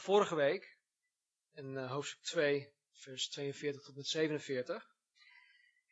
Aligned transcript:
vorige 0.00 0.34
week, 0.34 0.76
in 1.52 1.72
uh, 1.72 1.90
hoofdstuk 1.90 2.22
2, 2.22 2.72
vers 2.92 3.28
42 3.28 3.82
tot 3.82 3.96
met 3.96 4.06
47, 4.06 4.96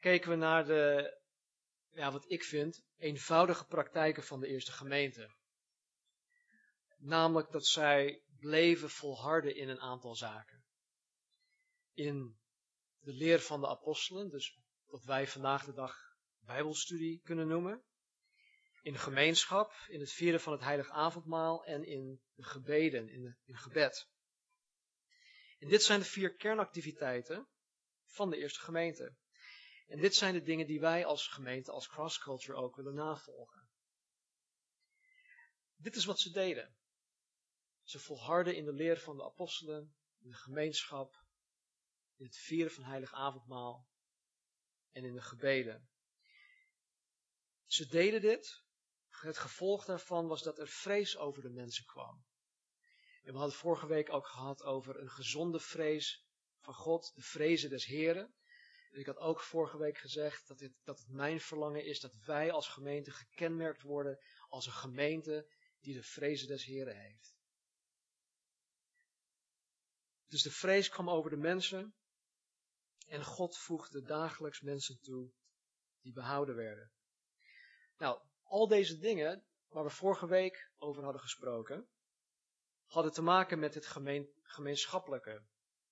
keken 0.00 0.30
we 0.30 0.36
naar 0.36 0.64
de, 0.66 1.16
ja, 1.90 2.12
wat 2.12 2.30
ik 2.30 2.44
vind, 2.44 2.84
eenvoudige 2.96 3.66
praktijken 3.66 4.22
van 4.22 4.40
de 4.40 4.46
eerste 4.46 4.72
gemeente. 4.72 5.34
Namelijk 6.96 7.50
dat 7.50 7.66
zij 7.66 8.22
bleven 8.38 8.90
volharden 8.90 9.56
in 9.56 9.68
een 9.68 9.80
aantal 9.80 10.14
zaken. 10.14 10.64
In 11.92 12.38
de 12.98 13.12
leer 13.12 13.40
van 13.40 13.60
de 13.60 13.68
apostelen, 13.68 14.28
dus 14.30 14.58
wat 14.84 15.04
wij 15.04 15.26
vandaag 15.26 15.64
de 15.64 15.72
dag 15.72 16.16
Bijbelstudie 16.38 17.20
kunnen 17.20 17.48
noemen. 17.48 17.82
In 18.88 18.98
gemeenschap, 18.98 19.72
in 19.88 20.00
het 20.00 20.12
vieren 20.12 20.40
van 20.40 20.52
het 20.52 20.62
heilig 20.62 20.90
avondmaal 20.90 21.64
en 21.64 21.84
in 21.84 22.22
de 22.34 22.42
gebeden, 22.42 23.08
in, 23.08 23.36
de, 23.44 23.56
gebed. 23.56 24.08
En 25.58 25.68
dit 25.68 25.82
zijn 25.82 26.00
de 26.00 26.04
vier 26.04 26.34
kernactiviteiten 26.34 27.48
van 28.06 28.30
de 28.30 28.36
eerste 28.36 28.60
gemeente. 28.60 29.16
En 29.86 30.00
dit 30.00 30.14
zijn 30.14 30.32
de 30.32 30.42
dingen 30.42 30.66
die 30.66 30.80
wij 30.80 31.04
als 31.04 31.26
gemeente, 31.26 31.70
als 31.70 31.88
cross 31.88 32.18
culture 32.18 32.58
ook 32.58 32.76
willen 32.76 32.94
navolgen. 32.94 33.70
Dit 35.76 35.96
is 35.96 36.04
wat 36.04 36.20
ze 36.20 36.30
deden. 36.30 36.76
Ze 37.82 37.98
volharden 37.98 38.56
in 38.56 38.64
de 38.64 38.72
leer 38.72 38.98
van 38.98 39.16
de 39.16 39.24
apostelen, 39.24 39.96
in 40.18 40.30
de 40.30 40.36
gemeenschap, 40.36 41.24
in 42.16 42.24
het 42.24 42.36
vieren 42.36 42.72
van 42.72 42.84
heilig 42.84 43.12
avondmaal 43.12 43.88
en 44.90 45.04
in 45.04 45.14
de 45.14 45.22
gebeden. 45.22 45.88
Ze 47.66 47.86
deden 47.86 48.20
dit. 48.20 48.66
Het 49.20 49.38
gevolg 49.38 49.84
daarvan 49.84 50.26
was 50.26 50.42
dat 50.42 50.58
er 50.58 50.68
vrees 50.68 51.16
over 51.16 51.42
de 51.42 51.50
mensen 51.50 51.84
kwam. 51.84 52.24
En 53.22 53.32
we 53.32 53.38
hadden 53.38 53.56
vorige 53.56 53.86
week 53.86 54.12
ook 54.12 54.26
gehad 54.26 54.62
over 54.62 55.00
een 55.00 55.10
gezonde 55.10 55.60
vrees 55.60 56.26
van 56.58 56.74
God, 56.74 57.14
de 57.14 57.22
vrezen 57.22 57.70
des 57.70 57.84
Heren. 57.84 58.34
En 58.90 59.00
ik 59.00 59.06
had 59.06 59.16
ook 59.16 59.40
vorige 59.40 59.78
week 59.78 59.98
gezegd 59.98 60.48
dat 60.48 60.60
het, 60.60 60.72
dat 60.84 60.98
het 60.98 61.08
mijn 61.08 61.40
verlangen 61.40 61.84
is 61.84 62.00
dat 62.00 62.14
wij 62.24 62.52
als 62.52 62.68
gemeente 62.68 63.10
gekenmerkt 63.10 63.82
worden 63.82 64.18
als 64.48 64.66
een 64.66 64.72
gemeente 64.72 65.52
die 65.80 65.94
de 65.94 66.02
vrezen 66.02 66.48
des 66.48 66.64
Heren 66.64 67.00
heeft. 67.00 67.36
Dus 70.26 70.42
de 70.42 70.50
vrees 70.50 70.88
kwam 70.88 71.10
over 71.10 71.30
de 71.30 71.36
mensen 71.36 71.94
en 73.06 73.24
God 73.24 73.58
voegde 73.58 74.02
dagelijks 74.02 74.60
mensen 74.60 75.00
toe 75.00 75.32
die 76.00 76.12
behouden 76.12 76.54
werden. 76.54 76.92
Nou, 77.96 78.27
al 78.48 78.68
deze 78.68 78.98
dingen 78.98 79.44
waar 79.68 79.84
we 79.84 79.90
vorige 79.90 80.26
week 80.26 80.70
over 80.78 81.02
hadden 81.02 81.20
gesproken, 81.20 81.88
hadden 82.84 83.12
te 83.12 83.22
maken 83.22 83.58
met 83.58 83.74
het 83.74 83.86
gemeen, 83.86 84.28
gemeenschappelijke, 84.42 85.44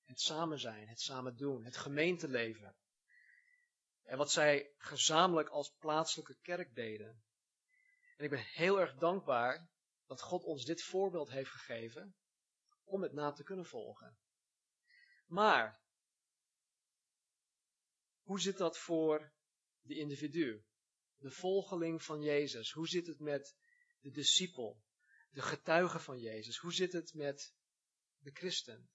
het 0.04 0.20
samen 0.20 0.58
zijn, 0.58 0.88
het 0.88 1.00
samen 1.00 1.36
doen, 1.36 1.64
het 1.64 1.76
gemeenteleven. 1.76 2.76
En 4.02 4.18
wat 4.18 4.30
zij 4.30 4.74
gezamenlijk 4.76 5.48
als 5.48 5.74
plaatselijke 5.78 6.36
kerk 6.40 6.74
deden. 6.74 7.24
En 8.16 8.24
ik 8.24 8.30
ben 8.30 8.44
heel 8.44 8.80
erg 8.80 8.94
dankbaar 8.94 9.68
dat 10.06 10.22
God 10.22 10.44
ons 10.44 10.64
dit 10.64 10.82
voorbeeld 10.82 11.30
heeft 11.30 11.50
gegeven 11.50 12.16
om 12.84 13.02
het 13.02 13.12
na 13.12 13.32
te 13.32 13.42
kunnen 13.42 13.66
volgen. 13.66 14.18
Maar, 15.26 15.80
hoe 18.22 18.40
zit 18.40 18.58
dat 18.58 18.78
voor 18.78 19.32
de 19.80 19.94
individu? 19.94 20.64
De 21.16 21.30
volgeling 21.30 22.02
van 22.02 22.22
Jezus? 22.22 22.72
Hoe 22.72 22.88
zit 22.88 23.06
het 23.06 23.20
met 23.20 23.56
de 24.00 24.10
discipel? 24.10 24.82
De 25.30 25.42
getuige 25.42 25.98
van 25.98 26.18
Jezus? 26.18 26.58
Hoe 26.58 26.72
zit 26.72 26.92
het 26.92 27.14
met 27.14 27.54
de 28.18 28.30
christen? 28.30 28.90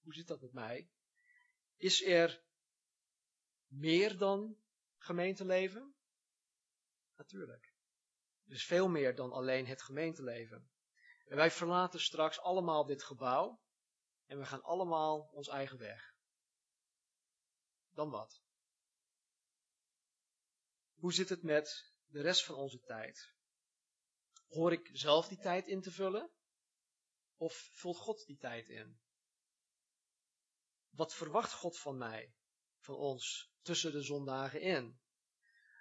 Hoe 0.00 0.14
zit 0.14 0.26
dat 0.26 0.40
met 0.40 0.52
mij? 0.52 0.90
Is 1.76 2.02
er 2.02 2.42
meer 3.66 4.18
dan 4.18 4.58
gemeenteleven? 4.98 5.94
Natuurlijk. 7.16 7.74
Er 8.44 8.52
is 8.52 8.64
veel 8.64 8.88
meer 8.88 9.14
dan 9.14 9.32
alleen 9.32 9.66
het 9.66 9.82
gemeenteleven. 9.82 10.70
En 11.26 11.36
wij 11.36 11.50
verlaten 11.50 12.00
straks 12.00 12.40
allemaal 12.40 12.86
dit 12.86 13.02
gebouw 13.02 13.62
en 14.26 14.38
we 14.38 14.44
gaan 14.44 14.62
allemaal 14.62 15.30
ons 15.32 15.48
eigen 15.48 15.78
weg. 15.78 16.14
Dan 17.90 18.10
wat? 18.10 18.41
Hoe 21.02 21.12
zit 21.12 21.28
het 21.28 21.42
met 21.42 21.92
de 22.06 22.20
rest 22.20 22.44
van 22.44 22.54
onze 22.54 22.80
tijd? 22.80 23.34
Hoor 24.48 24.72
ik 24.72 24.90
zelf 24.92 25.28
die 25.28 25.38
tijd 25.38 25.66
in 25.66 25.80
te 25.80 25.90
vullen? 25.90 26.30
Of 27.36 27.70
vult 27.72 27.96
God 27.96 28.26
die 28.26 28.36
tijd 28.36 28.68
in? 28.68 29.00
Wat 30.90 31.14
verwacht 31.14 31.52
God 31.52 31.78
van 31.78 31.98
mij, 31.98 32.34
van 32.78 32.94
ons, 32.94 33.52
tussen 33.60 33.92
de 33.92 34.02
zondagen 34.02 34.60
in? 34.60 35.00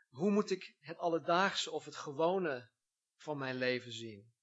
Hoe 0.09 0.31
moet 0.31 0.51
ik 0.51 0.75
het 0.79 0.97
alledaagse 0.97 1.71
of 1.71 1.85
het 1.85 1.95
gewone 1.95 2.71
van 3.15 3.37
mijn 3.37 3.55
leven 3.55 3.91
zien? 3.91 4.33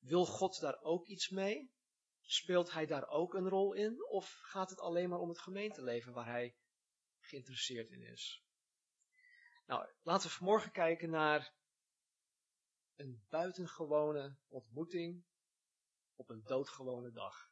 Wil 0.00 0.26
God 0.26 0.60
daar 0.60 0.80
ook 0.82 1.06
iets 1.06 1.28
mee? 1.28 1.72
Speelt 2.20 2.72
Hij 2.72 2.86
daar 2.86 3.08
ook 3.08 3.34
een 3.34 3.48
rol 3.48 3.72
in? 3.72 4.04
Of 4.04 4.38
gaat 4.42 4.70
het 4.70 4.80
alleen 4.80 5.08
maar 5.08 5.20
om 5.20 5.28
het 5.28 5.40
gemeenteleven 5.40 6.12
waar 6.12 6.26
Hij 6.26 6.56
geïnteresseerd 7.20 7.90
in 7.90 8.02
is? 8.02 8.41
Nou, 9.64 9.88
laten 10.02 10.28
we 10.28 10.34
vanmorgen 10.34 10.72
kijken 10.72 11.10
naar 11.10 11.54
een 12.96 13.24
buitengewone 13.28 14.36
ontmoeting 14.48 15.24
op 16.14 16.28
een 16.28 16.42
doodgewone 16.42 17.12
dag. 17.12 17.50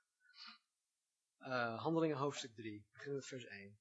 Uh, 1.40 1.82
handelingen 1.82 2.16
hoofdstuk 2.16 2.54
3, 2.54 2.86
beginnen 2.92 3.16
met 3.16 3.26
vers 3.26 3.44
1. 3.44 3.78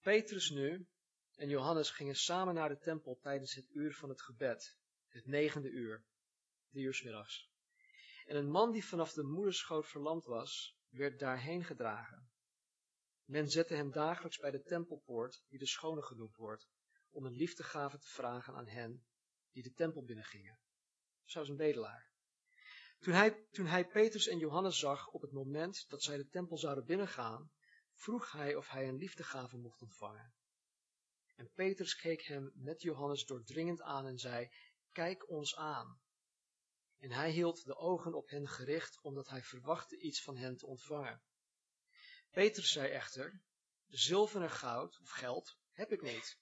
Petrus 0.00 0.50
nu 0.50 0.86
en 1.34 1.48
Johannes 1.48 1.90
gingen 1.90 2.14
samen 2.14 2.54
naar 2.54 2.68
de 2.68 2.78
tempel 2.78 3.18
tijdens 3.20 3.54
het 3.54 3.68
uur 3.70 3.94
van 3.94 4.08
het 4.08 4.22
gebed, 4.22 4.78
het 5.08 5.26
negende 5.26 5.68
uur, 5.68 6.04
drie 6.70 6.84
uur 6.84 7.00
middags. 7.04 7.50
En 8.24 8.36
een 8.36 8.50
man 8.50 8.72
die 8.72 8.84
vanaf 8.84 9.12
de 9.12 9.22
moederschoot 9.22 9.86
verlamd 9.86 10.24
was, 10.24 10.76
werd 10.88 11.18
daarheen 11.18 11.64
gedragen. 11.64 12.31
Men 13.32 13.50
zette 13.50 13.74
hem 13.74 13.90
dagelijks 13.90 14.38
bij 14.38 14.50
de 14.50 14.62
tempelpoort, 14.62 15.42
die 15.48 15.58
de 15.58 15.66
schone 15.66 16.02
genoemd 16.02 16.36
wordt, 16.36 16.68
om 17.10 17.24
een 17.24 17.32
liefdegave 17.32 17.98
te 17.98 18.06
vragen 18.06 18.54
aan 18.54 18.68
hen 18.68 19.04
die 19.52 19.62
de 19.62 19.72
tempel 19.72 20.04
binnengingen. 20.04 20.58
Zoals 21.24 21.48
een 21.48 21.56
bedelaar. 21.56 22.10
Toen 22.98 23.14
hij, 23.14 23.46
toen 23.50 23.66
hij 23.66 23.86
Petrus 23.86 24.26
en 24.26 24.38
Johannes 24.38 24.78
zag 24.78 25.08
op 25.08 25.22
het 25.22 25.32
moment 25.32 25.84
dat 25.88 26.02
zij 26.02 26.16
de 26.16 26.28
tempel 26.28 26.58
zouden 26.58 26.84
binnengaan, 26.84 27.50
vroeg 27.94 28.32
hij 28.32 28.54
of 28.54 28.68
hij 28.68 28.88
een 28.88 28.96
liefdegave 28.96 29.56
mocht 29.56 29.82
ontvangen. 29.82 30.34
En 31.36 31.50
Petrus 31.54 31.96
keek 31.96 32.22
hem 32.22 32.52
met 32.54 32.82
Johannes 32.82 33.24
doordringend 33.24 33.80
aan 33.80 34.06
en 34.06 34.18
zei, 34.18 34.48
kijk 34.90 35.30
ons 35.30 35.56
aan. 35.56 36.00
En 36.98 37.10
hij 37.10 37.30
hield 37.30 37.64
de 37.64 37.76
ogen 37.76 38.14
op 38.14 38.28
hen 38.28 38.48
gericht, 38.48 39.00
omdat 39.02 39.28
hij 39.28 39.42
verwachtte 39.42 39.98
iets 39.98 40.22
van 40.22 40.36
hen 40.36 40.56
te 40.56 40.66
ontvangen. 40.66 41.22
Petrus 42.32 42.72
zei 42.72 42.88
echter, 42.88 43.40
zilver 43.88 44.42
en 44.42 44.50
goud 44.50 44.98
of 45.00 45.10
geld 45.10 45.56
heb 45.70 45.92
ik 45.92 46.02
niet, 46.02 46.38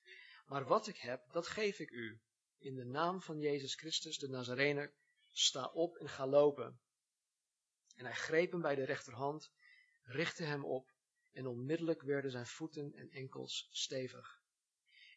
maar 0.46 0.64
wat 0.64 0.86
ik 0.86 0.96
heb, 0.96 1.32
dat 1.32 1.46
geef 1.46 1.78
ik 1.78 1.90
u. 1.90 2.20
In 2.58 2.74
de 2.74 2.84
naam 2.84 3.22
van 3.22 3.38
Jezus 3.38 3.74
Christus, 3.74 4.18
de 4.18 4.28
Nazarener, 4.28 4.94
sta 5.28 5.66
op 5.66 5.96
en 5.96 6.08
ga 6.08 6.26
lopen. 6.26 6.80
En 7.94 8.04
hij 8.04 8.14
greep 8.14 8.50
hem 8.50 8.60
bij 8.60 8.74
de 8.74 8.84
rechterhand, 8.84 9.52
richtte 10.02 10.42
hem 10.42 10.64
op, 10.64 10.90
en 11.32 11.46
onmiddellijk 11.46 12.02
werden 12.02 12.30
zijn 12.30 12.46
voeten 12.46 12.92
en 12.94 13.10
enkels 13.10 13.68
stevig. 13.70 14.42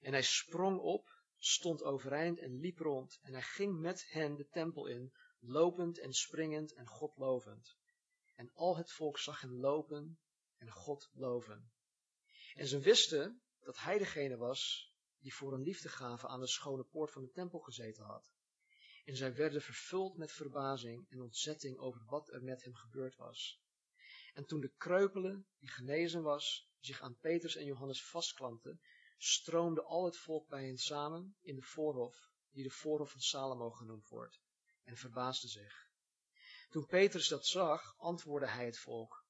En 0.02 0.12
hij 0.12 0.24
sprong 0.24 0.80
op, 0.80 1.10
stond 1.38 1.84
overeind 1.84 2.40
en 2.40 2.60
liep 2.60 2.80
rond, 2.80 3.20
en 3.22 3.34
hij 3.34 3.42
ging 3.42 3.80
met 3.80 4.12
hen 4.12 4.36
de 4.36 4.48
tempel 4.48 4.88
in, 4.88 5.14
lopend 5.40 6.00
en 6.00 6.14
springend 6.14 6.74
en 6.74 6.88
God 6.88 7.18
lovend. 7.18 7.78
En 8.36 8.52
al 8.54 8.78
het 8.78 8.92
volk 8.92 9.19
zag 9.19 9.42
hem 9.42 9.60
lopen 9.60 10.18
en 10.63 10.71
God 10.71 11.10
loven. 11.13 11.71
En 12.56 12.68
ze 12.68 12.80
wisten 12.80 13.42
dat 13.60 13.77
hij 13.77 13.98
degene 13.98 14.38
was 14.38 14.92
die 15.19 15.33
voor 15.33 15.54
een 15.54 15.63
liefdegave 15.63 16.27
aan 16.27 16.39
de 16.39 16.48
schone 16.48 16.83
poort 16.83 17.12
van 17.12 17.21
de 17.21 17.31
tempel 17.31 17.60
gezeten 17.60 18.04
had. 18.04 18.31
En 19.06 19.15
zij 19.15 19.36
werden 19.36 19.62
vervuld 19.62 20.18
met 20.18 20.31
verbazing 20.31 21.10
en 21.10 21.21
ontzetting 21.21 21.77
over 21.77 22.06
wat 22.06 22.30
er 22.30 22.44
met 22.44 22.63
hem 22.63 22.75
gebeurd 22.75 23.15
was. 23.15 23.62
En 24.33 24.45
toen 24.45 24.60
de 24.60 24.74
kreupele, 24.77 25.44
die 25.60 25.69
genezen 25.69 26.21
was, 26.21 26.69
zich 26.80 27.01
aan 27.01 27.18
Petrus 27.18 27.56
en 27.56 27.66
Johannes 27.66 28.06
vastklampte, 28.06 28.80
stroomde 29.18 29.83
al 29.83 30.06
het 30.06 30.18
volk 30.18 30.48
bij 30.48 30.66
hen 30.66 30.77
samen 30.77 31.36
in 31.42 31.56
de 31.56 31.62
voorhof, 31.62 32.31
die 32.51 32.63
de 32.63 32.69
voorhof 32.69 33.12
van 33.12 33.21
Salomo 33.21 33.69
genoemd 33.69 34.07
wordt, 34.07 34.42
en 34.83 34.98
verbaasde 34.98 35.48
zich. 35.48 35.92
Toen 36.69 36.86
Petrus 36.86 37.27
dat 37.27 37.45
zag, 37.45 37.95
antwoordde 37.98 38.50
hij 38.50 38.66
het 38.66 38.80
volk, 38.80 39.23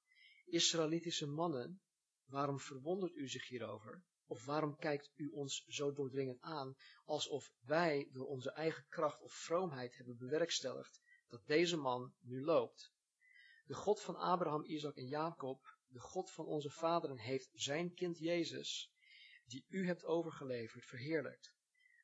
Israëlitische 0.53 1.27
mannen, 1.27 1.81
waarom 2.25 2.59
verwondert 2.59 3.15
u 3.15 3.27
zich 3.27 3.47
hierover? 3.47 4.03
Of 4.25 4.45
waarom 4.45 4.75
kijkt 4.75 5.11
u 5.15 5.29
ons 5.29 5.65
zo 5.67 5.93
doordringend 5.93 6.41
aan, 6.41 6.75
alsof 7.05 7.53
wij 7.59 8.09
door 8.11 8.27
onze 8.27 8.51
eigen 8.51 8.85
kracht 8.89 9.21
of 9.21 9.33
vroomheid 9.33 9.95
hebben 9.95 10.17
bewerkstelligd 10.17 11.01
dat 11.27 11.45
deze 11.45 11.77
man 11.77 12.13
nu 12.19 12.43
loopt? 12.43 12.93
De 13.65 13.73
God 13.73 14.01
van 14.01 14.15
Abraham, 14.15 14.65
Isaac 14.65 14.95
en 14.95 15.07
Jacob, 15.07 15.77
de 15.87 15.99
God 15.99 16.31
van 16.31 16.45
onze 16.45 16.69
vaderen, 16.69 17.17
heeft 17.17 17.49
zijn 17.53 17.93
kind 17.93 18.17
Jezus, 18.17 18.91
die 19.45 19.65
u 19.67 19.85
hebt 19.85 20.05
overgeleverd, 20.05 20.85
verheerlijkt. 20.85 21.53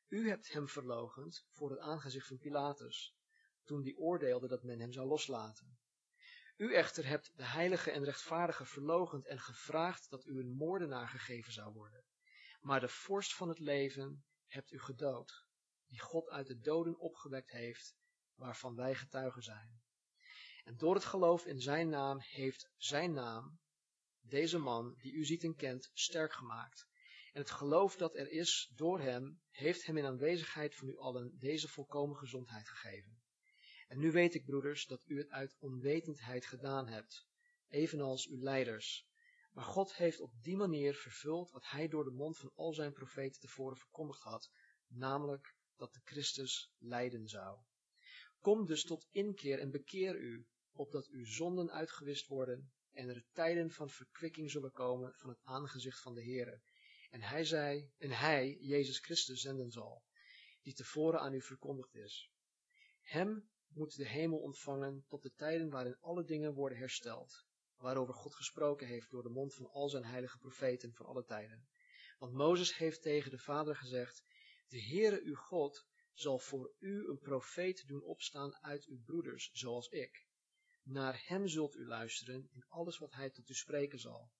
U 0.08 0.28
hebt 0.28 0.52
hem 0.52 0.68
verlogend 0.68 1.46
voor 1.50 1.70
het 1.70 1.80
aangezicht 1.80 2.26
van 2.26 2.38
Pilatus, 2.38 3.16
toen 3.64 3.82
die 3.82 3.98
oordeelde 3.98 4.48
dat 4.48 4.62
men 4.62 4.80
hem 4.80 4.92
zou 4.92 5.08
loslaten. 5.08 5.79
U 6.60 6.74
echter 6.74 7.06
hebt 7.06 7.36
de 7.36 7.44
heilige 7.44 7.90
en 7.90 8.04
rechtvaardige 8.04 8.64
verlogend 8.64 9.26
en 9.26 9.38
gevraagd 9.38 10.10
dat 10.10 10.26
u 10.26 10.38
een 10.38 10.52
moordenaar 10.52 11.08
gegeven 11.08 11.52
zou 11.52 11.72
worden. 11.72 12.04
Maar 12.60 12.80
de 12.80 12.88
vorst 12.88 13.34
van 13.34 13.48
het 13.48 13.58
leven 13.58 14.24
hebt 14.46 14.72
u 14.72 14.78
gedood, 14.78 15.46
die 15.86 16.00
God 16.00 16.28
uit 16.28 16.46
de 16.46 16.58
doden 16.58 16.98
opgewekt 16.98 17.50
heeft, 17.50 17.96
waarvan 18.34 18.74
wij 18.74 18.94
getuigen 18.94 19.42
zijn. 19.42 19.82
En 20.64 20.76
door 20.76 20.94
het 20.94 21.04
geloof 21.04 21.46
in 21.46 21.60
zijn 21.60 21.88
naam 21.88 22.18
heeft 22.20 22.70
zijn 22.76 23.12
naam, 23.12 23.60
deze 24.20 24.58
man 24.58 24.94
die 24.94 25.12
u 25.12 25.24
ziet 25.24 25.44
en 25.44 25.56
kent, 25.56 25.90
sterk 25.92 26.32
gemaakt. 26.32 26.86
En 27.32 27.40
het 27.40 27.50
geloof 27.50 27.96
dat 27.96 28.16
er 28.16 28.30
is 28.30 28.72
door 28.74 29.00
hem, 29.00 29.40
heeft 29.50 29.86
hem 29.86 29.96
in 29.96 30.06
aanwezigheid 30.06 30.76
van 30.76 30.88
u 30.88 30.96
allen 30.98 31.38
deze 31.38 31.68
volkomen 31.68 32.16
gezondheid 32.16 32.68
gegeven. 32.68 33.19
En 33.90 33.98
nu 33.98 34.12
weet 34.12 34.34
ik, 34.34 34.44
broeders, 34.44 34.86
dat 34.86 35.02
u 35.06 35.18
het 35.18 35.30
uit 35.30 35.56
onwetendheid 35.58 36.46
gedaan 36.46 36.88
hebt, 36.88 37.26
evenals 37.68 38.28
uw 38.28 38.42
leiders. 38.42 39.08
Maar 39.52 39.64
God 39.64 39.94
heeft 39.94 40.20
op 40.20 40.32
die 40.42 40.56
manier 40.56 40.94
vervuld 40.94 41.50
wat 41.50 41.66
hij 41.66 41.88
door 41.88 42.04
de 42.04 42.10
mond 42.10 42.38
van 42.38 42.52
al 42.54 42.72
zijn 42.72 42.92
profeten 42.92 43.40
tevoren 43.40 43.76
verkondigd 43.76 44.22
had, 44.22 44.50
namelijk 44.86 45.54
dat 45.76 45.92
de 45.92 46.00
Christus 46.04 46.72
lijden 46.78 47.28
zou. 47.28 47.58
Kom 48.38 48.66
dus 48.66 48.84
tot 48.84 49.06
inkeer 49.10 49.58
en 49.58 49.70
bekeer 49.70 50.16
u, 50.16 50.46
opdat 50.72 51.06
uw 51.06 51.24
zonden 51.24 51.70
uitgewist 51.70 52.26
worden 52.26 52.72
en 52.92 53.08
er 53.08 53.24
tijden 53.32 53.70
van 53.70 53.90
verkwikking 53.90 54.50
zullen 54.50 54.72
komen 54.72 55.14
van 55.14 55.30
het 55.30 55.40
aangezicht 55.42 56.00
van 56.00 56.14
de 56.14 56.24
Heere. 56.24 56.60
En 57.10 57.22
hij 57.22 57.44
zei, 57.44 57.90
en 57.98 58.10
hij, 58.10 58.58
Jezus 58.60 58.98
Christus, 58.98 59.40
zenden 59.40 59.70
zal, 59.70 60.02
die 60.62 60.74
tevoren 60.74 61.20
aan 61.20 61.34
u 61.34 61.42
verkondigd 61.42 61.94
is. 61.94 62.30
Hem 63.00 63.50
moet 63.74 63.96
de 63.96 64.08
hemel 64.08 64.38
ontvangen 64.38 65.04
tot 65.08 65.22
de 65.22 65.32
tijden 65.32 65.70
waarin 65.70 65.96
alle 66.00 66.24
dingen 66.24 66.54
worden 66.54 66.78
hersteld, 66.78 67.44
waarover 67.76 68.14
God 68.14 68.34
gesproken 68.34 68.86
heeft 68.86 69.10
door 69.10 69.22
de 69.22 69.28
mond 69.28 69.54
van 69.54 69.70
al 69.70 69.88
zijn 69.88 70.04
heilige 70.04 70.38
profeten 70.38 70.94
van 70.94 71.06
alle 71.06 71.24
tijden. 71.24 71.68
Want 72.18 72.32
Mozes 72.32 72.76
heeft 72.76 73.02
tegen 73.02 73.30
de 73.30 73.38
Vader 73.38 73.76
gezegd, 73.76 74.24
de 74.68 74.82
Heere 74.82 75.22
uw 75.22 75.34
God 75.34 75.86
zal 76.12 76.38
voor 76.38 76.74
u 76.78 77.08
een 77.08 77.18
profeet 77.18 77.86
doen 77.86 78.02
opstaan 78.02 78.56
uit 78.56 78.84
uw 78.84 79.02
broeders, 79.02 79.50
zoals 79.52 79.88
ik. 79.88 80.26
Naar 80.82 81.22
hem 81.26 81.48
zult 81.48 81.74
u 81.74 81.86
luisteren 81.86 82.48
in 82.52 82.64
alles 82.68 82.98
wat 82.98 83.12
hij 83.12 83.30
tot 83.30 83.48
u 83.48 83.54
spreken 83.54 83.98
zal. 83.98 84.30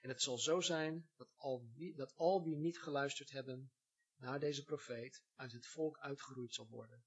En 0.00 0.08
het 0.08 0.22
zal 0.22 0.38
zo 0.38 0.60
zijn 0.60 1.08
dat 1.16 1.32
al 1.36 1.68
wie, 1.74 1.94
dat 1.94 2.14
al 2.14 2.42
wie 2.42 2.56
niet 2.56 2.78
geluisterd 2.78 3.30
hebben 3.30 3.72
naar 4.16 4.40
deze 4.40 4.64
profeet 4.64 5.22
uit 5.34 5.52
het 5.52 5.66
volk 5.66 5.98
uitgeroeid 5.98 6.54
zal 6.54 6.68
worden. 6.68 7.04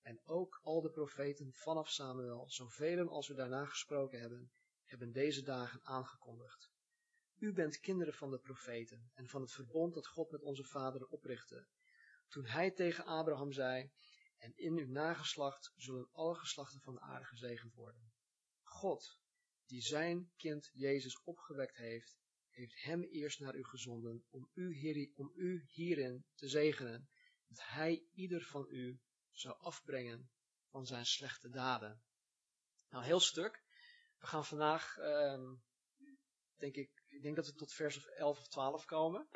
En 0.00 0.20
ook 0.24 0.60
al 0.62 0.80
de 0.80 0.90
profeten 0.90 1.52
vanaf 1.52 1.88
Samuel, 1.88 2.50
zoveel 2.50 3.08
als 3.08 3.28
we 3.28 3.34
daarna 3.34 3.64
gesproken 3.64 4.20
hebben, 4.20 4.52
hebben 4.84 5.12
deze 5.12 5.42
dagen 5.42 5.84
aangekondigd. 5.84 6.70
U 7.38 7.52
bent 7.52 7.78
kinderen 7.78 8.14
van 8.14 8.30
de 8.30 8.38
profeten 8.38 9.10
en 9.14 9.28
van 9.28 9.40
het 9.40 9.52
verbond 9.52 9.94
dat 9.94 10.06
God 10.06 10.30
met 10.30 10.42
onze 10.42 10.64
vaderen 10.64 11.10
oprichtte. 11.10 11.66
Toen 12.28 12.46
hij 12.46 12.70
tegen 12.70 13.04
Abraham 13.04 13.52
zei, 13.52 13.92
en 14.38 14.56
in 14.56 14.78
uw 14.78 14.86
nageslacht 14.86 15.72
zullen 15.76 16.08
alle 16.12 16.34
geslachten 16.34 16.80
van 16.80 16.94
de 16.94 17.00
aarde 17.00 17.24
gezegend 17.24 17.74
worden. 17.74 18.12
God, 18.62 19.18
die 19.66 19.82
zijn 19.82 20.32
kind 20.36 20.70
Jezus 20.72 21.22
opgewekt 21.22 21.76
heeft, 21.76 22.18
heeft 22.48 22.82
hem 22.82 23.02
eerst 23.02 23.40
naar 23.40 23.56
u 23.56 23.64
gezonden 23.64 24.24
om 24.30 24.50
u, 24.54 25.12
om 25.14 25.32
u 25.34 25.64
hierin 25.66 26.24
te 26.34 26.48
zegenen, 26.48 27.08
dat 27.46 27.66
hij 27.66 28.04
ieder 28.12 28.42
van 28.42 28.66
u 28.68 29.00
zou 29.32 29.58
afbrengen 29.58 30.30
van 30.70 30.86
zijn 30.86 31.06
slechte 31.06 31.48
daden. 31.48 32.02
Nou, 32.90 33.04
heel 33.04 33.20
stuk. 33.20 33.62
We 34.18 34.26
gaan 34.26 34.44
vandaag, 34.44 34.98
ehm, 34.98 35.54
denk 36.56 36.74
ik, 36.74 37.02
ik 37.06 37.22
denk 37.22 37.36
dat 37.36 37.46
we 37.46 37.54
tot 37.54 37.72
vers 37.72 38.06
11 38.06 38.38
of 38.38 38.48
12 38.48 38.84
komen. 38.84 39.28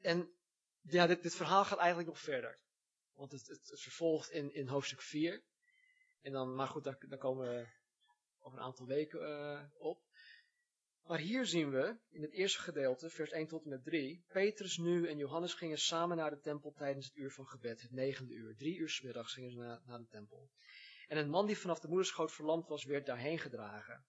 En 0.00 0.34
ja, 0.80 1.06
dit, 1.06 1.22
dit 1.22 1.34
verhaal 1.34 1.64
gaat 1.64 1.78
eigenlijk 1.78 2.08
nog 2.08 2.20
verder. 2.20 2.60
Want 3.12 3.32
het, 3.32 3.46
het, 3.46 3.80
vervolgt 3.80 4.30
in, 4.30 4.54
in 4.54 4.68
hoofdstuk 4.68 5.00
4. 5.00 5.44
En 6.20 6.32
dan, 6.32 6.54
maar 6.54 6.68
goed, 6.68 6.84
daar, 6.84 6.98
daar 7.08 7.18
komen 7.18 7.48
we 7.48 7.68
over 8.38 8.58
een 8.58 8.64
aantal 8.64 8.86
weken 8.86 9.20
uh, 9.20 9.64
op. 9.78 10.09
Maar 11.10 11.18
hier 11.18 11.46
zien 11.46 11.70
we, 11.70 11.96
in 12.08 12.22
het 12.22 12.32
eerste 12.32 12.58
gedeelte, 12.58 13.10
vers 13.10 13.30
1 13.30 13.46
tot 13.46 13.64
en 13.64 13.70
met 13.70 13.84
3, 13.84 14.24
Petrus 14.28 14.76
nu 14.76 15.08
en 15.08 15.16
Johannes 15.16 15.54
gingen 15.54 15.78
samen 15.78 16.16
naar 16.16 16.30
de 16.30 16.40
tempel 16.40 16.72
tijdens 16.72 17.06
het 17.06 17.16
uur 17.16 17.30
van 17.30 17.46
gebed, 17.46 17.82
het 17.82 17.90
negende 17.90 18.32
uur. 18.34 18.56
Drie 18.56 18.76
uur 18.76 18.88
s 18.88 19.00
middags 19.00 19.32
gingen 19.32 19.50
ze 19.50 19.56
naar, 19.56 19.80
naar 19.84 19.98
de 19.98 20.06
tempel. 20.06 20.50
En 21.06 21.18
een 21.18 21.30
man 21.30 21.46
die 21.46 21.58
vanaf 21.58 21.80
de 21.80 21.88
moederschoot 21.88 22.32
verlamd 22.32 22.66
was, 22.68 22.84
werd 22.84 23.06
daarheen 23.06 23.38
gedragen. 23.38 24.04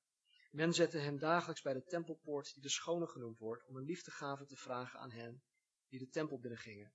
Men 0.51 0.73
zette 0.73 0.97
hem 0.97 1.19
dagelijks 1.19 1.61
bij 1.61 1.73
de 1.73 1.83
tempelpoort, 1.83 2.53
die 2.53 2.63
de 2.63 2.69
schone 2.69 3.07
genoemd 3.07 3.39
wordt, 3.39 3.65
om 3.65 3.75
een 3.75 3.85
liefdegave 3.85 4.45
te 4.45 4.55
vragen 4.55 4.99
aan 4.99 5.11
hen 5.11 5.43
die 5.87 5.99
de 5.99 6.09
tempel 6.09 6.39
binnengingen. 6.39 6.93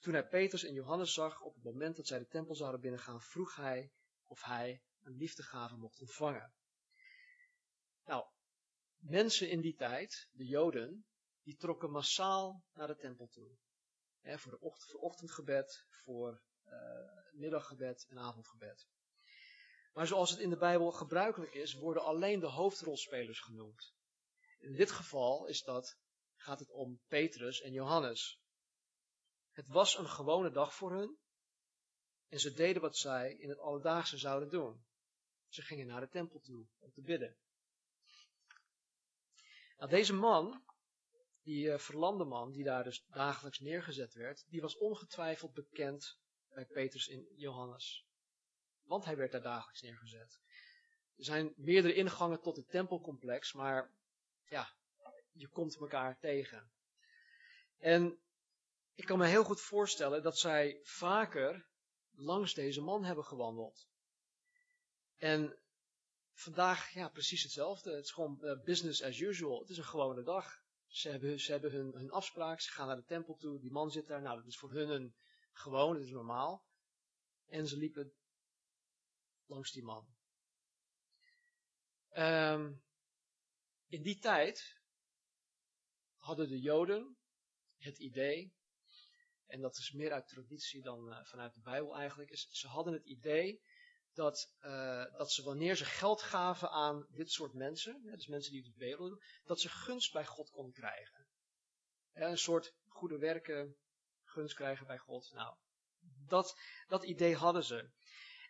Toen 0.00 0.12
hij 0.12 0.26
Petrus 0.28 0.64
en 0.64 0.74
Johannes 0.74 1.12
zag 1.12 1.40
op 1.40 1.54
het 1.54 1.64
moment 1.64 1.96
dat 1.96 2.06
zij 2.06 2.18
de 2.18 2.28
tempel 2.28 2.54
zouden 2.54 2.80
binnengaan, 2.80 3.22
vroeg 3.22 3.56
hij 3.56 3.90
of 4.24 4.42
hij 4.42 4.82
een 5.02 5.16
liefdegave 5.16 5.76
mocht 5.76 6.00
ontvangen. 6.00 6.52
Nou, 8.04 8.26
mensen 9.08 9.50
in 9.50 9.60
die 9.60 9.74
tijd, 9.74 10.28
de 10.32 10.46
Joden, 10.46 11.06
die 11.42 11.56
trokken 11.56 11.90
massaal 11.90 12.64
naar 12.72 12.86
de 12.86 12.96
tempel 12.96 13.28
toe. 13.28 13.56
voor, 14.22 14.52
de 14.52 14.98
ochtendgebed, 14.98 15.86
voor 15.88 16.42
uh, 16.64 16.72
middaggebed 17.32 18.06
en 18.08 18.18
avondgebed. 18.18 18.86
Maar 19.92 20.06
zoals 20.06 20.30
het 20.30 20.40
in 20.40 20.50
de 20.50 20.56
Bijbel 20.56 20.92
gebruikelijk 20.92 21.54
is, 21.54 21.74
worden 21.74 22.02
alleen 22.02 22.40
de 22.40 22.46
hoofdrolspelers 22.46 23.40
genoemd. 23.40 23.94
In 24.58 24.74
dit 24.74 24.90
geval 24.90 25.46
is 25.46 25.62
dat, 25.62 25.98
gaat 26.34 26.58
het 26.58 26.70
om 26.70 27.00
Petrus 27.06 27.60
en 27.60 27.72
Johannes. 27.72 28.40
Het 29.50 29.66
was 29.66 29.98
een 29.98 30.08
gewone 30.08 30.50
dag 30.50 30.74
voor 30.74 30.92
hun 30.92 31.18
en 32.28 32.38
ze 32.38 32.52
deden 32.52 32.82
wat 32.82 32.96
zij 32.96 33.34
in 33.34 33.48
het 33.48 33.58
alledaagse 33.58 34.18
zouden 34.18 34.48
doen. 34.48 34.86
Ze 35.48 35.62
gingen 35.62 35.86
naar 35.86 36.00
de 36.00 36.08
tempel 36.08 36.40
toe 36.40 36.66
om 36.78 36.92
te 36.92 37.02
bidden. 37.02 37.36
Nou, 39.76 39.90
deze 39.90 40.14
man, 40.14 40.64
die 41.42 41.66
uh, 41.66 41.78
verlamde 41.78 42.24
man, 42.24 42.52
die 42.52 42.64
daar 42.64 42.84
dus 42.84 43.04
dagelijks 43.06 43.60
neergezet 43.60 44.14
werd, 44.14 44.44
die 44.48 44.60
was 44.60 44.78
ongetwijfeld 44.78 45.52
bekend 45.52 46.18
bij 46.48 46.66
Petrus 46.66 47.08
en 47.08 47.26
Johannes. 47.36 48.06
Want 48.82 49.04
hij 49.04 49.16
werd 49.16 49.32
daar 49.32 49.42
dagelijks 49.42 49.82
neergezet. 49.82 50.40
Er 51.16 51.24
zijn 51.24 51.52
meerdere 51.56 51.94
ingangen 51.94 52.40
tot 52.40 52.56
het 52.56 52.68
tempelcomplex, 52.68 53.52
maar 53.52 53.92
ja, 54.48 54.68
je 55.32 55.48
komt 55.48 55.76
elkaar 55.76 56.18
tegen. 56.18 56.70
En 57.78 58.18
ik 58.94 59.06
kan 59.06 59.18
me 59.18 59.26
heel 59.26 59.44
goed 59.44 59.60
voorstellen 59.60 60.22
dat 60.22 60.38
zij 60.38 60.80
vaker 60.82 61.66
langs 62.10 62.54
deze 62.54 62.80
man 62.80 63.04
hebben 63.04 63.24
gewandeld. 63.24 63.88
En 65.16 65.58
vandaag, 66.38 66.90
ja, 66.90 67.08
precies 67.08 67.42
hetzelfde. 67.42 67.94
Het 67.94 68.04
is 68.04 68.10
gewoon 68.10 68.38
uh, 68.40 68.62
business 68.62 69.02
as 69.02 69.18
usual. 69.18 69.60
Het 69.60 69.70
is 69.70 69.78
een 69.78 69.84
gewone 69.84 70.22
dag. 70.22 70.64
Ze 70.86 71.08
hebben, 71.08 71.40
ze 71.40 71.52
hebben 71.52 71.70
hun, 71.70 71.92
hun 71.92 72.10
afspraak, 72.10 72.60
ze 72.60 72.70
gaan 72.70 72.86
naar 72.86 72.96
de 72.96 73.04
tempel 73.04 73.36
toe, 73.36 73.60
die 73.60 73.70
man 73.70 73.90
zit 73.90 74.06
daar. 74.06 74.22
Nou, 74.22 74.36
dat 74.36 74.46
is 74.46 74.58
voor 74.58 74.72
hun 74.72 74.88
een 74.88 75.14
gewoon, 75.52 75.94
dat 75.94 76.02
is 76.02 76.10
normaal. 76.10 76.64
En 77.46 77.66
ze 77.66 77.76
liepen 77.76 78.12
langs 79.46 79.72
die 79.72 79.82
man. 79.82 80.14
Um, 82.16 82.82
in 83.88 84.02
die 84.02 84.18
tijd 84.18 84.80
hadden 86.16 86.48
de 86.48 86.60
Joden 86.60 87.16
het 87.76 87.98
idee, 87.98 88.54
en 89.46 89.60
dat 89.60 89.76
is 89.76 89.92
meer 89.92 90.12
uit 90.12 90.28
traditie 90.28 90.82
dan 90.82 91.08
uh, 91.08 91.24
vanuit 91.24 91.54
de 91.54 91.60
Bijbel 91.60 91.96
eigenlijk, 91.96 92.36
ze 92.36 92.66
hadden 92.66 92.92
het 92.92 93.04
idee 93.04 93.62
dat, 94.16 94.52
uh, 94.60 95.04
dat 95.16 95.32
ze 95.32 95.42
wanneer 95.42 95.76
ze 95.76 95.84
geld 95.84 96.22
gaven 96.22 96.70
aan 96.70 97.06
dit 97.10 97.30
soort 97.30 97.52
mensen, 97.52 98.02
dus 98.02 98.26
mensen 98.26 98.52
die 98.52 98.62
het 98.62 98.72
bedelen 98.72 99.08
doen, 99.08 99.22
dat 99.44 99.60
ze 99.60 99.68
gunst 99.68 100.12
bij 100.12 100.26
God 100.26 100.50
konden 100.50 100.72
krijgen. 100.72 101.26
Een 102.12 102.38
soort 102.38 102.74
goede 102.86 103.18
werken, 103.18 103.76
gunst 104.24 104.54
krijgen 104.54 104.86
bij 104.86 104.98
God. 104.98 105.32
Nou, 105.32 105.56
dat, 106.26 106.56
dat 106.86 107.04
idee 107.04 107.36
hadden 107.36 107.64
ze. 107.64 107.90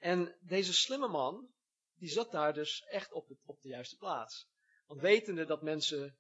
En 0.01 0.37
deze 0.41 0.75
slimme 0.75 1.09
man, 1.09 1.49
die 1.95 2.09
zat 2.09 2.31
daar 2.31 2.55
dus 2.55 2.81
echt 2.81 3.13
op, 3.13 3.29
het, 3.29 3.39
op 3.45 3.61
de 3.61 3.69
juiste 3.69 3.97
plaats. 3.97 4.49
Want 4.87 5.01
wetende 5.01 5.45
dat 5.45 5.63
mensen 5.63 6.19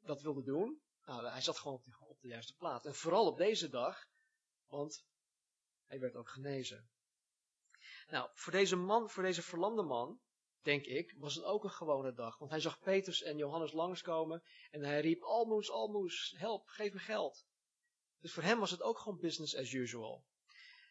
dat 0.00 0.22
wilden 0.22 0.44
doen, 0.44 0.82
nou, 1.04 1.26
hij 1.26 1.42
zat 1.42 1.58
gewoon 1.58 1.76
op 1.76 1.84
de, 1.84 1.96
op 2.00 2.20
de 2.20 2.28
juiste 2.28 2.54
plaats. 2.54 2.86
En 2.86 2.94
vooral 2.94 3.26
op 3.26 3.36
deze 3.36 3.68
dag, 3.68 4.06
want 4.66 5.04
hij 5.86 6.00
werd 6.00 6.14
ook 6.14 6.28
genezen. 6.28 6.90
Nou, 8.12 8.30
voor 8.32 8.52
deze 8.52 8.76
man, 8.76 9.10
voor 9.10 9.22
deze 9.22 9.42
verlamde 9.42 9.82
man, 9.82 10.20
denk 10.62 10.84
ik, 10.84 11.14
was 11.18 11.34
het 11.34 11.44
ook 11.44 11.64
een 11.64 11.70
gewone 11.70 12.12
dag. 12.12 12.38
Want 12.38 12.50
hij 12.50 12.60
zag 12.60 12.80
Petrus 12.80 13.22
en 13.22 13.36
Johannes 13.36 13.72
langskomen 13.72 14.42
en 14.70 14.82
hij 14.82 15.00
riep, 15.00 15.22
almoes, 15.22 15.70
almoes, 15.70 16.34
help, 16.36 16.68
geef 16.68 16.92
me 16.92 16.98
geld. 16.98 17.46
Dus 18.20 18.32
voor 18.32 18.42
hem 18.42 18.58
was 18.58 18.70
het 18.70 18.82
ook 18.82 18.98
gewoon 18.98 19.18
business 19.18 19.56
as 19.56 19.72
usual. 19.72 20.24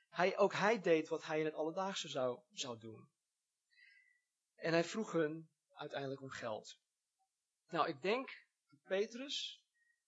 Hij, 0.09 0.37
ook 0.37 0.53
hij 0.53 0.81
deed 0.81 1.07
wat 1.07 1.23
hij 1.23 1.39
in 1.39 1.45
het 1.45 1.53
alledaagse 1.53 2.07
zou, 2.09 2.41
zou 2.51 2.79
doen. 2.79 3.09
En 4.55 4.71
hij 4.71 4.83
vroeg 4.83 5.11
hun 5.11 5.49
uiteindelijk 5.73 6.21
om 6.21 6.29
geld. 6.29 6.77
Nou, 7.69 7.87
ik 7.87 8.01
denk 8.01 8.29
dat 8.69 8.83
Petrus 8.83 9.63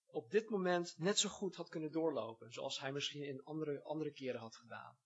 op 0.05 0.31
dit 0.31 0.49
moment 0.49 0.97
net 0.97 1.19
zo 1.19 1.29
goed 1.29 1.55
had 1.55 1.69
kunnen 1.69 1.91
doorlopen, 1.91 2.51
zoals 2.51 2.79
hij 2.79 2.91
misschien 2.91 3.23
in 3.23 3.43
andere, 3.43 3.83
andere 3.83 4.11
keren 4.11 4.39
had 4.39 4.55
gedaan. 4.55 4.97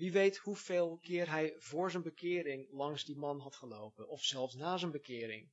Wie 0.00 0.12
weet 0.12 0.36
hoeveel 0.36 0.98
keer 0.98 1.30
hij 1.30 1.54
voor 1.58 1.90
zijn 1.90 2.02
bekering 2.02 2.72
langs 2.72 3.04
die 3.04 3.16
man 3.16 3.40
had 3.40 3.56
gelopen, 3.56 4.08
of 4.08 4.24
zelfs 4.24 4.54
na 4.54 4.76
zijn 4.76 4.90
bekering 4.90 5.50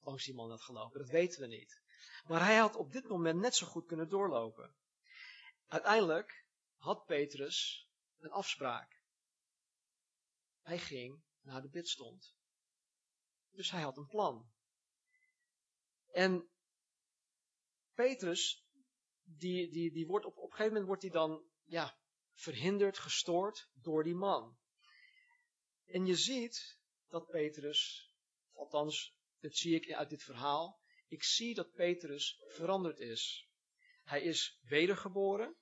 langs 0.00 0.24
die 0.24 0.34
man 0.34 0.50
had 0.50 0.62
gelopen, 0.62 1.00
dat 1.00 1.08
weten 1.08 1.40
we 1.40 1.46
niet. 1.46 1.82
Maar 2.26 2.44
hij 2.44 2.56
had 2.56 2.76
op 2.76 2.92
dit 2.92 3.08
moment 3.08 3.40
net 3.40 3.54
zo 3.54 3.66
goed 3.66 3.86
kunnen 3.86 4.08
doorlopen. 4.08 4.74
Uiteindelijk 5.66 6.44
had 6.76 7.04
Petrus 7.04 7.88
een 8.18 8.30
afspraak. 8.30 9.02
Hij 10.62 10.78
ging 10.78 11.22
naar 11.40 11.62
de 11.62 11.68
bidstond. 11.68 12.34
Dus 13.50 13.70
hij 13.70 13.82
had 13.82 13.96
een 13.96 14.08
plan. 14.08 14.50
En 16.12 16.48
Petrus, 17.94 18.66
die, 19.22 19.70
die, 19.70 19.92
die 19.92 20.06
wordt 20.06 20.26
op, 20.26 20.36
op 20.36 20.42
een 20.42 20.50
gegeven 20.50 20.68
moment 20.68 20.86
wordt 20.86 21.02
hij 21.02 21.10
dan 21.10 21.44
ja, 21.64 21.98
verhinderd, 22.38 22.98
gestoord 22.98 23.68
door 23.74 24.04
die 24.04 24.14
man. 24.14 24.58
En 25.84 26.06
je 26.06 26.16
ziet 26.16 26.78
dat 27.08 27.26
Petrus, 27.26 28.12
althans, 28.52 29.16
dat 29.40 29.54
zie 29.54 29.74
ik 29.74 29.92
uit 29.92 30.10
dit 30.10 30.22
verhaal, 30.22 30.80
ik 31.08 31.22
zie 31.22 31.54
dat 31.54 31.72
Petrus 31.72 32.42
veranderd 32.46 32.98
is. 32.98 33.48
Hij 34.02 34.22
is 34.22 34.58
wedergeboren, 34.62 35.56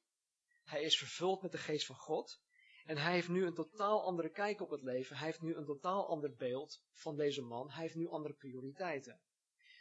hij 0.65 0.83
is 0.83 0.99
vervuld 0.99 1.43
met 1.43 1.53
de 1.53 1.59
geest 1.59 1.87
van 1.87 1.97
God 1.97 2.41
en 2.85 2.97
hij 2.97 3.13
heeft 3.13 3.29
nu 3.29 3.47
een 3.47 3.55
totaal 3.55 4.05
andere 4.05 4.31
kijk 4.31 4.61
op 4.61 4.71
het 4.71 4.83
leven. 4.83 5.17
Hij 5.17 5.27
heeft 5.27 5.43
nu 5.43 5.55
een 5.55 5.65
totaal 5.65 6.09
ander 6.09 6.35
beeld 6.35 6.83
van 6.93 7.17
deze 7.17 7.43
man. 7.43 7.71
Hij 7.71 7.83
heeft 7.83 7.95
nu 7.95 8.09
andere 8.09 8.35
prioriteiten. 8.35 9.21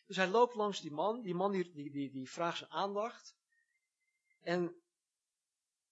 Dus 0.06 0.16
hij 0.16 0.28
loopt 0.28 0.56
langs 0.56 0.82
die 0.82 0.92
man. 0.92 1.22
Die 1.22 1.36
man 1.36 1.52
die, 1.52 1.72
die, 1.74 1.92
die, 1.92 2.12
die 2.12 2.30
vraagt 2.30 2.58
zijn 2.58 2.70
aandacht. 2.70 3.36
En, 4.42 4.84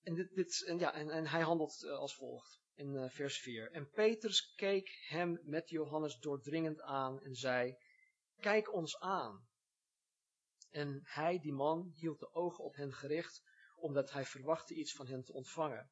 en, 0.03 0.15
dit, 0.15 0.63
en, 0.65 0.79
ja, 0.79 0.93
en, 0.93 1.27
hij 1.27 1.41
handelt 1.41 1.83
uh, 1.83 1.91
als 1.91 2.15
volgt 2.15 2.61
in 2.75 2.93
uh, 2.93 3.09
vers 3.09 3.39
4. 3.39 3.71
En 3.71 3.89
Petrus 3.89 4.53
keek 4.55 4.89
hem 5.07 5.39
met 5.43 5.69
Johannes 5.69 6.19
doordringend 6.19 6.81
aan 6.81 7.21
en 7.21 7.35
zei, 7.35 7.77
kijk 8.39 8.73
ons 8.73 8.99
aan. 8.99 9.47
En 10.69 10.99
hij, 11.03 11.39
die 11.39 11.53
man, 11.53 11.91
hield 11.95 12.19
de 12.19 12.33
ogen 12.33 12.63
op 12.63 12.75
hen 12.75 12.93
gericht, 12.93 13.43
omdat 13.75 14.11
hij 14.11 14.25
verwachtte 14.25 14.73
iets 14.73 14.93
van 14.93 15.07
hen 15.07 15.23
te 15.23 15.33
ontvangen. 15.33 15.91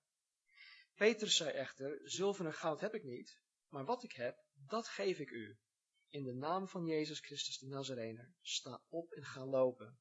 Petrus 0.95 1.35
zei 1.35 1.49
echter, 1.49 1.99
zilver 2.03 2.45
en 2.45 2.53
goud 2.53 2.79
heb 2.79 2.93
ik 2.93 3.03
niet, 3.03 3.41
maar 3.67 3.85
wat 3.85 4.03
ik 4.03 4.11
heb, 4.11 4.43
dat 4.53 4.87
geef 4.87 5.19
ik 5.19 5.29
u. 5.29 5.57
In 6.09 6.23
de 6.23 6.33
naam 6.33 6.67
van 6.67 6.85
Jezus 6.85 7.19
Christus 7.19 7.57
de 7.57 7.67
Nazarener, 7.67 8.33
sta 8.41 8.81
op 8.87 9.11
en 9.11 9.23
ga 9.23 9.45
lopen. 9.45 9.99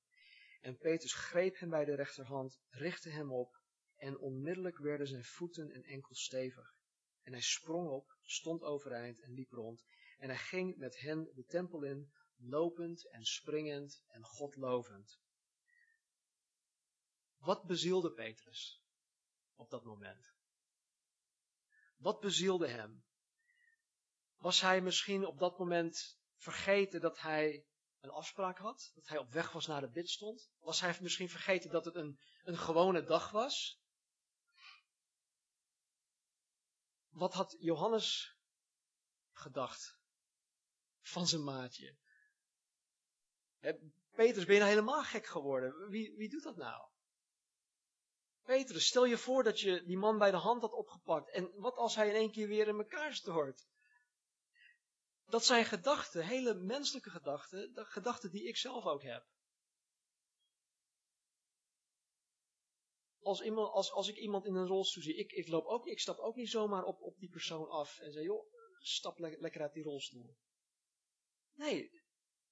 En 0.61 0.77
Petrus 0.77 1.15
greep 1.15 1.59
hem 1.59 1.71
bij 1.71 1.85
de 1.85 1.95
rechterhand, 1.95 2.61
richtte 2.69 3.11
hem 3.11 3.33
op, 3.33 3.60
en 4.01 4.19
onmiddellijk 4.19 4.79
werden 4.79 5.07
zijn 5.07 5.25
voeten 5.25 5.71
en 5.71 5.85
enkels 5.85 6.25
stevig. 6.25 6.75
En 7.23 7.33
hij 7.33 7.43
sprong 7.43 7.89
op, 7.89 8.19
stond 8.23 8.63
overeind 8.63 9.21
en 9.21 9.33
liep 9.33 9.51
rond, 9.51 9.85
en 10.19 10.29
hij 10.29 10.39
ging 10.39 10.77
met 10.77 11.01
hen 11.01 11.31
de 11.35 11.45
tempel 11.45 11.83
in, 11.83 12.13
lopend 12.37 13.09
en 13.11 13.25
springend 13.25 14.05
en 14.07 14.23
God 14.23 14.57
lovend. 14.57 15.21
Wat 17.39 17.65
bezielde 17.65 18.13
Petrus 18.13 18.83
op 19.55 19.71
dat 19.71 19.85
moment? 19.85 20.35
Wat 21.97 22.21
bezielde 22.21 22.69
hem? 22.69 23.05
Was 24.37 24.61
hij 24.61 24.81
misschien 24.81 25.27
op 25.27 25.39
dat 25.39 25.59
moment 25.59 26.19
vergeten 26.37 27.01
dat 27.01 27.19
hij 27.19 27.67
een 28.01 28.11
afspraak 28.11 28.59
had? 28.59 28.93
Dat 28.95 29.09
hij 29.09 29.19
op 29.19 29.33
weg 29.33 29.53
was 29.53 29.67
naar 29.67 29.81
de 29.81 29.91
bid 29.91 30.11
stond? 30.11 30.51
Was 30.59 30.81
hij 30.81 30.99
misschien 31.01 31.29
vergeten 31.29 31.71
dat 31.71 31.85
het 31.85 31.95
een, 31.95 32.21
een 32.43 32.59
gewone 32.59 33.05
dag 33.05 33.31
was? 33.31 33.80
Wat 37.11 37.33
had 37.33 37.57
Johannes 37.59 38.37
gedacht 39.33 39.99
van 41.01 41.27
zijn 41.27 41.45
maatje? 41.45 41.97
Petrus, 44.11 44.45
ben 44.45 44.55
je 44.55 44.61
nou 44.61 44.73
helemaal 44.73 45.03
gek 45.03 45.27
geworden? 45.27 45.89
Wie, 45.89 46.17
wie 46.17 46.29
doet 46.29 46.43
dat 46.43 46.57
nou? 46.57 46.89
Petrus, 48.43 48.87
stel 48.87 49.05
je 49.05 49.19
voor 49.19 49.43
dat 49.43 49.61
je 49.61 49.85
die 49.85 49.99
man 49.99 50.19
bij 50.19 50.31
de 50.31 50.37
hand 50.37 50.61
had 50.61 50.73
opgepakt. 50.73 51.31
En 51.31 51.53
wat 51.55 51.77
als 51.77 51.95
hij 51.95 52.09
in 52.09 52.15
één 52.15 52.33
keer 52.33 52.49
weer 52.49 52.69
in 52.69 52.79
elkaar 52.79 53.15
stort? 53.15 53.67
Dat 55.25 55.45
zijn 55.45 55.65
gedachten, 55.65 56.27
hele 56.27 56.55
menselijke 56.55 57.11
gedachten, 57.11 57.71
gedachten 57.75 58.31
die 58.31 58.49
ik 58.49 58.57
zelf 58.57 58.85
ook 58.85 59.03
heb. 59.03 59.27
Als, 63.31 63.41
iemand, 63.41 63.73
als, 63.73 63.93
als 63.93 64.09
ik 64.09 64.17
iemand 64.17 64.47
in 64.47 64.55
een 64.55 64.67
rolstoel 64.67 65.03
zie, 65.03 65.17
ik, 65.17 65.33
ik, 65.33 65.49
loop 65.49 65.65
ook, 65.65 65.87
ik 65.87 66.01
stap 66.01 66.19
ook 66.19 66.37
niet 66.37 66.51
zomaar 66.51 66.85
op, 66.85 67.01
op 67.01 67.19
die 67.19 67.29
persoon 67.29 67.69
af 67.69 67.99
en 67.99 68.13
zeg, 68.13 68.23
joh, 68.23 68.53
stap 68.79 69.19
le 69.19 69.37
lekker 69.41 69.61
uit 69.61 69.73
die 69.73 69.83
rolstoel. 69.83 70.37
Nee, 71.53 72.03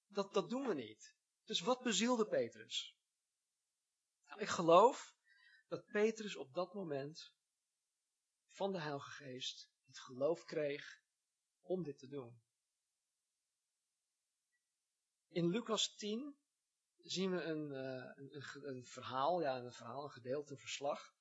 dat, 0.06 0.32
dat 0.34 0.50
doen 0.50 0.66
we 0.66 0.74
niet. 0.74 1.16
Dus 1.44 1.60
wat 1.60 1.82
bezielde 1.82 2.26
Petrus? 2.26 2.96
Nou, 4.26 4.40
ik 4.40 4.48
geloof 4.48 5.14
dat 5.68 5.86
Petrus 5.86 6.36
op 6.36 6.54
dat 6.54 6.74
moment 6.74 7.32
van 8.46 8.72
de 8.72 8.80
Heilige 8.80 9.10
Geest 9.10 9.70
het 9.86 9.98
geloof 9.98 10.44
kreeg 10.44 11.02
om 11.60 11.82
dit 11.82 11.98
te 11.98 12.08
doen. 12.08 12.42
In 15.28 15.48
Lucas 15.48 15.94
10 15.94 16.38
zien 17.10 17.30
we 17.30 17.42
een, 17.42 17.70
uh, 17.70 18.10
een, 18.14 18.68
een, 18.68 18.84
verhaal, 18.84 19.40
ja, 19.40 19.58
een 19.58 19.72
verhaal, 19.72 20.04
een 20.04 20.10
gedeelte, 20.10 20.52
een 20.52 20.58
verslag, 20.58 21.14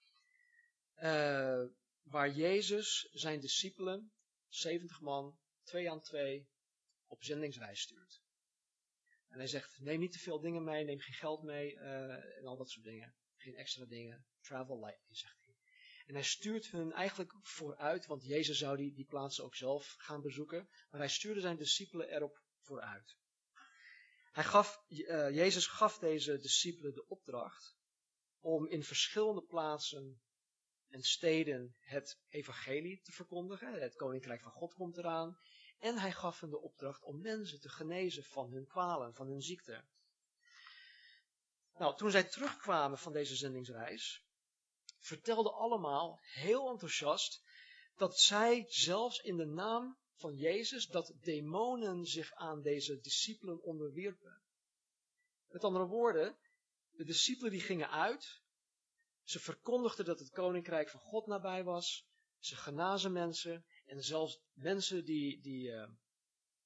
uh, 0.95 1.63
waar 2.01 2.29
Jezus 2.29 3.09
zijn 3.11 3.39
discipelen, 3.39 4.11
70 4.47 5.01
man, 5.01 5.39
twee 5.63 5.91
aan 5.91 6.01
twee, 6.01 6.47
op 7.07 7.23
zendingsreis 7.23 7.81
stuurt. 7.81 8.21
En 9.27 9.37
hij 9.37 9.47
zegt, 9.47 9.79
neem 9.79 9.99
niet 9.99 10.11
te 10.11 10.19
veel 10.19 10.39
dingen 10.39 10.63
mee, 10.63 10.83
neem 10.83 10.99
geen 10.99 11.15
geld 11.15 11.43
mee 11.43 11.73
uh, 11.73 12.37
en 12.37 12.45
al 12.45 12.57
dat 12.57 12.69
soort 12.69 12.85
dingen. 12.85 13.15
Geen 13.35 13.55
extra 13.55 13.85
dingen. 13.85 14.25
Travel 14.41 14.79
lightly, 14.79 15.15
zegt 15.15 15.41
hij. 15.45 15.55
En 16.05 16.13
hij 16.13 16.23
stuurt 16.23 16.71
hun 16.71 16.91
eigenlijk 16.91 17.33
vooruit, 17.41 18.05
want 18.05 18.23
Jezus 18.23 18.57
zou 18.57 18.77
die, 18.77 18.93
die 18.93 19.05
plaatsen 19.05 19.43
ook 19.43 19.55
zelf 19.55 19.95
gaan 19.97 20.21
bezoeken. 20.21 20.69
Maar 20.89 20.99
hij 20.99 21.09
stuurde 21.09 21.39
zijn 21.39 21.57
discipelen 21.57 22.09
erop 22.09 22.41
vooruit. 22.59 23.17
Hij 24.37 24.45
gaf, 24.45 24.83
uh, 24.87 25.29
Jezus 25.35 25.67
gaf 25.67 25.97
deze 25.97 26.37
discipelen 26.37 26.93
de 26.93 27.07
opdracht 27.07 27.75
om 28.39 28.67
in 28.67 28.83
verschillende 28.83 29.41
plaatsen 29.41 30.21
en 30.87 31.03
steden 31.03 31.75
het 31.79 32.19
evangelie 32.29 33.01
te 33.01 33.11
verkondigen. 33.11 33.81
Het 33.81 33.95
koninkrijk 33.95 34.41
van 34.41 34.51
God 34.51 34.73
komt 34.73 34.97
eraan. 34.97 35.39
En 35.79 35.97
hij 35.97 36.11
gaf 36.11 36.39
hen 36.39 36.49
de 36.49 36.61
opdracht 36.61 37.03
om 37.03 37.21
mensen 37.21 37.59
te 37.59 37.69
genezen 37.69 38.23
van 38.23 38.51
hun 38.51 38.67
kwalen, 38.67 39.13
van 39.13 39.27
hun 39.27 39.41
ziekte. 39.41 39.85
Nou, 41.77 41.97
toen 41.97 42.11
zij 42.11 42.23
terugkwamen 42.23 42.97
van 42.97 43.13
deze 43.13 43.35
zendingsreis, 43.35 44.25
vertelden 44.99 45.53
allemaal 45.53 46.19
heel 46.21 46.69
enthousiast 46.69 47.43
dat 47.95 48.19
zij 48.19 48.65
zelfs 48.67 49.19
in 49.19 49.37
de 49.37 49.45
naam 49.45 49.97
van 50.17 50.35
Jezus, 50.35 50.87
dat 50.87 51.13
demonen 51.21 52.05
zich 52.05 52.33
aan 52.33 52.61
deze 52.61 52.99
discipelen 52.99 53.61
onderwierpen. 53.61 54.41
Met 55.47 55.63
andere 55.63 55.85
woorden, 55.85 56.37
de 56.89 57.03
discipelen 57.03 57.51
die 57.51 57.61
gingen 57.61 57.89
uit, 57.89 58.41
ze 59.23 59.39
verkondigden 59.39 60.05
dat 60.05 60.19
het 60.19 60.29
koninkrijk 60.29 60.89
van 60.89 60.99
God 60.99 61.27
nabij 61.27 61.63
was, 61.63 62.07
ze 62.39 62.55
genazen 62.55 63.11
mensen 63.11 63.65
en 63.85 64.03
zelfs 64.03 64.41
mensen 64.53 65.05
die, 65.05 65.41
die, 65.41 65.69
uh, 65.69 65.89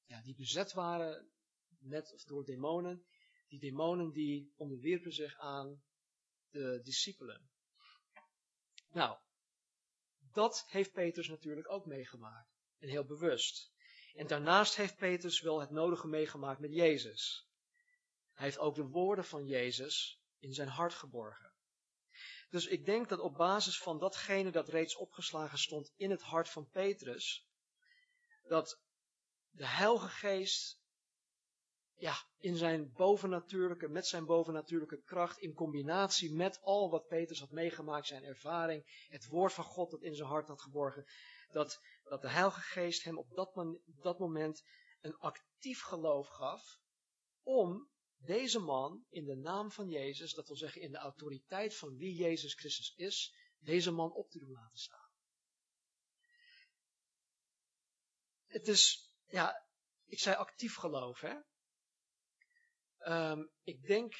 ja, 0.05 0.21
die 0.21 0.35
bezet 0.35 0.73
waren 0.73 1.31
met 1.79 2.13
of 2.13 2.23
door 2.23 2.45
demonen, 2.45 3.05
die 3.47 3.59
demonen 3.59 4.11
die 4.11 4.53
onderwierpen 4.55 5.13
zich 5.13 5.37
aan 5.37 5.83
de 6.49 6.81
discipelen. 6.83 7.49
Nou, 8.91 9.19
dat 10.31 10.65
heeft 10.67 10.91
Petrus 10.91 11.27
natuurlijk 11.27 11.69
ook 11.69 11.85
meegemaakt. 11.85 12.60
En 12.81 12.87
heel 12.89 13.05
bewust. 13.05 13.71
En 14.15 14.27
daarnaast 14.27 14.75
heeft 14.75 14.97
Petrus 14.97 15.41
wel 15.41 15.59
het 15.59 15.69
nodige 15.69 16.07
meegemaakt 16.07 16.59
met 16.59 16.73
Jezus. 16.73 17.47
Hij 18.33 18.45
heeft 18.45 18.59
ook 18.59 18.75
de 18.75 18.87
woorden 18.87 19.25
van 19.25 19.45
Jezus 19.45 20.21
in 20.39 20.53
zijn 20.53 20.67
hart 20.67 20.93
geborgen. 20.93 21.51
Dus 22.49 22.67
ik 22.67 22.85
denk 22.85 23.09
dat 23.09 23.19
op 23.19 23.33
basis 23.33 23.79
van 23.79 23.99
datgene 23.99 24.51
dat 24.51 24.69
reeds 24.69 24.95
opgeslagen 24.95 25.57
stond 25.57 25.93
in 25.95 26.09
het 26.09 26.21
hart 26.21 26.49
van 26.49 26.69
Petrus, 26.69 27.47
dat 28.47 28.79
de 29.49 29.67
Heilige 29.67 30.07
Geest 30.07 30.79
ja, 32.01 32.15
in 32.39 32.55
zijn 32.55 32.91
bovennatuurlijke, 32.93 33.87
met 33.87 34.07
zijn 34.07 34.25
bovennatuurlijke 34.25 35.01
kracht, 35.01 35.37
in 35.37 35.53
combinatie 35.53 36.33
met 36.33 36.61
al 36.61 36.89
wat 36.89 37.07
Petrus 37.07 37.39
had 37.39 37.51
meegemaakt, 37.51 38.07
zijn 38.07 38.23
ervaring, 38.23 39.07
het 39.09 39.25
woord 39.25 39.53
van 39.53 39.63
God 39.63 39.91
dat 39.91 40.01
in 40.01 40.15
zijn 40.15 40.29
hart 40.29 40.47
had 40.47 40.61
geborgen, 40.61 41.05
dat, 41.51 41.81
dat 42.11 42.21
de 42.21 42.29
Heilige 42.29 42.61
Geest 42.61 43.03
hem 43.03 43.17
op 43.17 43.29
dat, 43.29 43.77
dat 43.85 44.19
moment 44.19 44.63
een 45.01 45.17
actief 45.17 45.81
geloof 45.81 46.27
gaf 46.27 46.79
om 47.43 47.89
deze 48.17 48.59
man 48.59 49.05
in 49.09 49.25
de 49.25 49.35
naam 49.35 49.71
van 49.71 49.89
Jezus, 49.89 50.33
dat 50.33 50.47
wil 50.47 50.55
zeggen 50.55 50.81
in 50.81 50.91
de 50.91 50.97
autoriteit 50.97 51.77
van 51.77 51.97
wie 51.97 52.15
Jezus 52.15 52.53
Christus 52.53 52.93
is, 52.95 53.35
deze 53.59 53.91
man 53.91 54.13
op 54.13 54.29
te 54.29 54.39
doen 54.39 54.51
laten 54.51 54.77
staan. 54.77 55.09
Het 58.45 58.67
is, 58.67 59.11
ja, 59.27 59.67
ik 60.05 60.19
zei 60.19 60.35
actief 60.35 60.75
geloof, 60.75 61.19
hè. 61.19 61.35
Um, 63.31 63.51
ik 63.61 63.83
denk, 63.87 64.13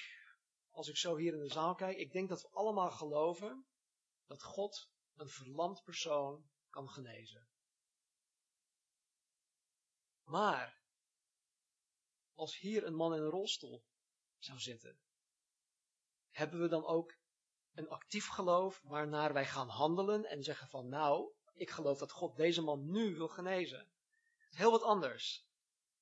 als 0.70 0.88
ik 0.88 0.98
zo 0.98 1.16
hier 1.16 1.34
in 1.34 1.40
de 1.40 1.54
zaal 1.54 1.76
kijk, 1.76 1.98
ik 1.98 2.12
denk 2.12 2.30
dat 2.30 2.42
we 2.42 2.50
allemaal 2.50 2.92
geloven 2.92 3.66
dat 4.26 4.44
God 4.44 4.90
een 5.16 5.30
verlamd 5.30 5.84
persoon 5.84 6.50
kan 6.70 6.90
genezen. 6.90 7.51
Maar, 10.32 10.82
als 12.34 12.58
hier 12.58 12.86
een 12.86 12.96
man 12.96 13.16
in 13.16 13.22
een 13.22 13.30
rolstoel 13.30 13.86
zou 14.38 14.60
zitten, 14.60 15.00
hebben 16.30 16.62
we 16.62 16.68
dan 16.68 16.86
ook 16.86 17.18
een 17.74 17.90
actief 17.90 18.28
geloof 18.28 18.82
waarnaar 18.84 19.34
wij 19.34 19.46
gaan 19.46 19.70
handelen 19.70 20.26
en 20.26 20.44
zeggen 20.44 20.68
van 20.68 20.90
nou, 20.90 21.34
ik 21.54 21.70
geloof 21.70 22.00
dat 22.00 22.12
God 22.12 22.36
deze 22.36 22.62
man 22.62 22.92
nu 22.92 23.16
wil 23.16 23.28
genezen. 23.28 23.92
Heel 24.50 24.72
wat 24.72 24.84
anders. 24.84 25.48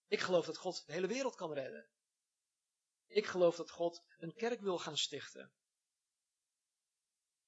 Ik 0.07 0.19
geloof 0.19 0.45
dat 0.45 0.57
God 0.57 0.85
de 0.85 0.93
hele 0.93 1.07
wereld 1.07 1.35
kan 1.35 1.53
redden. 1.53 1.89
Ik 3.07 3.25
geloof 3.25 3.55
dat 3.55 3.71
God 3.71 4.03
een 4.17 4.33
kerk 4.33 4.61
wil 4.61 4.79
gaan 4.79 4.97
stichten. 4.97 5.53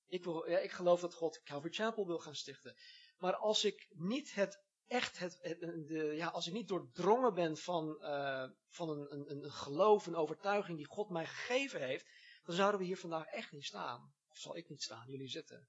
Ik, 0.05 0.23
wil, 0.23 0.49
ja, 0.49 0.57
ik 0.57 0.71
geloof 0.71 1.01
dat 1.01 1.13
God 1.13 1.41
Calvary 1.43 1.73
Chapel 1.73 2.07
wil 2.07 2.19
gaan 2.19 2.35
stichten. 2.35 2.77
Maar 3.17 3.35
als 3.35 3.63
ik 3.63 3.87
niet 3.89 4.33
het 4.33 4.69
echt, 4.91 5.19
het, 5.19 5.39
de, 5.87 6.13
ja, 6.15 6.27
als 6.27 6.47
ik 6.47 6.53
niet 6.53 6.67
doordrongen 6.67 7.33
ben 7.33 7.57
van, 7.57 7.97
uh, 8.01 8.49
van 8.67 8.89
een, 8.89 9.11
een, 9.13 9.43
een 9.43 9.51
geloof, 9.51 10.05
een 10.05 10.15
overtuiging 10.15 10.77
die 10.77 10.87
God 10.87 11.09
mij 11.09 11.25
gegeven 11.25 11.81
heeft, 11.81 12.05
dan 12.43 12.55
zouden 12.55 12.79
we 12.79 12.85
hier 12.85 12.97
vandaag 12.97 13.25
echt 13.25 13.51
niet 13.51 13.65
staan. 13.65 14.13
Of 14.27 14.37
zal 14.37 14.57
ik 14.57 14.69
niet 14.69 14.81
staan, 14.81 15.09
jullie 15.09 15.27
zitten. 15.27 15.67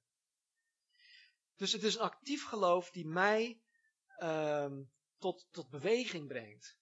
Dus 1.56 1.72
het 1.72 1.82
is 1.82 1.94
een 1.94 2.00
actief 2.00 2.44
geloof 2.44 2.90
die 2.90 3.06
mij 3.06 3.62
uh, 4.18 4.78
tot, 5.18 5.46
tot 5.50 5.68
beweging 5.68 6.28
brengt. 6.28 6.78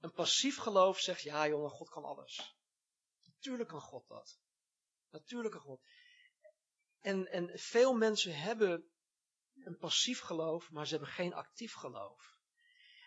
Een 0.00 0.12
passief 0.12 0.56
geloof 0.56 0.98
zegt, 0.98 1.22
ja 1.22 1.48
jongen, 1.48 1.70
God 1.70 1.88
kan 1.88 2.04
alles. 2.04 2.56
Natuurlijk 3.24 3.68
kan 3.68 3.80
God 3.80 4.08
dat. 4.08 4.38
Natuurlijk 5.10 5.52
kan 5.52 5.62
God. 5.62 5.80
En, 7.00 7.26
en 7.26 7.58
veel 7.58 7.94
mensen 7.94 8.38
hebben 8.38 8.90
een 9.66 9.78
passief 9.78 10.20
geloof, 10.20 10.70
maar 10.70 10.86
ze 10.86 10.94
hebben 10.94 11.12
geen 11.12 11.34
actief 11.34 11.74
geloof. 11.74 12.36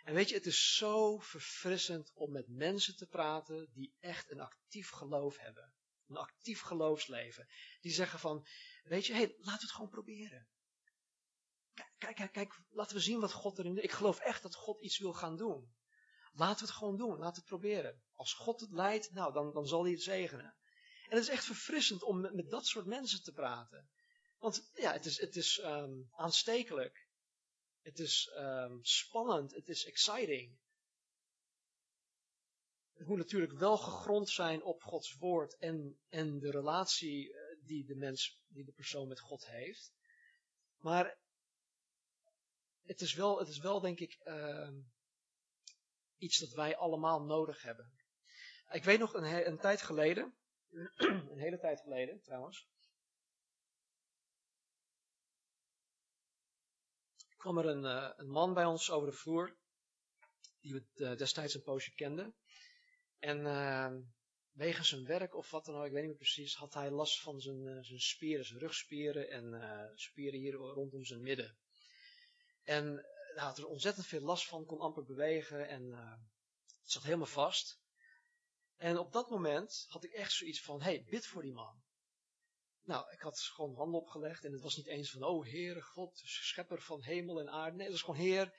En 0.04 0.14
weet 0.14 0.30
je, 0.30 0.36
het 0.36 0.46
is 0.46 0.76
zo 0.76 1.18
verfrissend 1.18 2.12
om 2.14 2.32
met 2.32 2.48
mensen 2.48 2.96
te 2.96 3.08
praten 3.08 3.70
die 3.74 3.96
echt 4.00 4.32
een 4.32 4.40
actief 4.40 4.90
geloof 4.90 5.38
hebben. 5.38 5.74
Een 6.08 6.18
actief 6.18 6.62
geloofsleven. 6.62 7.48
Die 7.82 7.92
zeggen 7.92 8.20
van, 8.20 8.48
weet 8.84 9.06
je, 9.06 9.14
hé, 9.14 9.20
hey, 9.20 9.28
laten 9.38 9.60
we 9.60 9.66
het 9.66 9.72
gewoon 9.72 9.90
proberen. 9.90 10.48
Kijk, 11.98 12.16
kijk, 12.16 12.32
kijk, 12.32 12.60
laten 12.70 12.96
we 12.96 13.02
zien 13.02 13.20
wat 13.20 13.32
God 13.32 13.60
erin 13.60 13.74
doet. 13.74 13.84
Ik 13.84 13.92
geloof 13.92 14.20
echt 14.20 14.42
dat 14.42 14.56
God 14.56 14.82
iets 14.82 14.98
wil 14.98 15.14
gaan 15.14 15.38
doen. 15.38 15.76
Laten 16.32 16.60
we 16.60 16.66
het 16.66 16.78
gewoon 16.78 16.98
doen, 16.98 17.18
laten 17.18 17.34
we 17.34 17.40
het 17.40 17.46
proberen. 17.46 18.02
Als 18.16 18.34
God 18.34 18.60
het 18.60 18.72
leidt, 18.72 19.12
nou, 19.12 19.34
dan, 19.34 19.54
dan 19.54 19.68
zal 19.68 19.84
hij 19.84 19.92
het 19.92 20.02
zegenen. 20.02 20.56
En 21.10 21.16
het 21.16 21.24
is 21.24 21.30
echt 21.30 21.46
verfrissend 21.46 22.04
om 22.04 22.22
met, 22.22 22.34
met 22.34 22.50
dat 22.50 22.66
soort 22.66 22.86
mensen 22.86 23.24
te 23.24 23.32
praten. 23.32 23.90
Want 24.40 24.72
ja, 24.74 24.92
het 24.92 25.06
is, 25.06 25.20
het 25.20 25.36
is 25.36 25.62
um, 25.64 26.10
aanstekelijk. 26.12 27.08
Het 27.82 28.00
is 28.00 28.32
um, 28.38 28.80
spannend. 28.84 29.56
Het 29.56 29.70
is 29.70 29.86
exciting. 29.86 30.58
Het 32.94 33.08
moet 33.08 33.18
natuurlijk 33.18 33.54
wel 33.54 33.78
gegrond 33.78 34.30
zijn 34.30 34.64
op 34.64 34.84
Gods 34.84 35.16
woord 35.18 35.58
en, 35.58 36.00
en 36.10 36.40
de 36.40 36.52
relatie 36.52 37.34
eh, 37.34 37.66
die 37.66 37.86
de 37.86 37.96
mens, 37.96 38.42
die 38.48 38.66
de 38.66 38.72
persoon 38.72 39.08
met 39.08 39.20
God 39.20 39.48
heeft. 39.48 39.94
Maar 40.78 41.18
het 42.84 43.02
is 43.02 43.14
wel, 43.14 43.40
het 43.40 43.48
is 43.48 43.60
wel 43.60 43.80
denk 43.80 44.00
ik, 44.00 44.20
uh, 44.24 44.70
iets 46.18 46.38
dat 46.38 46.52
wij 46.52 46.78
allemaal 46.78 47.22
nodig 47.22 47.62
hebben. 47.62 47.92
Ik 48.72 48.84
weet 48.84 49.00
nog 49.00 49.14
een, 49.14 49.48
een 49.48 49.60
tijd 49.60 49.82
geleden, 49.82 50.36
een 51.30 51.40
hele 51.40 51.60
tijd 51.60 51.82
geleden 51.82 52.22
trouwens, 52.22 52.68
kwam 57.40 57.58
er 57.58 57.66
een, 57.66 57.84
uh, 57.84 58.10
een 58.16 58.30
man 58.30 58.54
bij 58.54 58.66
ons 58.66 58.92
over 58.92 59.10
de 59.10 59.16
vloer, 59.16 59.58
die 60.62 60.74
we 60.74 60.84
uh, 60.96 61.18
destijds 61.18 61.54
een 61.54 61.62
poosje 61.62 61.94
kenden. 61.94 62.36
En 63.20 63.40
uh, 63.40 63.94
wegens 64.52 64.90
zijn 64.90 65.06
werk 65.06 65.36
of 65.36 65.52
wat 65.52 65.66
dan 65.66 65.76
ook, 65.76 65.86
ik 65.86 65.92
weet 65.92 66.02
niet 66.02 66.10
meer 66.10 66.20
precies, 66.20 66.56
had 66.56 66.74
hij 66.74 66.92
last 66.92 67.22
van 67.22 67.42
zijn, 67.42 67.84
zijn 67.84 68.00
spieren, 68.00 68.46
zijn 68.46 68.60
rugspieren 68.60 69.30
en 69.30 69.92
spieren 69.96 70.40
hier 70.40 70.54
rondom 70.54 71.06
zijn 71.06 71.22
midden. 71.22 71.58
En 72.64 72.86
hij 73.36 73.44
had 73.44 73.58
er 73.58 73.68
ontzettend 73.68 74.06
veel 74.06 74.22
last 74.22 74.48
van, 74.48 74.66
kon 74.66 74.80
amper 74.80 75.06
bewegen 75.06 75.68
en 75.68 75.92
het 76.82 76.92
zat 76.92 77.04
helemaal 77.04 77.26
vast. 77.26 77.80
En 78.76 78.98
op 78.98 79.14
dat 79.14 79.30
moment 79.30 79.86
had 79.88 80.04
ik 80.04 80.12
echt 80.12 80.32
zoiets 80.32 80.62
van, 80.62 80.82
hey, 80.82 81.04
bid 81.04 81.26
voor 81.26 81.42
die 81.42 81.54
man. 81.54 81.84
Nou, 82.84 83.12
ik 83.12 83.22
had 83.22 83.40
gewoon 83.40 83.76
handen 83.76 84.02
opgelegd 84.02 84.44
en 84.44 84.52
het 84.52 84.62
was 84.62 84.76
niet 84.76 84.88
eens 84.88 85.12
van, 85.12 85.24
oh 85.24 85.46
Heere 85.46 85.82
God, 85.82 86.22
schepper 86.24 86.82
van 86.82 87.02
hemel 87.02 87.40
en 87.40 87.50
aarde. 87.50 87.76
Nee, 87.76 87.86
het 87.86 87.92
was 87.92 88.04
gewoon, 88.04 88.20
Heer, 88.20 88.54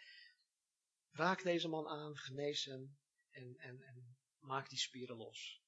raak 1.11 1.43
deze 1.43 1.69
man 1.69 1.89
aan, 1.89 2.17
genees 2.17 2.65
hem 2.65 2.99
en, 3.31 3.57
en, 3.57 3.83
en 3.83 4.17
maak 4.39 4.69
die 4.69 4.79
spieren 4.79 5.17
los. 5.17 5.63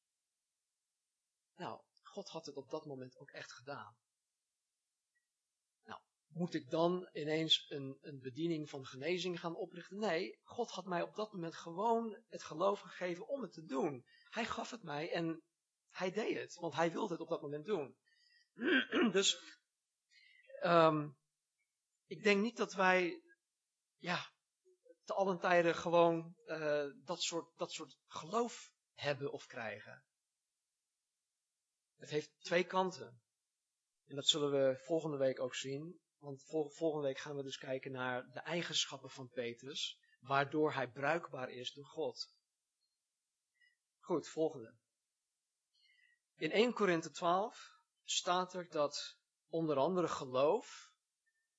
Nou, 1.56 1.82
God 2.02 2.28
had 2.28 2.46
het 2.46 2.56
op 2.56 2.70
dat 2.70 2.86
moment 2.86 3.16
ook 3.16 3.30
echt 3.30 3.52
gedaan. 3.52 3.96
Nou, 5.84 6.00
moet 6.26 6.54
ik 6.54 6.70
dan 6.70 7.08
ineens 7.12 7.70
een, 7.70 7.98
een 8.00 8.20
bediening 8.20 8.70
van 8.70 8.86
genezing 8.86 9.40
gaan 9.40 9.56
oprichten? 9.56 9.98
Nee, 9.98 10.38
God 10.42 10.70
had 10.70 10.84
mij 10.84 11.02
op 11.02 11.14
dat 11.14 11.32
moment 11.32 11.54
gewoon 11.54 12.22
het 12.28 12.42
geloof 12.42 12.80
gegeven 12.80 13.28
om 13.28 13.42
het 13.42 13.52
te 13.52 13.64
doen. 13.64 14.06
Hij 14.30 14.44
gaf 14.44 14.70
het 14.70 14.82
mij 14.82 15.12
en 15.12 15.42
hij 15.90 16.10
deed 16.10 16.36
het, 16.36 16.54
want 16.54 16.74
hij 16.74 16.92
wilde 16.92 17.12
het 17.12 17.22
op 17.22 17.28
dat 17.28 17.42
moment 17.42 17.64
doen. 17.64 17.96
Dus 19.12 19.58
um, 20.62 21.16
ik 22.06 22.22
denk 22.22 22.42
niet 22.42 22.56
dat 22.56 22.72
wij 22.72 23.22
ja, 23.98 24.32
te 25.04 25.14
allen 25.14 25.38
tijden 25.38 25.74
gewoon 25.74 26.36
uh, 26.46 26.90
dat, 27.04 27.22
soort, 27.22 27.56
dat 27.56 27.72
soort 27.72 27.98
geloof 28.06 28.72
hebben 28.94 29.32
of 29.32 29.46
krijgen. 29.46 30.04
Het 31.96 32.10
heeft 32.10 32.30
twee 32.40 32.64
kanten. 32.64 33.22
En 34.06 34.14
dat 34.14 34.26
zullen 34.26 34.50
we 34.50 34.78
volgende 34.84 35.16
week 35.16 35.40
ook 35.40 35.54
zien. 35.54 36.00
Want 36.18 36.44
vol, 36.44 36.70
volgende 36.70 37.06
week 37.06 37.18
gaan 37.18 37.36
we 37.36 37.42
dus 37.42 37.58
kijken 37.58 37.92
naar 37.92 38.30
de 38.30 38.40
eigenschappen 38.40 39.10
van 39.10 39.28
Petrus, 39.28 39.98
waardoor 40.20 40.72
hij 40.72 40.90
bruikbaar 40.90 41.50
is 41.50 41.72
door 41.72 41.84
God. 41.84 42.34
Goed, 43.98 44.28
volgende. 44.28 44.74
In 46.34 46.50
1 46.50 46.72
Korinthe 46.72 47.10
12 47.10 47.71
staat 48.04 48.54
er 48.54 48.68
dat 48.68 49.18
onder 49.48 49.76
andere 49.76 50.08
geloof 50.08 50.92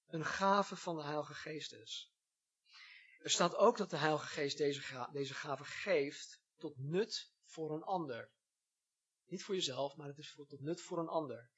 een 0.07 0.25
gave 0.25 0.75
van 0.75 0.95
de 0.95 1.03
Heilige 1.03 1.33
Geest 1.33 1.73
is. 1.73 2.11
Er 3.19 3.29
staat 3.29 3.55
ook 3.55 3.77
dat 3.77 3.89
de 3.89 3.97
Heilige 3.97 4.27
Geest 4.27 4.57
deze, 4.57 5.09
deze 5.11 5.33
gave 5.33 5.63
geeft 5.63 6.41
tot 6.57 6.77
nut 6.77 7.31
voor 7.43 7.71
een 7.71 7.83
ander. 7.83 8.31
Niet 9.25 9.43
voor 9.43 9.55
jezelf, 9.55 9.95
maar 9.95 10.07
het 10.07 10.17
is 10.17 10.31
voor, 10.31 10.47
tot 10.47 10.61
nut 10.61 10.81
voor 10.81 10.99
een 10.99 11.07
ander. 11.07 11.51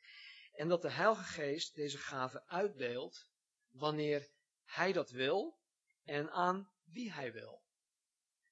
En 0.51 0.67
dat 0.67 0.81
de 0.81 0.91
Heilige 0.91 1.23
Geest 1.23 1.75
deze 1.75 1.97
gave 1.97 2.45
uitdeelt 2.47 3.27
wanneer 3.69 4.29
Hij 4.63 4.93
dat 4.93 5.09
wil 5.09 5.59
en 6.03 6.31
aan 6.31 6.71
wie 6.83 7.11
Hij 7.11 7.31
wil. 7.33 7.63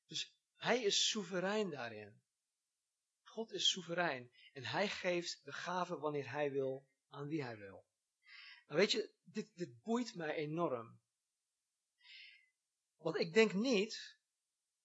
Dus 0.05 0.35
Hij 0.55 0.83
is 0.83 1.09
soeverein 1.09 1.69
daarin. 1.69 2.21
God 3.23 3.51
is 3.51 3.69
soeverein. 3.69 4.31
En 4.53 4.63
hij 4.63 4.87
geeft 4.87 5.41
de 5.43 5.51
gave 5.51 5.97
wanneer 5.97 6.31
hij 6.31 6.51
wil, 6.51 6.87
aan 7.09 7.27
wie 7.27 7.43
hij 7.43 7.57
wil. 7.57 7.85
Nou 8.67 8.79
weet 8.79 8.91
je, 8.91 9.13
dit, 9.23 9.49
dit 9.53 9.81
boeit 9.81 10.15
mij 10.15 10.35
enorm. 10.35 10.99
Want 12.97 13.17
ik 13.19 13.33
denk 13.33 13.53
niet 13.53 14.17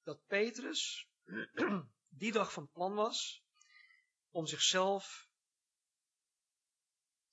dat 0.02 0.26
Petrus 0.26 1.10
die 2.08 2.32
dag 2.32 2.52
van 2.52 2.70
plan 2.70 2.94
was 2.94 3.44
om 4.30 4.46
zichzelf 4.46 5.28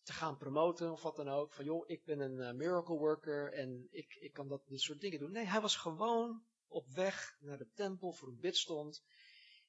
te 0.02 0.14
gaan 0.14 0.38
promoten 0.38 0.92
of 0.92 1.02
wat 1.02 1.16
dan 1.16 1.30
ook. 1.30 1.54
Van 1.54 1.66
joh, 1.66 1.90
ik 1.90 2.04
ben 2.04 2.20
een 2.20 2.38
uh, 2.38 2.52
miracle 2.52 2.98
worker 2.98 3.54
en 3.54 3.88
ik, 3.92 4.16
ik 4.16 4.34
kan 4.34 4.48
dat, 4.48 4.68
dit 4.68 4.82
soort 4.82 5.02
dingen 5.02 5.20
doen. 5.20 5.32
Nee, 5.32 5.46
hij 5.46 5.62
was 5.62 5.76
gewoon 5.76 6.46
op 6.68 6.88
weg 6.90 7.38
naar 7.40 7.58
de 7.58 7.70
tempel 7.74 8.12
voor 8.12 8.28
een 8.28 8.40
bidstond. 8.40 9.04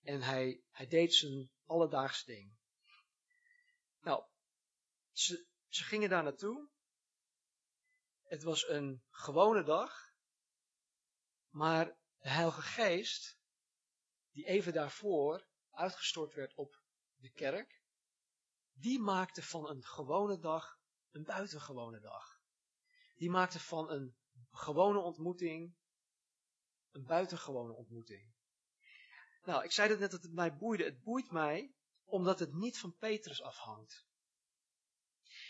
En 0.03 0.23
hij, 0.23 0.63
hij 0.71 0.87
deed 0.87 1.15
zijn 1.15 1.51
alledaags 1.67 2.25
ding. 2.25 2.57
Nou, 4.01 4.25
ze, 5.13 5.47
ze 5.69 5.85
gingen 5.85 6.09
daar 6.09 6.23
naartoe. 6.23 6.69
Het 8.23 8.43
was 8.43 8.69
een 8.69 9.03
gewone 9.11 9.63
dag. 9.63 10.15
Maar 11.49 11.87
de 12.19 12.29
Heilige 12.29 12.63
Geest, 12.63 13.39
die 14.31 14.47
even 14.47 14.73
daarvoor 14.73 15.47
uitgestort 15.71 16.35
werd 16.35 16.55
op 16.55 16.83
de 17.15 17.31
kerk, 17.31 17.83
die 18.73 19.01
maakte 19.01 19.43
van 19.43 19.69
een 19.69 19.85
gewone 19.85 20.39
dag 20.39 20.81
een 21.11 21.25
buitengewone 21.25 22.01
dag. 22.01 22.41
Die 23.15 23.31
maakte 23.31 23.61
van 23.61 23.91
een 23.91 24.17
gewone 24.51 24.99
ontmoeting 24.99 25.77
een 26.97 27.05
buitengewone 27.05 27.73
ontmoeting. 27.73 28.35
Nou, 29.47 29.65
ik 29.65 29.73
zei 29.73 29.89
het 29.91 29.99
net 29.99 30.11
dat 30.11 30.23
het 30.23 30.33
mij 30.33 30.57
boeide. 30.57 30.85
Het 30.85 31.03
boeit 31.03 31.31
mij 31.31 31.75
omdat 32.05 32.39
het 32.39 32.53
niet 32.53 32.79
van 32.79 32.97
Petrus 32.97 33.43
afhangt. 33.43 34.07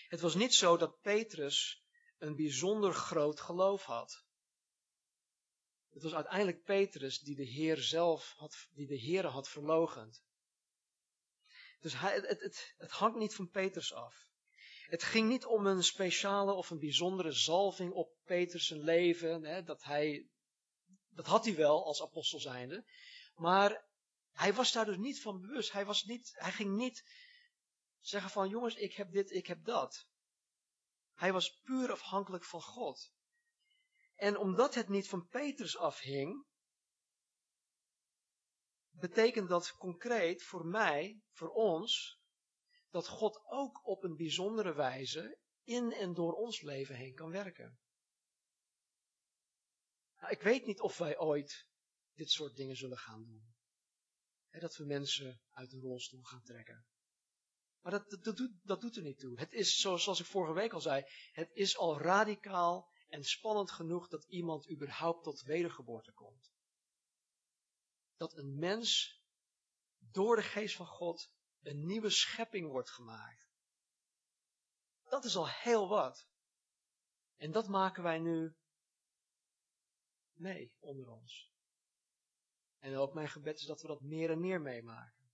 Het 0.09 0.21
was 0.21 0.35
niet 0.35 0.55
zo 0.55 0.77
dat 0.77 1.01
Petrus 1.01 1.85
een 2.19 2.37
bijzonder 2.37 2.95
groot 2.95 3.41
geloof 3.41 3.85
had. 3.85 4.25
Het 5.91 6.03
was 6.03 6.15
uiteindelijk 6.15 6.63
Petrus 6.63 7.19
die 7.19 7.37
de 7.37 7.45
Heer 7.45 7.77
zelf 7.77 8.35
had, 8.37 8.69
die 8.71 8.87
de 8.87 8.99
Heer 8.99 9.27
had 9.27 9.49
verlogend. 9.49 10.25
Dus 11.81 11.99
hij, 11.99 12.15
het, 12.15 12.41
het, 12.41 12.75
het 12.77 12.91
hangt 12.91 13.19
niet 13.19 13.35
van 13.35 13.49
Petrus 13.49 13.93
af. 13.93 14.29
Het 14.87 15.03
ging 15.03 15.29
niet 15.29 15.45
om 15.45 15.67
een 15.67 15.83
speciale 15.83 16.53
of 16.53 16.71
een 16.71 16.79
bijzondere 16.79 17.33
zalving 17.33 17.93
op 17.93 18.17
Petrus' 18.25 18.71
leven, 18.71 19.45
hè, 19.45 19.63
dat 19.63 19.83
hij, 19.83 20.29
dat 21.09 21.27
had 21.27 21.45
hij 21.45 21.55
wel 21.55 21.85
als 21.85 22.03
apostel 22.03 22.41
zijnde, 22.41 22.85
maar 23.35 23.86
hij 24.37 24.55
was 24.55 24.73
daar 24.73 24.85
dus 24.85 24.97
niet 24.97 25.21
van 25.21 25.41
bewust. 25.41 25.73
Hij, 25.73 25.85
was 25.85 26.05
niet, 26.05 26.33
hij 26.35 26.53
ging 26.53 26.77
niet 26.77 27.05
zeggen 27.99 28.31
van 28.31 28.49
jongens, 28.49 28.75
ik 28.75 28.95
heb 28.95 29.11
dit, 29.11 29.31
ik 29.31 29.47
heb 29.47 29.65
dat. 29.65 30.09
Hij 31.15 31.33
was 31.33 31.61
puur 31.61 31.93
afhankelijk 31.93 32.45
van 32.45 32.63
God. 32.63 33.13
En 34.15 34.37
omdat 34.37 34.75
het 34.75 34.89
niet 34.89 35.09
van 35.09 35.29
Petrus 35.29 35.77
afhing, 35.77 36.47
betekent 38.91 39.49
dat 39.49 39.73
concreet 39.73 40.43
voor 40.43 40.67
mij, 40.67 41.21
voor 41.33 41.51
ons, 41.51 42.21
dat 42.91 43.09
God 43.09 43.41
ook 43.45 43.87
op 43.87 44.03
een 44.03 44.17
bijzondere 44.17 44.75
wijze 44.75 45.39
in 45.63 45.93
en 45.93 46.15
door 46.15 46.33
ons 46.33 46.61
leven 46.61 46.95
heen 46.95 47.15
kan 47.15 47.31
werken. 47.31 47.79
Nou, 50.17 50.33
ik 50.33 50.43
weet 50.43 50.67
niet 50.67 50.81
of 50.81 50.99
wij 50.99 51.19
ooit 51.19 51.67
dit 52.15 52.31
soort 52.31 52.57
dingen 52.57 52.77
zullen 52.77 52.99
gaan 52.99 53.25
doen. 53.25 53.56
Dat 54.61 54.77
we 54.77 54.85
mensen 54.85 55.41
uit 55.51 55.73
een 55.73 55.81
rolstoel 55.81 56.23
gaan 56.23 56.43
trekken. 56.43 56.87
Maar 57.81 57.93
dat, 57.93 58.11
dat, 58.11 58.25
dat, 58.25 58.37
doet, 58.37 58.53
dat 58.63 58.81
doet 58.81 58.97
er 58.97 59.03
niet 59.03 59.19
toe. 59.19 59.39
Het 59.39 59.53
is, 59.53 59.81
zoals 59.81 60.21
ik 60.21 60.27
vorige 60.27 60.53
week 60.53 60.73
al 60.73 60.81
zei, 60.81 61.05
het 61.33 61.51
is 61.53 61.77
al 61.77 62.01
radicaal 62.01 62.91
en 63.09 63.25
spannend 63.25 63.71
genoeg 63.71 64.09
dat 64.09 64.25
iemand 64.25 64.71
überhaupt 64.71 65.25
tot 65.25 65.43
wedergeboorte 65.43 66.13
komt. 66.13 66.53
Dat 68.17 68.37
een 68.37 68.59
mens 68.59 69.21
door 69.99 70.37
de 70.37 70.43
geest 70.43 70.77
van 70.77 70.87
God 70.87 71.31
een 71.63 71.87
nieuwe 71.87 72.11
schepping 72.11 72.71
wordt 72.71 72.91
gemaakt. 72.91 73.49
Dat 75.03 75.25
is 75.25 75.37
al 75.37 75.49
heel 75.49 75.89
wat. 75.89 76.29
En 77.37 77.51
dat 77.51 77.69
maken 77.69 78.03
wij 78.03 78.19
nu 78.19 78.57
mee 80.33 80.73
onder 80.79 81.09
ons. 81.09 81.51
En 82.87 82.97
ook 82.97 83.15
mijn 83.15 83.29
gebed 83.29 83.59
is 83.59 83.67
dat 83.67 83.83
we 83.83 83.89
dat 83.89 84.01
meer 84.01 84.31
en 84.31 84.41
meer 84.41 84.61
meemaken. 84.61 85.31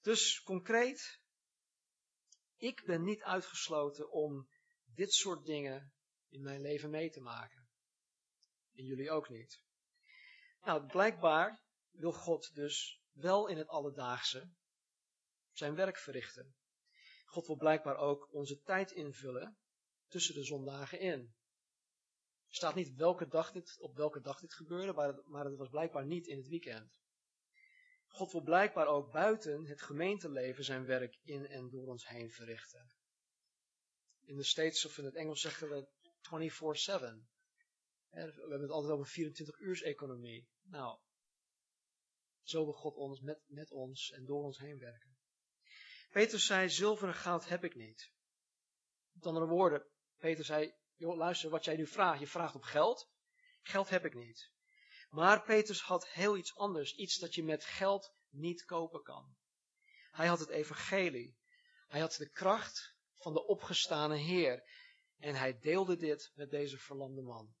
Dus 0.00 0.42
concreet, 0.42 1.20
ik 2.56 2.82
ben 2.84 3.04
niet 3.04 3.22
uitgesloten 3.22 4.10
om 4.10 4.48
dit 4.84 5.12
soort 5.12 5.46
dingen 5.46 5.92
in 6.28 6.42
mijn 6.42 6.60
leven 6.60 6.90
mee 6.90 7.10
te 7.10 7.20
maken. 7.20 7.68
En 8.74 8.84
jullie 8.84 9.10
ook 9.10 9.28
niet. 9.28 9.62
Nou, 10.60 10.86
blijkbaar 10.86 11.62
wil 11.90 12.12
God 12.12 12.54
dus 12.54 13.02
wel 13.12 13.46
in 13.46 13.56
het 13.56 13.68
alledaagse 13.68 14.50
zijn 15.52 15.74
werk 15.74 15.98
verrichten. 15.98 16.56
God 17.24 17.46
wil 17.46 17.56
blijkbaar 17.56 17.96
ook 17.96 18.32
onze 18.32 18.60
tijd 18.60 18.90
invullen 18.90 19.58
tussen 20.08 20.34
de 20.34 20.44
zondagen 20.44 21.00
in. 21.00 21.35
Er 22.48 22.54
staat 22.54 22.74
niet 22.74 22.94
welke 22.94 23.28
dag 23.28 23.52
dit, 23.52 23.76
op 23.80 23.96
welke 23.96 24.20
dag 24.20 24.40
dit 24.40 24.54
gebeurde, 24.54 24.92
maar 25.26 25.44
het, 25.44 25.56
was 25.56 25.68
blijkbaar 25.68 26.06
niet 26.06 26.26
in 26.26 26.36
het 26.36 26.48
weekend. 26.48 27.00
God 28.06 28.32
wil 28.32 28.42
blijkbaar 28.42 28.86
ook 28.86 29.12
buiten 29.12 29.66
het 29.66 29.82
gemeenteleven 29.82 30.64
zijn 30.64 30.84
werk 30.84 31.18
in 31.22 31.46
en 31.46 31.70
door 31.70 31.86
ons 31.86 32.08
heen 32.08 32.30
verrichten. 32.30 32.90
In 34.24 34.36
de 34.36 34.44
States 34.44 34.86
of 34.86 34.98
in 34.98 35.04
het 35.04 35.14
Engels 35.14 35.40
zeggen 35.40 35.68
we 35.68 35.88
24-7. 36.20 37.26
We 38.10 38.20
hebben 38.20 38.60
het 38.60 38.70
altijd 38.70 38.92
over 38.92 39.06
24 39.06 39.58
uurs 39.58 39.82
economie. 39.82 40.48
Nou, 40.62 40.98
zo 42.42 42.64
wil 42.64 42.72
God 42.72 42.96
ons 42.96 43.20
met, 43.20 43.40
met 43.46 43.70
ons 43.70 44.10
en 44.10 44.24
door 44.24 44.42
ons 44.42 44.58
heen 44.58 44.78
werken. 44.78 45.16
Petrus 46.10 46.46
zei, 46.46 46.68
zilver 46.68 47.08
en 47.08 47.14
goud 47.14 47.48
heb 47.48 47.64
ik 47.64 47.74
niet. 47.74 48.12
Met 49.12 49.26
andere 49.26 49.46
woorden, 49.46 49.86
Peter 50.16 50.44
zei, 50.44 50.74
joh, 50.96 51.16
luister, 51.16 51.50
wat 51.50 51.64
jij 51.64 51.76
nu 51.76 51.86
vraagt, 51.86 52.20
je 52.20 52.26
vraagt 52.26 52.54
op 52.54 52.62
geld. 52.62 53.10
Geld 53.62 53.88
heb 53.88 54.04
ik 54.04 54.14
niet. 54.14 54.50
Maar 55.10 55.42
Petrus 55.42 55.80
had 55.80 56.08
heel 56.08 56.36
iets 56.36 56.56
anders, 56.56 56.94
iets 56.94 57.18
dat 57.18 57.34
je 57.34 57.44
met 57.44 57.64
geld 57.64 58.14
niet 58.28 58.64
kopen 58.64 59.02
kan. 59.02 59.36
Hij 60.10 60.26
had 60.26 60.38
het 60.38 60.48
evangelie. 60.48 61.36
Hij 61.86 62.00
had 62.00 62.12
de 62.12 62.30
kracht 62.30 62.94
van 63.14 63.32
de 63.32 63.46
opgestane 63.46 64.16
Heer. 64.16 64.70
En 65.18 65.34
hij 65.34 65.58
deelde 65.58 65.96
dit 65.96 66.32
met 66.34 66.50
deze 66.50 66.78
verlamde 66.78 67.22
man. 67.22 67.54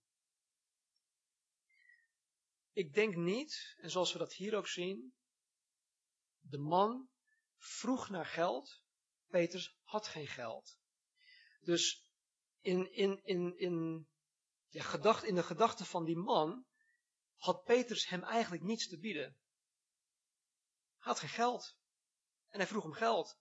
Ik 2.72 2.94
denk 2.94 3.14
niet, 3.14 3.74
en 3.76 3.90
zoals 3.90 4.12
we 4.12 4.18
dat 4.18 4.32
hier 4.32 4.56
ook 4.56 4.68
zien, 4.68 5.14
de 6.40 6.58
man 6.58 7.08
vroeg 7.56 8.08
naar 8.08 8.26
geld. 8.26 8.82
Petrus 9.26 9.76
had 9.82 10.08
geen 10.08 10.26
geld. 10.26 10.78
Dus 11.60 12.05
in, 12.66 12.92
in, 12.92 13.20
in, 13.24 13.58
in, 13.58 14.08
ja, 14.68 14.82
gedacht, 14.82 15.24
in 15.24 15.34
de 15.34 15.42
gedachten 15.42 15.86
van 15.86 16.04
die 16.04 16.16
man 16.16 16.66
had 17.36 17.64
Petrus 17.64 18.08
hem 18.08 18.22
eigenlijk 18.22 18.62
niets 18.62 18.88
te 18.88 18.98
bieden. 18.98 19.36
Hij 20.98 21.12
had 21.12 21.18
geen 21.18 21.28
geld. 21.28 21.76
En 22.48 22.58
hij 22.58 22.66
vroeg 22.68 22.82
hem 22.82 22.92
geld. 22.92 23.38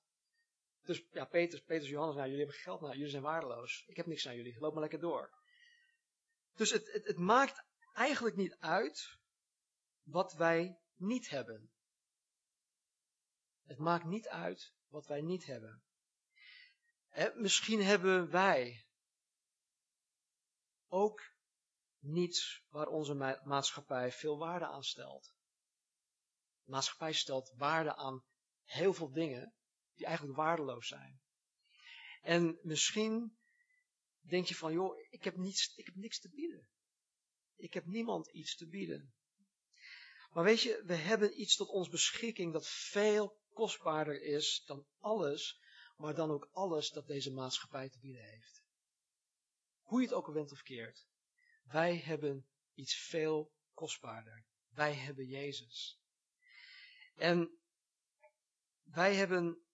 Dus 0.82 1.06
ja, 1.12 1.26
Petrus, 1.26 1.62
Petrus, 1.62 1.90
Johannes, 1.90 2.16
nou, 2.16 2.28
jullie 2.28 2.44
hebben 2.44 2.62
geld, 2.62 2.82
nou, 2.82 2.94
jullie 2.94 3.10
zijn 3.10 3.24
waardeloos. 3.24 3.84
Ik 3.88 3.96
heb 3.96 4.06
niks 4.06 4.28
aan 4.28 4.36
jullie, 4.36 4.60
loop 4.60 4.74
maar 4.74 4.82
lekker 4.82 5.00
door. 5.00 5.44
Dus 6.54 6.72
het, 6.72 6.92
het, 6.92 7.08
het 7.08 7.18
maakt 7.18 7.66
eigenlijk 7.94 8.36
niet 8.36 8.58
uit 8.60 9.18
wat 10.04 10.34
wij 10.34 10.80
niet 10.96 11.30
hebben. 11.30 11.72
Het 13.64 13.78
maakt 13.78 14.06
niet 14.06 14.28
uit 14.28 14.74
wat 14.88 15.08
wij 15.08 15.22
niet 15.22 15.46
hebben. 15.46 15.84
misschien 17.36 17.82
hebben 17.82 18.30
wij 18.30 18.85
ook 20.88 21.34
niets 22.00 22.64
waar 22.70 22.88
onze 22.88 23.40
maatschappij 23.44 24.12
veel 24.12 24.38
waarde 24.38 24.66
aan 24.66 24.84
stelt. 24.84 25.34
De 26.64 26.72
maatschappij 26.72 27.14
stelt 27.14 27.54
waarde 27.58 27.96
aan 27.96 28.24
heel 28.64 28.94
veel 28.94 29.12
dingen 29.12 29.54
die 29.94 30.06
eigenlijk 30.06 30.38
waardeloos 30.38 30.88
zijn. 30.88 31.22
En 32.22 32.60
misschien 32.62 33.38
denk 34.20 34.46
je 34.46 34.56
van, 34.56 34.74
joh, 34.74 34.98
ik 35.10 35.24
heb, 35.24 35.38
niets, 35.38 35.76
ik 35.76 35.86
heb 35.86 35.96
niks 35.96 36.20
te 36.20 36.30
bieden. 36.30 36.68
Ik 37.56 37.74
heb 37.74 37.86
niemand 37.86 38.28
iets 38.28 38.56
te 38.56 38.68
bieden. 38.68 39.14
Maar 40.32 40.44
weet 40.44 40.62
je, 40.62 40.84
we 40.86 40.96
hebben 40.96 41.42
iets 41.42 41.56
tot 41.56 41.70
ons 41.70 41.90
beschikking 41.90 42.54
dat 42.54 42.68
veel 42.68 43.38
kostbaarder 43.54 44.22
is 44.22 44.64
dan 44.66 44.88
alles, 45.00 45.60
maar 45.98 46.16
dan 46.16 46.32
ook 46.32 46.50
alles 46.52 46.90
dat 46.90 47.08
deze 47.08 47.32
maatschappij 47.32 47.90
te 47.90 48.00
bieden 48.00 48.24
heeft. 48.24 48.65
Hoe 49.86 50.02
je 50.02 50.08
het 50.08 50.16
ook 50.16 50.28
went 50.28 50.52
of 50.52 50.62
keert. 50.62 51.08
Wij 51.64 51.98
hebben 51.98 52.48
iets 52.74 52.96
veel 52.96 53.54
kostbaarder. 53.74 54.46
Wij 54.68 54.94
hebben 54.94 55.26
Jezus. 55.26 56.00
En 57.16 57.60
wij 58.84 59.16
hebben 59.16 59.66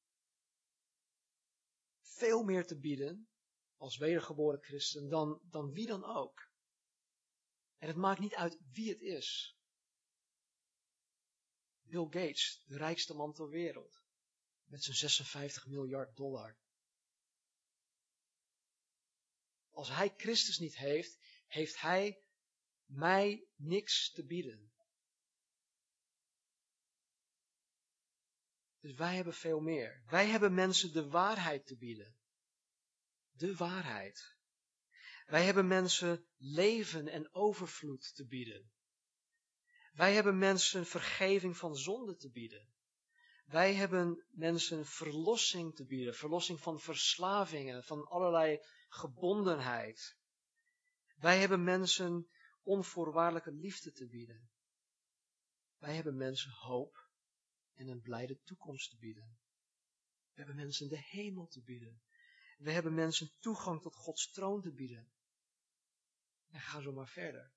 veel 2.02 2.44
meer 2.44 2.66
te 2.66 2.80
bieden 2.80 3.30
als 3.78 3.98
wedergeboren 3.98 4.64
christen 4.64 5.10
dan, 5.10 5.42
dan 5.44 5.72
wie 5.72 5.88
dan 5.88 6.04
ook. 6.04 6.50
En 7.78 7.88
het 7.88 7.98
maakt 7.98 8.20
niet 8.20 8.36
uit 8.36 8.60
wie 8.72 8.90
het 8.90 9.02
is. 9.02 9.58
Bill 11.82 12.04
Gates, 12.04 12.64
de 12.66 12.78
rijkste 12.78 13.14
man 13.14 13.34
ter 13.34 13.50
wereld, 13.50 14.02
met 14.64 14.84
zijn 14.84 14.98
56 14.98 15.68
miljard 15.68 16.16
dollar. 16.16 16.58
Als 19.72 19.90
hij 19.90 20.14
Christus 20.18 20.58
niet 20.58 20.78
heeft, 20.78 21.18
heeft 21.48 21.82
hij 21.82 22.24
mij 22.86 23.48
niks 23.56 24.12
te 24.12 24.26
bieden. 24.26 24.72
Dus 28.80 28.94
wij 28.94 29.16
hebben 29.16 29.34
veel 29.34 29.60
meer. 29.60 30.04
Wij 30.06 30.28
hebben 30.28 30.54
mensen 30.54 30.94
de 30.94 31.10
waarheid 31.10 31.66
te 31.66 31.78
bieden. 31.78 32.16
De 33.32 33.56
waarheid. 33.56 34.40
Wij 35.26 35.46
hebben 35.46 35.68
mensen 35.68 36.26
leven 36.38 37.08
en 37.08 37.34
overvloed 37.34 38.16
te 38.16 38.26
bieden. 38.26 38.72
Wij 39.92 40.14
hebben 40.14 40.38
mensen 40.38 40.86
vergeving 40.86 41.58
van 41.58 41.76
zonde 41.76 42.16
te 42.16 42.30
bieden. 42.30 42.74
Wij 43.46 43.74
hebben 43.74 44.26
mensen 44.30 44.86
verlossing 44.86 45.76
te 45.76 45.86
bieden, 45.86 46.16
verlossing 46.16 46.60
van 46.60 46.80
verslavingen, 46.80 47.84
van 47.84 48.08
allerlei 48.08 48.60
gebondenheid. 48.92 50.18
Wij 51.16 51.40
hebben 51.40 51.64
mensen 51.64 52.30
onvoorwaardelijke 52.64 53.52
liefde 53.52 53.92
te 53.92 54.08
bieden. 54.08 54.50
Wij 55.78 55.96
hebben 55.96 56.18
mensen 56.18 56.52
hoop 56.52 57.10
en 57.74 57.88
een 57.88 58.02
blijde 58.02 58.42
toekomst 58.44 58.90
te 58.90 58.98
bieden. 58.98 59.40
We 60.34 60.42
hebben 60.42 60.56
mensen 60.56 60.90
de 60.90 61.02
hemel 61.02 61.48
te 61.48 61.62
bieden. 61.62 62.02
We 62.58 62.72
hebben 62.72 62.94
mensen 62.94 63.32
toegang 63.40 63.82
tot 63.82 63.96
Gods 63.96 64.32
troon 64.32 64.62
te 64.62 64.72
bieden. 64.72 65.12
En 66.50 66.62
ga 66.62 66.82
zo 66.82 66.92
maar 66.92 67.10
verder. 67.10 67.52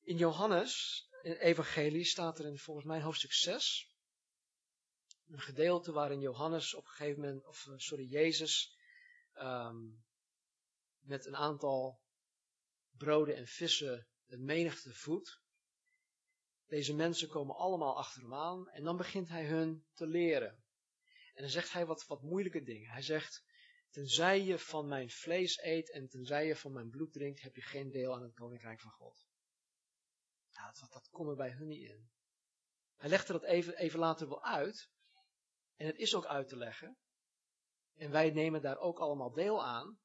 In 0.00 0.16
Johannes, 0.16 1.04
in 1.22 1.32
evangelie, 1.32 2.04
staat 2.04 2.38
er 2.38 2.46
in 2.46 2.58
volgens 2.58 2.86
mij 2.86 3.02
hoofdstuk 3.02 3.32
6, 3.32 3.94
een 5.26 5.40
gedeelte 5.40 5.92
waarin 5.92 6.20
Johannes 6.20 6.74
op 6.74 6.84
een 6.84 6.90
gegeven 6.90 7.20
moment, 7.20 7.46
of 7.46 7.66
eh, 7.66 7.74
sorry, 7.76 8.04
Jezus, 8.04 8.73
um, 9.38 10.04
met 11.00 11.26
een 11.26 11.36
aantal 11.36 12.00
broden 12.96 13.36
en 13.36 13.46
vissen 13.46 14.08
een 14.26 14.44
menigte 14.44 14.94
voedt. 14.94 15.42
Deze 16.66 16.94
mensen 16.94 17.28
komen 17.28 17.56
allemaal 17.56 17.96
achter 17.96 18.22
hem 18.22 18.34
aan 18.34 18.68
en 18.68 18.84
dan 18.84 18.96
begint 18.96 19.28
hij 19.28 19.46
hun 19.46 19.86
te 19.92 20.06
leren. 20.06 20.64
En 21.34 21.42
dan 21.42 21.50
zegt 21.50 21.72
hij 21.72 21.86
wat, 21.86 22.06
wat 22.06 22.22
moeilijke 22.22 22.62
dingen. 22.62 22.90
Hij 22.90 23.02
zegt, 23.02 23.44
tenzij 23.90 24.42
je 24.42 24.58
van 24.58 24.88
mijn 24.88 25.10
vlees 25.10 25.62
eet 25.62 25.90
en 25.90 26.08
tenzij 26.08 26.46
je 26.46 26.56
van 26.56 26.72
mijn 26.72 26.90
bloed 26.90 27.12
drinkt, 27.12 27.40
heb 27.40 27.54
je 27.54 27.62
geen 27.62 27.90
deel 27.90 28.14
aan 28.14 28.22
het 28.22 28.34
koninkrijk 28.34 28.80
van 28.80 28.90
God. 28.90 29.26
Nou, 30.52 30.74
dat, 30.80 30.92
dat 30.92 31.28
er 31.28 31.36
bij 31.36 31.50
hun 31.50 31.66
niet 31.66 31.88
in. 31.88 32.10
Hij 32.96 33.08
legde 33.08 33.32
dat 33.32 33.42
even, 33.42 33.76
even 33.76 33.98
later 33.98 34.28
wel 34.28 34.44
uit. 34.44 34.90
En 35.76 35.86
het 35.86 35.96
is 35.96 36.14
ook 36.14 36.26
uit 36.26 36.48
te 36.48 36.56
leggen. 36.56 36.98
En 37.96 38.10
wij 38.10 38.30
nemen 38.30 38.62
daar 38.62 38.78
ook 38.78 38.98
allemaal 38.98 39.32
deel 39.32 39.64
aan. 39.64 39.98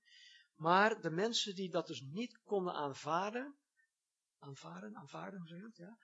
Maar 0.55 1.01
de 1.01 1.09
mensen 1.09 1.55
die 1.55 1.69
dat 1.69 1.87
dus 1.87 2.01
niet 2.01 2.41
konden 2.43 2.73
aanvaarden, 2.73 3.59
aanvaarden, 4.39 4.95
aanvaarden, 4.95 5.39
hoe 5.39 5.47
zeg 5.47 5.59
je? 5.59 5.95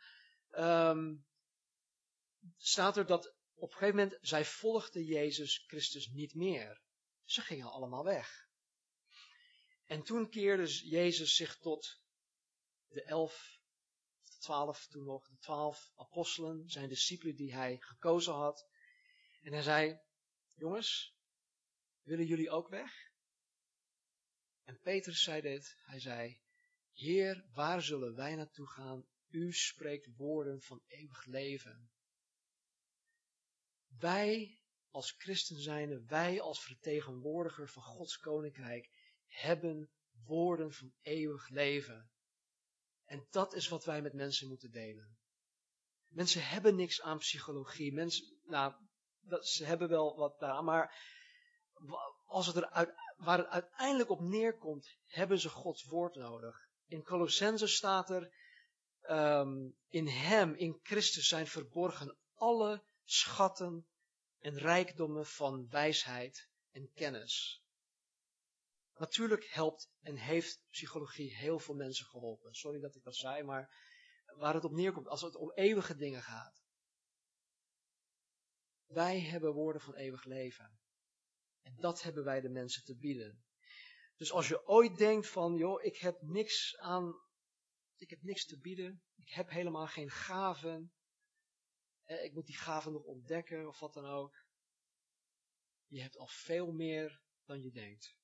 Ja? 0.49 0.89
Um, 0.89 1.25
staat 2.57 2.97
er 2.97 3.05
dat 3.05 3.35
op 3.53 3.71
een 3.71 3.77
gegeven 3.77 3.99
moment, 3.99 4.17
zij 4.21 4.45
volgden 4.45 5.03
Jezus 5.03 5.63
Christus 5.67 6.07
niet 6.07 6.33
meer. 6.33 6.81
Ze 7.23 7.41
gingen 7.41 7.71
allemaal 7.71 8.03
weg. 8.03 8.47
En 9.85 10.03
toen 10.03 10.29
keerde 10.29 10.87
Jezus 10.87 11.35
zich 11.35 11.57
tot 11.57 12.01
de 12.87 13.03
elf, 13.03 13.59
de 14.23 14.37
twaalf 14.37 14.87
toen 14.87 15.05
nog, 15.05 15.27
de 15.27 15.37
twaalf 15.37 15.91
apostelen, 15.95 16.69
zijn 16.69 16.89
discipelen 16.89 17.35
die 17.35 17.53
hij 17.53 17.77
gekozen 17.79 18.33
had. 18.33 18.67
En 19.41 19.53
hij 19.53 19.61
zei, 19.61 19.99
jongens, 20.55 21.14
willen 22.05 22.25
jullie 22.25 22.49
ook 22.49 22.69
weg? 22.69 23.11
En 24.63 24.79
Petrus 24.79 25.23
zei 25.23 25.41
dit, 25.41 25.75
hij 25.85 25.99
zei, 25.99 26.39
Heer, 26.91 27.45
waar 27.53 27.81
zullen 27.81 28.15
wij 28.15 28.35
naartoe 28.35 28.67
gaan? 28.67 29.07
U 29.27 29.53
spreekt 29.53 30.15
woorden 30.15 30.61
van 30.61 30.83
eeuwig 30.87 31.25
leven. 31.25 31.91
Wij 33.87 34.59
als 34.89 35.11
christen 35.17 35.61
zijnde, 35.61 36.05
wij 36.05 36.41
als 36.41 36.63
vertegenwoordiger 36.63 37.69
van 37.69 37.83
Gods 37.83 38.17
koninkrijk, 38.17 38.89
hebben 39.25 39.89
woorden 40.23 40.73
van 40.73 40.93
eeuwig 41.01 41.49
leven. 41.49 42.09
En 43.05 43.27
dat 43.29 43.53
is 43.53 43.67
wat 43.67 43.85
wij 43.85 44.01
met 44.01 44.13
mensen 44.13 44.47
moeten 44.47 44.71
delen. 44.71 45.17
Mensen 46.07 46.47
hebben 46.47 46.75
niks 46.75 47.01
aan 47.01 47.17
psychologie. 47.17 47.93
Mensen, 47.93 48.39
nou, 48.43 48.73
ze 49.41 49.65
hebben 49.65 49.89
wel 49.89 50.15
wat 50.15 50.39
daar, 50.39 50.63
maar 50.63 50.95
als 52.25 52.47
het 52.47 52.55
er 52.55 52.69
uit, 52.69 52.93
waar 53.17 53.37
het 53.37 53.47
uiteindelijk 53.47 54.09
op 54.09 54.19
neerkomt, 54.19 54.97
hebben 55.05 55.39
ze 55.39 55.49
Gods 55.49 55.83
woord 55.83 56.15
nodig. 56.15 56.67
In 56.87 57.03
Colossense 57.03 57.67
staat 57.67 58.09
er, 58.09 58.33
um, 59.09 59.77
in 59.87 60.07
Hem, 60.07 60.53
in 60.53 60.79
Christus 60.83 61.27
zijn 61.27 61.47
verborgen 61.47 62.17
alle 62.33 62.83
schatten 63.03 63.87
en 64.39 64.57
rijkdommen 64.57 65.25
van 65.25 65.69
wijsheid 65.69 66.49
en 66.71 66.91
kennis. 66.93 67.63
Natuurlijk 68.97 69.45
helpt 69.45 69.91
en 70.01 70.15
heeft 70.15 70.63
psychologie 70.69 71.35
heel 71.35 71.59
veel 71.59 71.75
mensen 71.75 72.05
geholpen. 72.05 72.53
Sorry 72.53 72.79
dat 72.79 72.95
ik 72.95 73.03
dat 73.03 73.15
zei, 73.15 73.43
maar 73.43 73.75
waar 74.25 74.53
het 74.53 74.63
op 74.63 74.71
neerkomt, 74.71 75.07
als 75.07 75.21
het 75.21 75.35
om 75.35 75.51
eeuwige 75.51 75.95
dingen 75.95 76.21
gaat. 76.21 76.63
Wij 78.85 79.21
hebben 79.21 79.53
woorden 79.53 79.81
van 79.81 79.95
eeuwig 79.95 80.23
leven. 80.23 80.79
En 81.65 81.75
dat 81.75 82.01
hebben 82.01 82.23
wij 82.23 82.41
de 82.41 82.49
mensen 82.49 82.83
te 82.83 82.95
bieden. 82.95 83.43
Dus 84.15 84.31
als 84.31 84.47
je 84.47 84.67
ooit 84.67 84.97
denkt 84.97 85.27
van, 85.27 85.55
joh, 85.55 85.83
ik 85.83 85.97
heb 85.97 86.21
niks 86.21 86.77
aan, 86.77 87.21
ik 87.95 88.09
heb 88.09 88.21
niks 88.21 88.45
te 88.45 88.59
bieden, 88.59 89.03
ik 89.15 89.29
heb 89.29 89.49
helemaal 89.49 89.87
geen 89.87 90.09
gaven, 90.09 90.93
eh, 92.03 92.23
ik 92.23 92.33
moet 92.33 92.45
die 92.45 92.57
gaven 92.57 92.91
nog 92.91 93.03
ontdekken 93.03 93.67
of 93.67 93.79
wat 93.79 93.93
dan 93.93 94.05
ook. 94.05 94.45
Je 95.85 96.01
hebt 96.01 96.17
al 96.17 96.27
veel 96.27 96.71
meer 96.71 97.21
dan 97.45 97.61
je 97.61 97.71
denkt. 97.71 98.15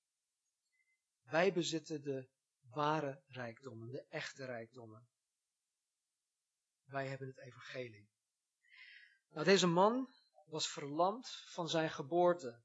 Wij 1.21 1.53
bezitten 1.53 2.01
de 2.01 2.29
ware 2.59 3.23
rijkdommen, 3.27 3.91
de 3.91 4.05
echte 4.09 4.45
rijkdommen. 4.45 5.09
Wij 6.83 7.07
hebben 7.07 7.27
het 7.27 7.39
evangelie. 7.39 8.09
Nou, 9.29 9.45
deze 9.45 9.67
man 9.67 10.13
was 10.45 10.71
verlamd 10.71 11.29
van 11.29 11.69
zijn 11.69 11.89
geboorte. 11.89 12.61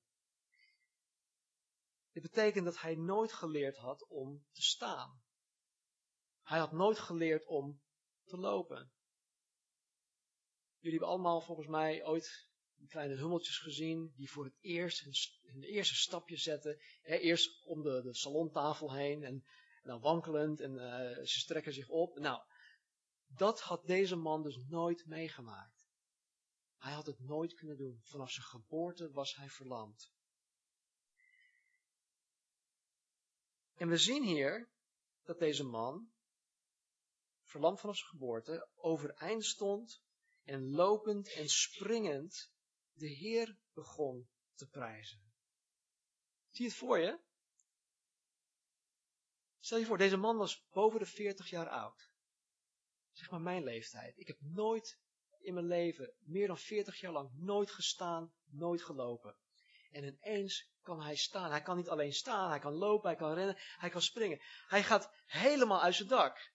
Dit 2.17 2.25
betekent 2.25 2.65
dat 2.65 2.81
hij 2.81 2.95
nooit 2.95 3.33
geleerd 3.33 3.77
had 3.77 4.07
om 4.09 4.45
te 4.53 4.63
staan. 4.63 5.23
Hij 6.43 6.59
had 6.59 6.73
nooit 6.73 6.99
geleerd 6.99 7.47
om 7.47 7.81
te 8.25 8.37
lopen. 8.37 8.93
Jullie 10.79 10.99
hebben 10.99 11.09
allemaal 11.09 11.41
volgens 11.41 11.67
mij 11.67 12.05
ooit 12.05 12.49
kleine 12.89 13.17
hummeltjes 13.17 13.59
gezien, 13.59 14.13
die 14.15 14.31
voor 14.31 14.45
het 14.45 14.57
eerst 14.61 15.01
hun, 15.43 15.63
eerste 15.63 15.95
stapje 15.95 16.37
zetten. 16.37 16.81
eerst 17.03 17.65
om 17.65 17.83
de, 17.83 18.09
salontafel 18.15 18.93
heen 18.93 19.23
en, 19.23 19.45
dan 19.83 20.01
wankelend 20.01 20.61
en 20.61 20.75
uh, 20.75 21.25
ze 21.25 21.39
strekken 21.39 21.73
zich 21.73 21.89
op. 21.89 22.19
Nou, 22.19 22.43
dat 23.27 23.61
had 23.61 23.87
deze 23.87 24.17
man 24.17 24.43
dus 24.43 24.57
nooit 24.69 25.07
meegemaakt. 25.07 25.87
Hij 26.77 26.93
had 26.93 27.07
het 27.07 27.21
nooit 27.21 27.55
kunnen 27.55 27.77
doen. 27.77 28.01
Vanaf 28.03 28.31
zijn 28.31 28.47
geboorte 28.47 29.11
was 29.11 29.37
hij 29.37 29.49
verlamd. 29.49 30.15
En 33.77 33.89
we 33.89 33.97
zien 33.97 34.23
hier 34.23 34.69
dat 35.23 35.39
deze 35.39 35.65
man, 35.65 36.11
verlamd 37.43 37.81
vanaf 37.81 37.97
zijn 37.97 38.11
geboorte, 38.11 38.69
overeind 38.75 39.45
stond 39.45 40.03
en 40.45 40.71
lopend 40.71 41.33
en 41.33 41.49
springend 41.49 42.51
de 42.93 43.09
Heer 43.09 43.59
begon 43.73 44.29
te 44.55 44.69
prijzen. 44.69 45.33
Zie 46.51 46.65
je 46.65 46.71
het 46.71 46.81
voor 46.81 46.99
je? 46.99 47.21
Stel 49.59 49.79
je 49.79 49.87
voor, 49.87 49.99
deze 49.99 50.17
man 50.17 50.37
was 50.37 50.67
boven 50.71 50.99
de 50.99 51.07
40 51.07 51.51
jaar 51.51 51.69
oud. 51.69 52.11
Zeg 53.13 53.31
maar 53.31 53.41
mijn 53.41 53.63
leeftijd. 53.63 54.19
Ik 54.19 54.27
heb 54.27 54.41
nooit 54.41 54.99
in 55.39 55.55
mijn 55.55 55.67
leven, 55.67 56.15
meer 56.19 56.47
dan 56.47 56.59
40 56.59 57.01
jaar 57.01 57.13
lang, 57.13 57.31
nooit 57.35 57.71
gestaan, 57.71 58.33
nooit 58.45 58.83
gelopen. 58.83 59.37
En 59.91 60.05
ineens 60.05 60.71
kan 60.83 61.03
hij 61.03 61.17
staan. 61.17 61.51
Hij 61.51 61.63
kan 61.63 61.77
niet 61.77 61.89
alleen 61.89 62.13
staan, 62.13 62.51
hij 62.51 62.59
kan 62.59 62.73
lopen, 62.73 63.09
hij 63.09 63.19
kan 63.19 63.35
rennen, 63.35 63.57
hij 63.59 63.91
kan 63.91 64.03
springen. 64.03 64.41
Hij 64.67 64.83
gaat 64.83 65.13
helemaal 65.27 65.83
uit 65.83 65.95
zijn 65.95 66.09
dak. 66.09 66.55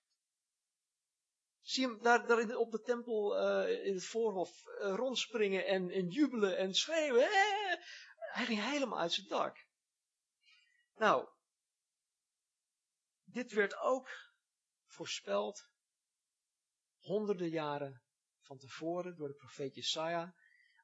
Zie 1.62 1.88
hem 1.88 2.02
daar, 2.02 2.28
daar 2.28 2.56
op 2.56 2.72
de 2.72 2.82
tempel 2.82 3.38
uh, 3.38 3.86
in 3.86 3.94
het 3.94 4.06
voorhof 4.06 4.66
uh, 4.66 4.96
rondspringen 4.96 5.66
en, 5.66 5.90
en, 5.90 6.08
jubelen 6.08 6.58
en 6.58 6.74
schreeuwen. 6.74 7.30
Hij 8.16 8.46
ging 8.46 8.64
helemaal 8.64 9.00
uit 9.00 9.14
zijn 9.14 9.28
dak. 9.28 9.66
Nou, 10.96 11.30
dit 13.24 13.52
werd 13.52 13.78
ook 13.78 14.10
voorspeld 14.86 15.70
honderden 17.00 17.50
jaren 17.50 18.04
van 18.40 18.58
tevoren 18.58 19.16
door 19.16 19.28
de 19.28 19.34
profeet 19.34 19.76
Jesaja, 19.76 20.36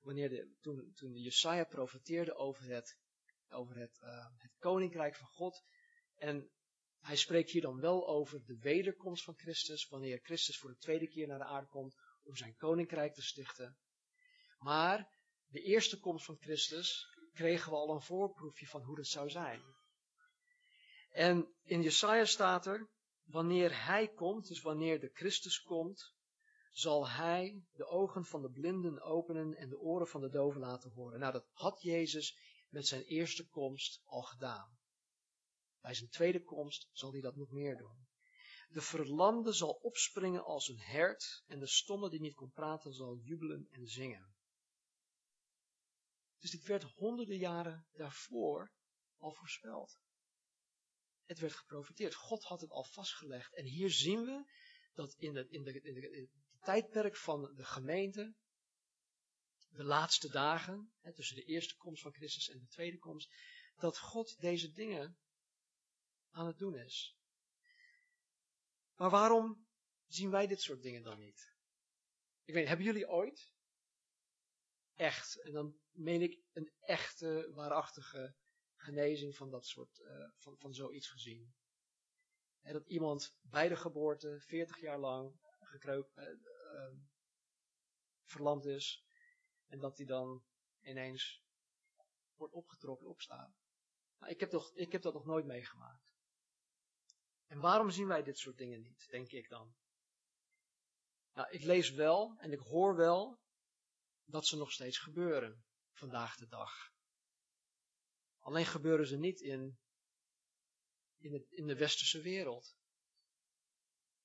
wanneer 0.08 0.30
de, 0.30 0.56
toen, 0.62 0.92
toen 0.94 1.14
Jesaja 1.14 1.64
profeteerde 1.64 2.36
over 2.36 2.64
het, 2.64 2.98
over 3.50 3.76
het, 3.76 4.00
uh, 4.04 4.26
het 4.38 4.56
koninkrijk 4.58 5.16
van 5.16 5.28
God. 5.28 5.64
En 6.16 6.52
hij 7.00 7.16
spreekt 7.16 7.52
hier 7.52 7.62
dan 7.62 7.80
wel 7.80 8.08
over 8.08 8.46
de 8.46 8.58
wederkomst 8.58 9.24
van 9.24 9.38
Christus, 9.38 9.88
wanneer 9.88 10.20
Christus 10.20 10.58
voor 10.58 10.70
de 10.70 10.78
tweede 10.78 11.08
keer 11.08 11.28
naar 11.28 11.38
de 11.38 11.46
aarde 11.46 11.68
komt 11.68 11.96
om 12.24 12.36
zijn 12.36 12.56
koninkrijk 12.56 13.14
te 13.14 13.22
stichten. 13.22 13.78
Maar 14.58 15.10
de 15.48 15.62
eerste 15.62 16.00
komst 16.00 16.26
van 16.26 16.38
Christus 16.40 17.06
kregen 17.34 17.72
we 17.72 17.78
al 17.78 17.94
een 17.94 18.02
voorproefje 18.02 18.68
van 18.68 18.82
hoe 18.82 18.96
dat 18.96 19.08
zou 19.08 19.30
zijn. 19.30 19.62
En 21.10 21.56
in 21.64 21.82
Jesaja 21.82 22.26
staat 22.26 22.66
er, 22.66 22.90
wanneer 23.24 23.86
hij 23.86 24.08
komt, 24.08 24.48
dus 24.48 24.62
wanneer 24.62 25.00
de 25.00 25.10
Christus 25.14 25.62
komt, 25.62 26.16
zal 26.78 27.10
hij 27.10 27.64
de 27.74 27.86
ogen 27.86 28.26
van 28.26 28.42
de 28.42 28.50
blinden 28.50 29.02
openen 29.02 29.56
en 29.56 29.70
de 29.70 29.80
oren 29.80 30.08
van 30.08 30.22
de 30.22 30.30
doven 30.30 30.60
laten 30.60 30.92
horen. 30.92 31.20
Nou, 31.20 31.34
dat 31.34 31.48
had 31.52 31.82
Jezus 31.82 32.40
met 32.70 32.88
zijn 32.88 33.04
eerste 33.04 33.48
komst 33.48 34.02
al 34.04 34.22
gedaan. 34.22 34.78
Bij 35.82 35.94
zijn 35.94 36.10
tweede 36.10 36.44
komst 36.44 36.90
zal 36.92 37.12
hij 37.12 37.22
dat 37.22 37.36
nog 37.36 37.52
meer 37.52 37.78
doen. 37.78 38.08
De 38.68 38.82
verlamde 38.82 39.54
zal 39.54 39.72
opspringen 39.72 40.44
als 40.44 40.68
een 40.68 40.80
hert 40.80 41.44
en 41.48 41.60
de 41.60 41.68
stomme 41.68 42.10
die 42.10 42.20
niet 42.20 42.36
kon 42.36 42.52
praten 42.52 42.94
zal 42.94 43.18
jubelen 43.18 43.68
en 43.70 43.88
zingen. 43.88 44.36
Dus 46.40 46.52
dit 46.52 46.64
werd 46.64 46.84
honderden 46.84 47.38
jaren 47.38 47.88
daarvoor 47.92 48.72
al 49.18 49.34
voorspeld. 49.34 50.00
Het 51.26 51.40
werd 51.40 51.54
geprofiteerd. 51.54 52.16
God 52.16 52.44
had 52.44 52.62
het 52.62 52.70
al 52.70 52.84
vastgelegd. 52.84 53.56
En 53.56 53.66
hier 53.66 53.92
zien 53.92 54.26
we 54.26 54.52
dat 54.94 55.14
in, 55.14 55.34
de, 55.34 55.48
in, 55.50 55.64
de, 55.64 55.82
in, 55.82 55.94
de, 55.94 56.30
tijdperk 56.60 57.16
van 57.16 57.56
de 57.56 57.66
gemeente, 57.66 58.36
de 59.70 59.84
laatste 59.84 60.30
dagen, 60.30 60.94
hè, 61.00 61.14
tussen 61.14 61.36
de 61.36 61.44
eerste 61.44 61.76
komst 61.76 62.02
van 62.02 62.14
Christus 62.14 62.50
en 62.50 62.60
de 62.60 62.68
tweede 62.68 62.98
komst, 62.98 63.34
dat 63.76 63.98
God 63.98 64.40
deze 64.40 64.72
dingen 64.72 65.18
aan 66.30 66.48
het 66.48 66.58
doen 66.58 66.76
is. 66.76 67.18
Maar 68.96 69.10
waarom 69.10 69.68
zien 70.08 70.30
wij 70.30 70.48
dit 70.48 70.62
soort 70.62 70.82
dingen 70.82 71.04
dan 71.04 71.20
niet? 71.20 71.56
Ik 72.44 72.54
weet, 72.54 72.68
hebben 72.68 72.86
jullie 72.86 73.10
ooit 73.10 73.54
echt, 74.96 75.42
en 75.42 75.52
dan 75.52 75.78
meen 75.92 76.22
ik 76.22 76.40
een 76.52 76.72
echte, 76.80 77.52
waarachtige 77.54 78.36
genezing 78.76 79.36
van 79.36 79.50
dat 79.50 79.66
soort, 79.66 80.00
uh, 80.00 80.30
van, 80.38 80.58
van 80.58 80.74
zoiets 80.74 81.10
gezien? 81.10 81.56
En 82.62 82.74
dat 82.74 82.88
iemand 82.88 83.36
bij 83.42 83.68
de 83.68 83.76
geboorte, 83.76 84.40
40 84.40 84.80
jaar 84.80 85.00
lang, 85.00 85.40
uh, 85.74 85.98
uh, 86.16 86.98
verlamd 88.24 88.66
is, 88.66 89.06
en 89.68 89.80
dat 89.80 89.98
hij 89.98 90.06
dan 90.06 90.44
ineens 90.82 91.44
wordt 92.36 92.54
opgetrokken, 92.54 93.08
opstaan. 93.08 93.56
Nou, 94.20 94.32
ik, 94.32 94.40
heb 94.40 94.50
toch, 94.50 94.76
ik 94.76 94.92
heb 94.92 95.02
dat 95.02 95.14
nog 95.14 95.26
nooit 95.26 95.46
meegemaakt. 95.46 96.08
En 97.46 97.60
waarom 97.60 97.90
zien 97.90 98.08
wij 98.08 98.24
dit 98.24 98.38
soort 98.38 98.58
dingen 98.58 98.82
niet, 98.82 99.08
denk 99.10 99.32
ik 99.32 99.50
dan? 99.50 99.76
Nou, 101.34 101.50
ik 101.50 101.64
lees 101.64 101.92
wel 101.92 102.38
en 102.38 102.52
ik 102.52 102.60
hoor 102.60 102.96
wel 102.96 103.40
dat 104.24 104.46
ze 104.46 104.58
nog 104.58 104.72
steeds 104.72 104.98
gebeuren, 104.98 105.66
vandaag 105.92 106.36
de 106.36 106.48
dag. 106.48 106.92
Alleen 108.40 108.66
gebeuren 108.66 109.08
ze 109.08 109.18
niet 109.18 109.40
in, 109.40 109.80
in, 111.18 111.34
het, 111.34 111.52
in 111.52 111.68
de 111.68 111.76
westerse 111.76 112.22
wereld. 112.22 112.77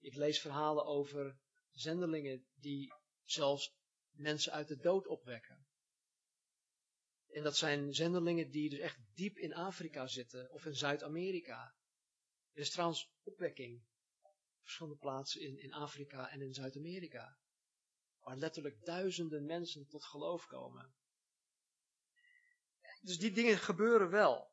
Ik 0.02 0.14
lees 0.14 0.40
verhalen 0.40 0.84
over 0.84 1.38
zendelingen 1.70 2.46
die 2.54 2.94
zelfs 3.24 3.74
mensen 4.10 4.52
uit 4.52 4.68
de 4.68 4.76
dood 4.76 5.06
opwekken. 5.06 5.66
En 7.28 7.42
dat 7.42 7.56
zijn 7.56 7.94
zendelingen 7.94 8.50
die 8.50 8.70
dus 8.70 8.78
echt 8.78 8.98
diep 9.14 9.36
in 9.36 9.54
Afrika 9.54 10.06
zitten 10.06 10.50
of 10.50 10.64
in 10.64 10.74
Zuid-Amerika. 10.74 11.74
Er 12.52 12.60
is 12.60 12.70
trouwens 12.70 13.12
opwekking 13.22 13.84
op 14.20 14.34
verschillende 14.60 14.98
plaatsen 14.98 15.40
in, 15.40 15.58
in 15.58 15.72
Afrika 15.72 16.30
en 16.30 16.40
in 16.40 16.54
Zuid-Amerika. 16.54 17.38
Waar 18.18 18.36
letterlijk 18.36 18.84
duizenden 18.84 19.44
mensen 19.44 19.86
tot 19.86 20.04
geloof 20.04 20.46
komen. 20.46 20.94
Dus 23.00 23.18
die 23.18 23.32
dingen 23.32 23.58
gebeuren 23.58 24.10
wel. 24.10 24.50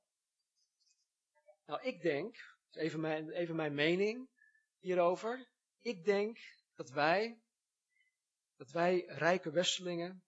Nou, 1.66 1.82
ik 1.82 2.02
denk, 2.02 2.58
even 2.72 3.00
mijn, 3.00 3.30
even 3.30 3.56
mijn 3.56 3.74
mening 3.74 4.30
hierover. 4.80 5.50
Ik 5.80 6.04
denk 6.04 6.39
dat 6.76 6.89
wij, 6.89 7.42
dat 8.56 8.72
wij 8.72 9.06
rijke 9.06 9.52
westelingen 9.52 10.24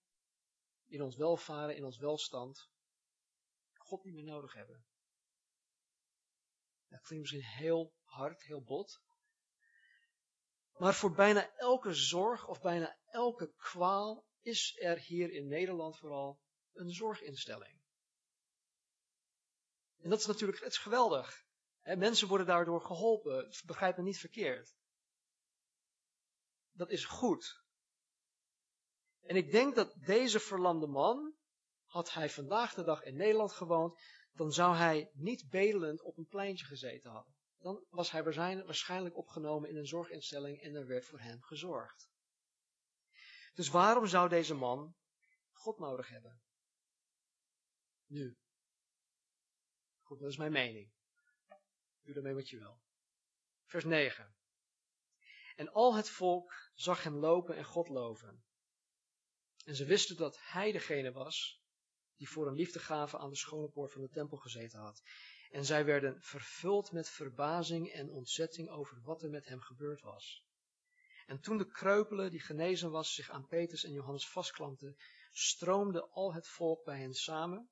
in 0.86 1.02
ons 1.02 1.16
welvaren, 1.16 1.76
in 1.76 1.86
ons 1.86 1.98
welstand, 1.98 2.70
God 3.74 4.04
niet 4.04 4.14
meer 4.14 4.24
nodig 4.24 4.54
hebben. 4.54 4.86
Dat 6.88 7.02
klinkt 7.02 7.32
misschien 7.32 7.58
heel 7.58 7.94
hard, 8.04 8.44
heel 8.44 8.64
bot. 8.64 9.02
Maar 10.78 10.94
voor 10.94 11.14
bijna 11.14 11.56
elke 11.56 11.94
zorg 11.94 12.48
of 12.48 12.62
bijna 12.62 12.98
elke 13.06 13.54
kwaal 13.54 14.26
is 14.42 14.78
er 14.80 15.00
hier 15.00 15.32
in 15.32 15.48
Nederland 15.48 15.98
vooral 15.98 16.40
een 16.74 16.90
zorginstelling. 16.90 17.82
En 19.98 20.10
dat 20.10 20.20
is 20.20 20.26
natuurlijk, 20.26 20.60
het 20.60 20.72
is 20.72 20.78
geweldig. 20.78 21.46
Mensen 21.84 22.28
worden 22.28 22.48
daardoor 22.48 22.82
geholpen, 22.82 23.54
begrijp 23.66 23.98
me 23.98 24.04
niet 24.04 24.20
verkeerd. 24.20 24.76
Dat 26.72 26.90
is 26.90 27.06
goed. 27.06 27.64
En 29.22 29.36
ik 29.36 29.52
denk 29.52 29.76
dat 29.76 29.96
deze 30.00 30.40
verlamde 30.40 30.88
man, 30.88 31.36
had 31.86 32.14
hij 32.14 32.30
vandaag 32.30 32.74
de 32.74 32.84
dag 32.84 33.04
in 33.04 33.16
Nederland 33.16 33.52
gewoond, 33.52 34.02
dan 34.32 34.52
zou 34.52 34.76
hij 34.76 35.12
niet 35.14 35.50
bedelend 35.50 36.02
op 36.02 36.18
een 36.18 36.28
pleintje 36.28 36.66
gezeten 36.66 37.12
hebben. 37.12 37.36
Dan 37.58 37.86
was 37.90 38.12
hij 38.12 38.24
waarschijnlijk 38.24 39.18
opgenomen 39.18 39.70
in 39.70 39.78
een 39.78 39.88
zorginstelling 39.88 40.62
en 40.62 40.76
er 40.76 40.88
werd 40.88 41.06
voor 41.06 41.20
hem 41.20 41.42
gezorgd. 41.42 42.10
Dus 43.54 43.70
waarom 43.70 44.08
zou 44.08 44.30
deze 44.30 44.54
man 44.54 44.96
God 45.52 45.80
nodig 45.80 46.10
hebben? 46.10 46.42
Nu. 48.06 48.38
Goed, 50.02 50.20
dat 50.20 50.30
is 50.30 50.38
mijn 50.38 50.52
mening. 50.52 50.92
Doe 52.12 52.20
ermee 52.20 52.42
wat 52.42 52.50
je 52.50 52.58
wil. 52.58 52.80
Vers 53.66 53.84
9. 53.86 54.36
En 55.56 55.72
al 55.72 55.96
het 55.96 56.10
volk 56.10 56.72
zag 56.74 57.04
hem 57.04 57.16
lopen 57.16 57.56
en 57.56 57.66
God 57.66 57.90
loven. 57.90 58.44
En 59.66 59.76
ze 59.76 59.86
wisten 59.86 60.18
dat 60.18 60.38
hij 60.40 60.72
degene 60.72 61.12
was 61.12 61.62
die 62.16 62.30
voor 62.30 62.48
een 62.48 62.56
liefdegave 62.56 63.18
aan 63.18 63.30
de 63.30 63.36
schone 63.36 63.70
poort 63.70 63.92
van 63.92 64.02
de 64.02 64.10
tempel 64.10 64.38
gezeten 64.38 64.80
had. 64.80 65.02
En 65.50 65.66
zij 65.66 65.86
werden 65.86 66.22
vervuld 66.22 66.92
met 66.92 67.10
verbazing 67.10 67.92
en 67.92 68.10
ontzetting 68.10 68.70
over 68.70 69.02
wat 69.02 69.24
er 69.24 69.30
met 69.30 69.46
hem 69.46 69.62
gebeurd 69.62 70.02
was. 70.02 70.46
En 71.26 71.40
toen 71.40 71.58
de 71.58 71.68
kreupele 71.68 72.30
die 72.30 72.40
genezen 72.40 72.92
was 72.92 73.14
zich 73.14 73.30
aan 73.30 73.48
Petrus 73.48 73.84
en 73.84 73.92
Johannes 73.92 74.30
vastklampte, 74.30 74.96
stroomde 75.32 76.08
al 76.08 76.34
het 76.34 76.48
volk 76.48 76.84
bij 76.84 77.00
hen 77.00 77.14
samen 77.14 77.70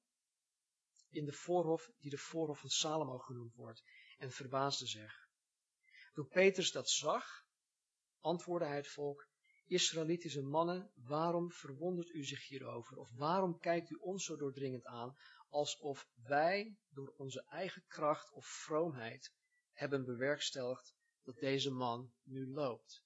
in 1.09 1.25
de 1.25 1.33
voorhof 1.33 1.91
die 1.97 2.09
de 2.09 2.17
voorhof 2.17 2.59
van 2.59 2.69
Salomo 2.69 3.17
genoemd 3.17 3.55
wordt 3.55 3.83
en 4.19 4.31
verbaasde 4.31 4.87
zich. 4.87 5.27
Toen 6.13 6.27
Petrus 6.27 6.71
dat 6.71 6.89
zag, 6.89 7.45
antwoordde 8.19 8.67
hij 8.67 8.75
het 8.75 8.87
volk, 8.87 9.27
Israëlitische 9.65 10.41
mannen, 10.41 10.91
waarom 10.95 11.51
verwondert 11.51 12.09
u 12.09 12.23
zich 12.23 12.47
hierover? 12.47 12.97
Of 12.97 13.11
waarom 13.15 13.59
kijkt 13.59 13.89
u 13.89 13.95
ons 13.95 14.25
zo 14.25 14.35
doordringend 14.35 14.85
aan, 14.85 15.15
alsof 15.49 16.07
wij 16.15 16.77
door 16.89 17.13
onze 17.17 17.45
eigen 17.45 17.83
kracht 17.87 18.31
of 18.31 18.45
vroomheid 18.45 19.33
hebben 19.71 20.05
bewerkstelligd 20.05 20.95
dat 21.23 21.39
deze 21.39 21.71
man 21.71 22.13
nu 22.23 22.47
loopt? 22.47 23.03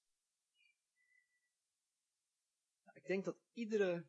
Nou, 2.84 2.98
ik 2.98 3.06
denk 3.06 3.26
dat 3.26 3.38
iedere 3.54 4.08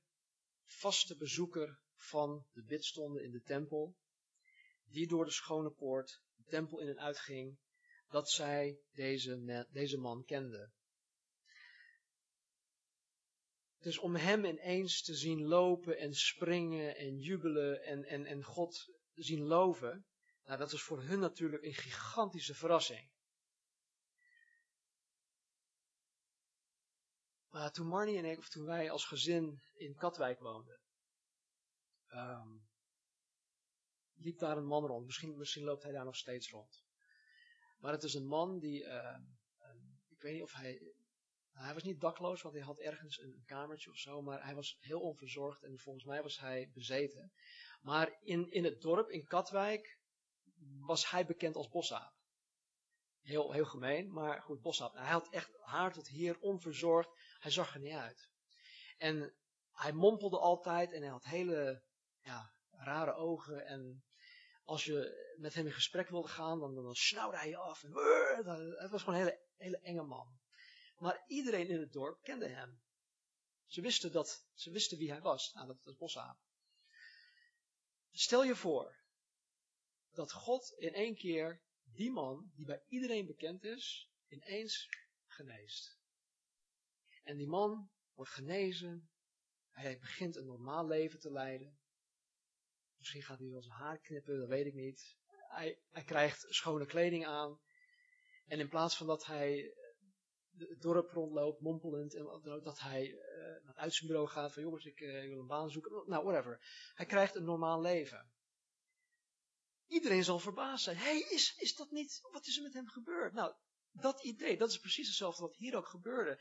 vaste 0.65 1.17
bezoeker 1.17 1.81
van 1.97 2.47
de 2.53 2.63
bidstonden 2.63 3.23
in 3.23 3.31
de 3.31 3.43
tempel, 3.43 3.97
die 4.85 5.07
door 5.07 5.25
de 5.25 5.31
schone 5.31 5.71
poort 5.71 6.23
tempel 6.47 6.79
in 6.79 6.89
en 6.89 7.01
uitging, 7.01 7.59
dat 8.09 8.31
zij 8.31 8.79
deze, 8.93 9.67
deze 9.71 9.99
man 9.99 10.25
kenden. 10.25 10.73
Dus 13.79 13.99
om 13.99 14.15
hem 14.17 14.45
ineens 14.45 15.03
te 15.03 15.15
zien 15.15 15.43
lopen 15.43 15.99
en 15.99 16.15
springen 16.15 16.97
en 16.97 17.19
jubelen 17.19 17.83
en, 17.83 18.05
en, 18.05 18.27
en 18.27 18.43
God 18.43 18.93
zien 19.15 19.43
loven, 19.43 20.07
nou, 20.45 20.59
dat 20.59 20.73
was 20.73 20.83
voor 20.83 21.03
hun 21.03 21.19
natuurlijk 21.19 21.63
een 21.63 21.75
gigantische 21.75 22.55
verrassing. 22.55 23.11
Maar 27.49 27.73
toen 27.73 27.87
Marnie 27.87 28.19
en 28.19 28.25
ik, 28.25 28.39
of 28.39 28.49
toen 28.49 28.65
wij 28.65 28.91
als 28.91 29.07
gezin 29.07 29.63
in 29.75 29.95
Katwijk 29.95 30.39
woonden, 30.41 30.81
um, 32.09 32.67
liep 34.25 34.39
daar 34.39 34.57
een 34.57 34.67
man 34.67 34.87
rond. 34.87 35.07
Misschien, 35.07 35.37
misschien 35.37 35.65
loopt 35.65 35.83
hij 35.83 35.93
daar 35.93 36.05
nog 36.05 36.17
steeds 36.17 36.51
rond. 36.51 36.85
Maar 37.79 37.93
het 37.93 38.03
is 38.03 38.15
een 38.15 38.27
man 38.27 38.59
die, 38.59 38.85
uh, 38.85 39.17
weet 40.25 40.33
niet 40.33 40.43
of 40.43 40.53
hij, 40.53 40.95
hij 41.53 41.75
was 41.75 41.83
niet 41.83 42.01
dakloos, 42.01 42.43
want 42.43 42.55
hij 42.55 42.65
had 42.65 42.79
ergens 42.79 43.19
een 43.19 43.43
kamertje 43.47 43.91
of 43.91 43.97
zo, 43.97 44.23
maar 44.23 44.45
hij 44.45 44.55
was 44.55 44.77
heel 44.81 45.01
onverzorgd 45.01 45.63
en 45.63 45.79
volgens 45.79 46.05
mij 46.05 46.23
was 46.23 46.39
hij 46.39 46.71
bezeten. 46.75 47.33
Maar 47.81 48.17
in, 48.21 48.51
in 48.51 48.65
het 48.65 48.81
dorp, 48.81 49.09
in 49.09 49.27
Katwijk, 49.27 49.99
was 50.81 51.11
hij 51.11 51.27
bekend 51.27 51.57
als 51.57 51.69
bosaap. 51.69 52.13
Heel, 53.21 53.53
heel 53.53 53.65
gemeen, 53.65 54.13
maar 54.13 54.43
goed, 54.43 54.61
bosaap. 54.61 54.95
Hij 54.95 55.11
had 55.11 55.29
echt 55.29 55.51
haar 55.61 55.93
tot 55.93 56.09
hier, 56.09 56.39
onverzorgd. 56.41 57.11
Hij 57.39 57.51
zag 57.51 57.75
er 57.75 57.81
niet 57.81 57.95
uit. 57.95 58.31
En 58.97 59.35
hij 59.71 59.93
mompelde 59.93 60.39
altijd 60.39 60.93
en 60.93 61.01
hij 61.01 61.11
had 61.11 61.25
hele 61.25 61.83
ja, 62.21 62.53
rare 62.71 63.15
ogen. 63.15 63.67
En 63.67 64.05
als 64.65 64.85
je 64.85 65.33
met 65.39 65.55
hem 65.55 65.67
in 65.67 65.73
gesprek 65.73 66.09
wilde 66.09 66.29
gaan, 66.29 66.59
dan, 66.59 66.75
dan 66.75 66.95
snauwde 66.95 67.37
hij 67.37 67.49
je 67.49 67.57
af. 67.57 67.85
En, 67.85 67.93
het 68.79 68.91
was 68.91 69.03
gewoon 69.03 69.21
een 69.21 69.27
hele, 69.27 69.41
hele 69.57 69.79
enge 69.79 70.03
man. 70.03 70.39
Maar 70.99 71.25
iedereen 71.27 71.69
in 71.69 71.81
het 71.81 71.93
dorp 71.93 72.23
kende 72.23 72.49
hem. 72.49 72.83
Ze 73.67 73.81
wisten, 73.81 74.13
dat, 74.13 74.47
ze 74.55 74.71
wisten 74.71 74.99
wie 74.99 75.11
hij 75.11 75.21
was. 75.21 75.53
Nou, 75.53 75.67
dat 75.67 75.83
was 75.83 75.97
Bosaap. 75.97 76.39
Stel 78.11 78.45
je 78.45 78.57
voor 78.57 79.03
dat 80.11 80.33
God 80.33 80.73
in 80.77 80.95
één 80.95 81.17
keer 81.17 81.63
die 81.85 82.11
man, 82.11 82.53
die 82.55 82.67
bij 82.67 82.83
iedereen 82.89 83.27
bekend 83.27 83.65
is, 83.65 84.11
ineens 84.29 84.89
geneest. 85.27 85.99
En 87.23 87.37
die 87.37 87.47
man 87.47 87.91
wordt 88.15 88.31
genezen. 88.31 89.11
Hij 89.71 89.99
begint 89.99 90.37
een 90.37 90.47
normaal 90.47 90.87
leven 90.87 91.21
te 91.21 91.33
leiden. 91.33 91.79
Misschien 93.05 93.23
gaat 93.23 93.39
hij 93.39 93.51
wel 93.51 93.63
zijn 93.63 93.75
haar 93.75 93.99
knippen, 93.99 94.39
dat 94.39 94.49
weet 94.49 94.67
ik 94.67 94.75
niet. 94.75 95.17
Hij, 95.29 95.79
hij 95.91 96.05
krijgt 96.05 96.47
schone 96.49 96.87
kleding 96.87 97.27
aan. 97.27 97.61
En 98.47 98.59
in 98.59 98.69
plaats 98.69 98.97
van 98.97 99.07
dat 99.07 99.27
hij 99.27 99.75
het 100.57 100.81
dorp 100.81 101.11
rondloopt, 101.11 101.61
mompelend, 101.61 102.15
en 102.15 102.25
dat 102.63 102.81
hij 102.81 103.09
uh, 103.09 103.19
naar 103.39 103.61
het 103.65 103.77
uitzendbureau 103.77 104.29
gaat 104.29 104.53
van 104.53 104.63
jongens, 104.63 104.85
ik, 104.85 105.01
ik, 105.01 105.29
wil 105.29 105.39
een 105.39 105.47
baan 105.47 105.71
zoeken, 105.71 106.05
nou 106.07 106.25
whatever. 106.25 106.61
Hij 106.95 107.07
krijgt 107.07 107.35
een 107.35 107.45
normaal 107.45 107.81
leven. 107.81 108.33
Iedereen 109.87 110.25
zal 110.25 110.39
verbaasd 110.39 110.85
zijn. 110.85 110.97
Hé, 110.97 111.03
hey, 111.03 111.21
is, 111.21 111.55
is 111.57 111.75
dat 111.75 111.91
niet, 111.91 112.19
wat 112.33 112.47
is 112.47 112.57
er 112.57 112.63
met 112.63 112.75
hem 112.75 112.89
gebeurd? 112.89 113.33
Nou, 113.33 113.55
dat 113.93 114.25
idee, 114.25 114.57
dat 114.57 114.71
is 114.71 114.79
precies 114.79 115.07
hetzelfde 115.07 115.43
wat 115.43 115.57
hier 115.57 115.77
ook 115.77 115.89
gebeurde. 115.89 116.41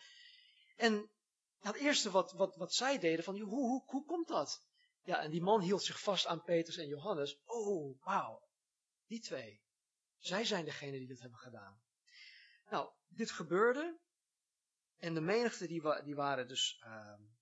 En 0.75 1.11
het 1.59 1.75
eerste 1.75 2.11
wat, 2.11 2.31
wat, 2.31 2.55
wat 2.55 2.73
zij 2.73 2.99
deden, 2.99 3.23
van 3.23 3.39
hoe, 3.39 3.49
hoe, 3.49 3.83
hoe 3.85 4.05
komt 4.05 4.27
dat? 4.27 4.71
Ja, 5.05 5.21
en 5.21 5.31
die 5.31 5.41
man 5.41 5.61
hield 5.61 5.83
zich 5.83 6.01
vast 6.01 6.25
aan 6.25 6.43
Petrus 6.43 6.77
en 6.77 6.87
Johannes. 6.87 7.41
Oh, 7.45 8.03
wauw. 8.03 8.47
Die 9.05 9.19
twee. 9.19 9.61
Zij 10.17 10.45
zijn 10.45 10.65
degene 10.65 10.97
die 10.97 11.07
dit 11.07 11.19
hebben 11.19 11.39
gedaan. 11.39 11.81
Nou, 12.69 12.93
dit 13.07 13.31
gebeurde. 13.31 13.99
En 14.97 15.13
de 15.13 15.21
menigte 15.21 15.67
die, 15.67 16.03
die 16.03 16.15
waren 16.15 16.47
dus 16.47 16.83
um, 16.85 17.37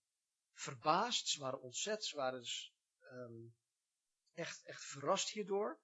verbaasd. 0.53 1.27
Ze 1.27 1.39
waren 1.39 1.61
ontzet. 1.61 2.05
Ze 2.05 2.15
waren 2.15 2.39
dus 2.39 2.73
um, 3.01 3.55
echt, 4.33 4.65
echt 4.65 4.83
verrast 4.83 5.29
hierdoor. 5.29 5.79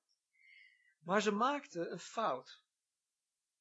Maar 0.99 1.21
ze 1.21 1.31
maakten 1.31 1.91
een 1.91 1.99
fout. 1.99 2.61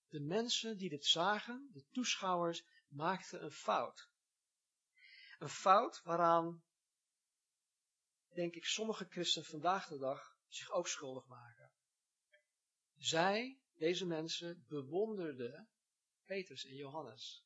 De 0.09 0.21
mensen 0.21 0.77
die 0.77 0.89
dit 0.89 1.07
zagen, 1.07 1.71
de 1.73 1.85
toeschouwers, 1.91 2.67
maakten 2.89 3.45
een 3.45 3.53
fout. 3.53 4.09
Een 5.39 5.49
fout 5.49 6.01
waaraan 6.03 6.64
denk 8.37 8.55
ik, 8.55 8.64
sommige 8.64 9.07
christenen 9.09 9.49
vandaag 9.49 9.89
de 9.89 9.99
dag 9.99 10.37
zich 10.49 10.70
ook 10.70 10.89
schuldig 10.89 11.26
maken. 11.26 11.70
Zij, 12.97 13.61
deze 13.74 14.07
mensen, 14.07 14.64
bewonderden 14.68 15.68
Petrus 16.24 16.64
en 16.64 16.74
Johannes. 16.74 17.45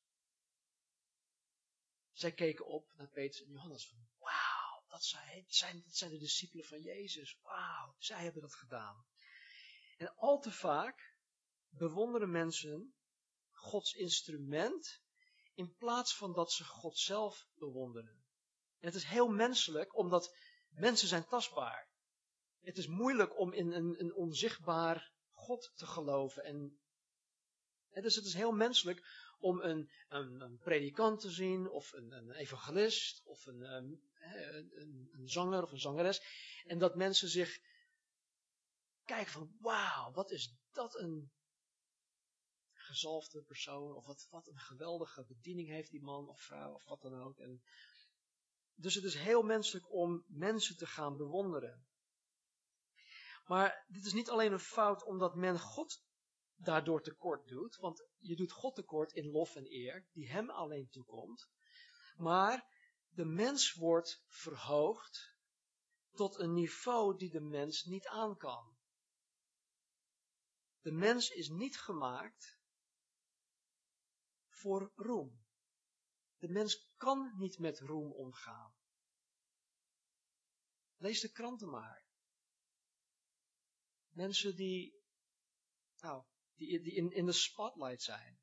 Zij 2.13 2.33
keken 2.33 2.67
op 2.67 2.93
naar 2.97 3.09
Petrus 3.09 3.47
en 3.47 3.53
Johannes 3.53 3.89
van, 3.89 3.99
wauw, 4.19 4.85
dat 4.89 5.05
zijn, 5.05 5.45
zijn 5.89 6.11
de 6.11 6.19
discipelen 6.19 6.67
van 6.67 6.81
Jezus. 6.81 7.39
Wauw, 7.43 7.95
zij 7.99 8.23
hebben 8.23 8.43
dat 8.43 8.55
gedaan. 8.55 9.07
En 9.97 10.15
al 10.17 10.41
te 10.41 10.53
vaak 10.53 11.15
bewonderen 11.69 12.31
mensen 12.31 12.95
Gods 13.51 13.93
instrument 13.93 15.03
in 15.55 15.75
plaats 15.77 16.17
van 16.17 16.33
dat 16.33 16.53
ze 16.53 16.65
God 16.65 16.99
zelf 16.99 17.47
bewonderen. 17.55 18.25
En 18.79 18.87
het 18.87 18.95
is 18.95 19.05
heel 19.05 19.29
menselijk, 19.29 19.97
omdat 19.97 20.37
Mensen 20.71 21.09
zijn 21.09 21.27
tastbaar. 21.27 21.89
Het 22.61 22.79
is 22.79 22.87
moeilijk 22.87 23.39
om 23.39 23.53
in 23.53 23.73
een, 23.73 24.01
een 24.01 24.15
onzichtbaar 24.15 25.13
God 25.33 25.73
te 25.75 25.87
geloven. 25.87 26.45
En, 26.45 26.81
dus 27.91 28.15
het 28.15 28.25
is 28.25 28.35
heel 28.35 28.53
menselijk 28.53 29.29
om 29.39 29.61
een, 29.61 29.91
een, 30.09 30.59
predikant 30.59 31.21
te 31.21 31.31
zien, 31.31 31.71
of 31.71 31.93
een, 31.93 32.31
evangelist, 32.31 33.23
of 33.25 33.47
een, 33.47 33.61
een, 33.61 34.03
een, 35.13 35.29
zanger 35.29 35.63
of 35.63 35.73
een 35.73 35.81
zangeres. 35.81 36.23
En 36.65 36.79
dat 36.79 36.95
mensen 36.95 37.29
zich 37.29 37.59
kijken 39.05 39.33
van, 39.33 39.57
wauw, 39.61 40.13
wat 40.13 40.31
is 40.31 40.55
dat 40.73 40.99
een 40.99 41.33
gezalfde 42.73 43.43
persoon, 43.43 43.95
of 43.95 44.07
wat, 44.07 44.27
wat 44.31 44.49
een 44.49 44.59
geweldige 44.59 45.25
bediening 45.25 45.69
heeft 45.69 45.91
die 45.91 46.03
man 46.03 46.29
of 46.29 46.41
vrouw, 46.41 46.73
of 46.75 46.85
wat 46.85 47.01
dan 47.01 47.23
ook. 47.23 47.39
En 47.39 47.63
dus 48.81 48.95
het 48.95 49.05
is 49.05 49.15
heel 49.15 49.43
menselijk 49.43 49.93
om 49.93 50.25
mensen 50.27 50.77
te 50.77 50.87
gaan 50.87 51.17
bewonderen. 51.17 51.87
Maar 53.45 53.85
dit 53.89 54.05
is 54.05 54.13
niet 54.13 54.31
alleen 54.31 54.53
een 54.53 54.59
fout 54.59 55.05
omdat 55.05 55.35
men 55.35 55.59
God 55.59 56.03
daardoor 56.55 57.03
tekort 57.03 57.49
doet, 57.49 57.77
want 57.77 58.09
je 58.19 58.37
doet 58.37 58.53
God 58.53 58.75
tekort 58.75 59.13
in 59.13 59.31
lof 59.31 59.57
en 59.57 59.73
eer, 59.73 60.07
die 60.13 60.31
hem 60.31 60.51
alleen 60.51 60.89
toekomt. 60.89 61.51
Maar 62.17 62.69
de 63.09 63.25
mens 63.25 63.73
wordt 63.73 64.25
verhoogd 64.27 65.37
tot 66.11 66.39
een 66.39 66.53
niveau 66.53 67.17
die 67.17 67.31
de 67.31 67.41
mens 67.41 67.85
niet 67.85 68.07
aan 68.07 68.37
kan. 68.37 68.77
De 70.81 70.93
mens 70.93 71.29
is 71.29 71.49
niet 71.49 71.79
gemaakt 71.79 72.59
voor 74.49 74.93
roem. 74.95 75.40
De 76.41 76.49
mens 76.49 76.91
kan 76.97 77.33
niet 77.37 77.59
met 77.59 77.81
roem 77.81 78.13
omgaan. 78.13 78.75
Lees 80.97 81.21
de 81.21 81.33
kranten 81.33 81.69
maar. 81.69 82.05
Mensen 84.09 84.57
die, 84.57 85.03
nou, 86.01 86.25
die, 86.55 86.81
die 86.81 86.93
in, 86.93 87.13
in 87.13 87.27
de 87.27 87.33
spotlight 87.33 88.03
zijn. 88.03 88.41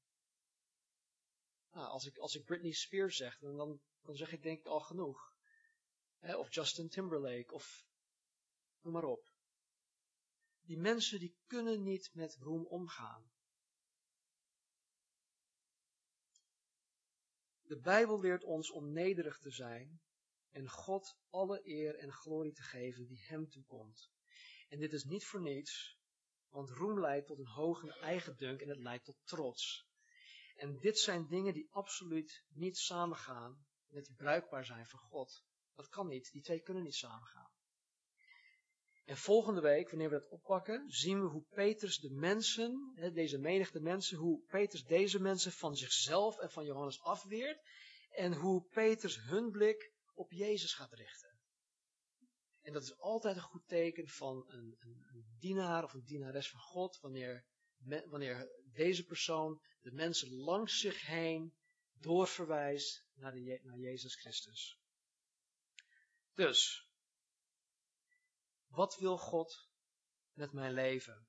Nou, 1.72 1.88
als 1.88 2.06
ik, 2.06 2.18
als 2.18 2.36
ik 2.36 2.46
Britney 2.46 2.72
Spears 2.72 3.16
zeg, 3.16 3.40
dan, 3.40 3.58
dan, 3.58 3.82
dan 4.02 4.16
zeg 4.16 4.32
ik 4.32 4.42
denk 4.42 4.60
ik 4.60 4.66
al 4.66 4.80
genoeg. 4.80 5.36
of 6.20 6.54
Justin 6.54 6.90
Timberlake, 6.90 7.54
of 7.54 7.86
noem 8.82 8.94
maar 8.94 9.04
op. 9.04 9.32
Die 10.62 10.78
mensen 10.78 11.20
die 11.20 11.38
kunnen 11.46 11.84
niet 11.84 12.14
met 12.14 12.36
roem 12.36 12.66
omgaan. 12.66 13.32
De 17.68 17.80
Bijbel 17.80 18.20
leert 18.20 18.44
ons 18.44 18.72
om 18.72 18.92
nederig 18.92 19.40
te 19.40 19.52
zijn 19.52 20.02
en 20.50 20.70
God 20.70 21.18
alle 21.30 21.62
eer 21.64 21.96
en 21.96 22.12
glorie 22.12 22.54
te 22.54 22.62
geven 22.62 23.06
die 23.06 23.24
hem 23.26 23.50
toekomt. 23.50 24.12
En 24.68 24.80
dit 24.80 24.94
is 24.94 25.04
niet 25.04 25.26
voor 25.26 25.42
niets, 25.42 26.00
want 26.50 26.70
roem 26.70 27.00
leidt 27.00 27.28
tot 27.28 27.40
een 27.40 27.48
hoge 27.48 28.00
eigendunk 28.00 28.62
en 28.62 28.70
het 28.70 28.80
leidt 28.80 29.06
tot 29.06 29.18
trots. 29.24 29.88
En 30.56 30.80
dit 30.80 31.00
zijn 31.00 31.28
dingen 31.28 31.54
die 31.54 31.68
absoluut 31.72 32.46
niet 32.48 32.78
samengaan 32.78 33.66
met 33.88 34.14
bruikbaar 34.16 34.66
zijn 34.66 34.86
voor 34.86 35.00
God. 35.00 35.44
Dat 35.74 35.90
kan 35.90 36.08
niet, 36.08 36.32
die 36.32 36.42
twee 36.42 36.62
kunnen 36.62 36.84
niet 36.84 36.96
samengaan. 36.96 37.47
En 39.08 39.18
volgende 39.18 39.62
week, 39.62 39.90
wanneer 39.90 40.10
we 40.10 40.20
dat 40.20 40.30
oppakken, 40.30 40.90
zien 40.90 41.22
we 41.22 41.28
hoe 41.28 41.46
Petrus 41.50 42.00
de 42.00 42.10
mensen, 42.10 42.94
deze 43.14 43.38
menigte 43.38 43.80
mensen, 43.80 44.18
hoe 44.18 44.44
Petrus 44.48 44.84
deze 44.84 45.20
mensen 45.20 45.52
van 45.52 45.76
zichzelf 45.76 46.38
en 46.38 46.52
van 46.52 46.66
Johannes 46.66 47.02
afweert. 47.02 47.62
En 48.10 48.34
hoe 48.34 48.64
Petrus 48.64 49.22
hun 49.22 49.52
blik 49.52 49.92
op 50.14 50.32
Jezus 50.32 50.74
gaat 50.74 50.94
richten. 50.94 51.40
En 52.62 52.74
dat 52.74 52.84
is 52.84 52.98
altijd 52.98 53.36
een 53.36 53.42
goed 53.42 53.68
teken 53.68 54.08
van 54.08 54.46
een, 54.48 54.76
een, 54.80 55.06
een 55.08 55.26
dienaar 55.40 55.84
of 55.84 55.94
een 55.94 56.06
dienares 56.06 56.50
van 56.50 56.60
God, 56.60 57.00
wanneer, 57.00 57.46
wanneer 58.06 58.50
deze 58.74 59.04
persoon 59.04 59.62
de 59.82 59.92
mensen 59.92 60.34
langs 60.34 60.80
zich 60.80 61.06
heen 61.06 61.54
doorverwijst 62.00 63.06
naar, 63.14 63.32
de, 63.32 63.60
naar 63.64 63.78
Jezus 63.78 64.16
Christus. 64.16 64.80
Dus, 66.34 66.87
wat 68.68 68.98
wil 68.98 69.18
God 69.18 69.70
met 70.34 70.54
mijn 70.54 70.74
leven? 70.74 71.28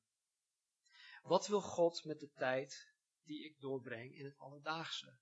Wat 1.23 1.47
wil 1.47 1.61
God 1.61 2.05
met 2.05 2.21
de 2.21 2.31
tijd 2.33 2.95
die 3.23 3.45
ik 3.45 3.61
doorbreng 3.61 4.15
in 4.15 4.25
het 4.25 4.39
alledaagse? 4.39 5.19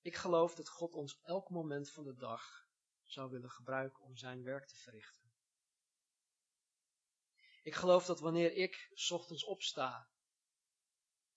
Ik 0.00 0.16
geloof 0.16 0.54
dat 0.54 0.68
God 0.68 0.94
ons 0.94 1.20
elk 1.22 1.50
moment 1.50 1.90
van 1.90 2.04
de 2.04 2.14
dag 2.14 2.66
zou 3.02 3.30
willen 3.30 3.50
gebruiken 3.50 4.02
om 4.02 4.16
zijn 4.16 4.42
werk 4.42 4.66
te 4.66 4.76
verrichten. 4.76 5.32
Ik 7.62 7.74
geloof 7.74 8.06
dat 8.06 8.20
wanneer 8.20 8.52
ik 8.52 8.92
ochtends 9.10 9.44
opsta 9.44 10.10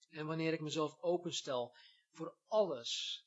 En 0.08 0.26
wanneer 0.26 0.52
ik 0.52 0.60
mezelf 0.60 0.98
openstel 1.00 1.76
voor 2.10 2.36
alles 2.46 3.24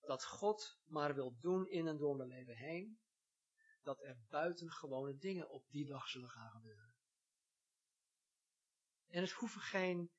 dat 0.00 0.24
God 0.24 0.78
maar 0.84 1.14
wil 1.14 1.36
doen 1.40 1.68
in 1.68 1.86
en 1.86 1.96
door 1.96 2.16
mijn 2.16 2.28
leven 2.28 2.56
heen, 2.56 3.00
dat 3.82 4.02
er 4.02 4.16
buitengewone 4.28 5.16
dingen 5.16 5.50
op 5.50 5.64
die 5.70 5.86
dag 5.86 6.08
zullen 6.08 6.30
gaan 6.30 6.50
gebeuren. 6.50 6.94
En 9.08 9.20
het 9.20 9.32
hoeven 9.32 9.60
geen 9.60 10.10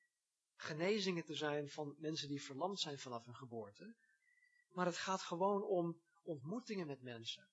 genezingen 0.56 1.24
te 1.24 1.34
zijn 1.34 1.68
van 1.68 1.94
mensen 1.98 2.28
die 2.28 2.42
verlamd 2.42 2.80
zijn 2.80 2.98
vanaf 2.98 3.24
hun 3.24 3.36
geboorte, 3.36 3.94
maar 4.70 4.86
het 4.86 4.96
gaat 4.96 5.22
gewoon 5.22 5.62
om 5.62 6.00
ontmoetingen 6.22 6.86
met 6.86 7.02
mensen. 7.02 7.48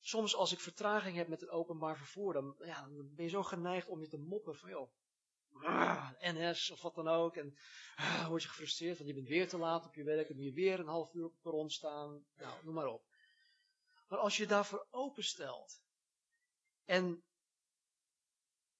Soms 0.00 0.34
als 0.34 0.52
ik 0.52 0.60
vertraging 0.60 1.16
heb 1.16 1.28
met 1.28 1.40
het 1.40 1.50
openbaar 1.50 1.96
vervoer, 1.96 2.32
dan, 2.32 2.56
ja, 2.58 2.88
ben 2.88 3.24
je 3.24 3.28
zo 3.28 3.42
geneigd 3.42 3.88
om 3.88 4.00
je 4.00 4.08
te 4.08 4.18
moppen 4.18 4.56
van 4.56 4.70
joh, 4.70 4.90
ah, 5.62 6.10
NS 6.20 6.70
of 6.70 6.82
wat 6.82 6.94
dan 6.94 7.08
ook. 7.08 7.36
En 7.36 7.56
ah, 7.96 8.28
word 8.28 8.42
je 8.42 8.48
gefrustreerd, 8.48 8.96
want 8.96 9.08
je 9.08 9.14
bent 9.14 9.28
weer 9.28 9.48
te 9.48 9.58
laat 9.58 9.86
op 9.86 9.94
je 9.94 10.04
werk 10.04 10.28
en 10.28 10.36
moet 10.36 10.44
je 10.44 10.52
weer 10.52 10.80
een 10.80 10.86
half 10.86 11.14
uur 11.14 11.24
op 11.24 11.34
perron 11.42 11.70
staan. 11.70 12.24
Nou, 12.36 12.64
noem 12.64 12.74
maar 12.74 12.86
op. 12.86 13.04
Maar 14.06 14.18
als 14.18 14.36
je 14.36 14.46
daarvoor 14.46 14.86
openstelt 14.90 15.82
en, 16.84 17.24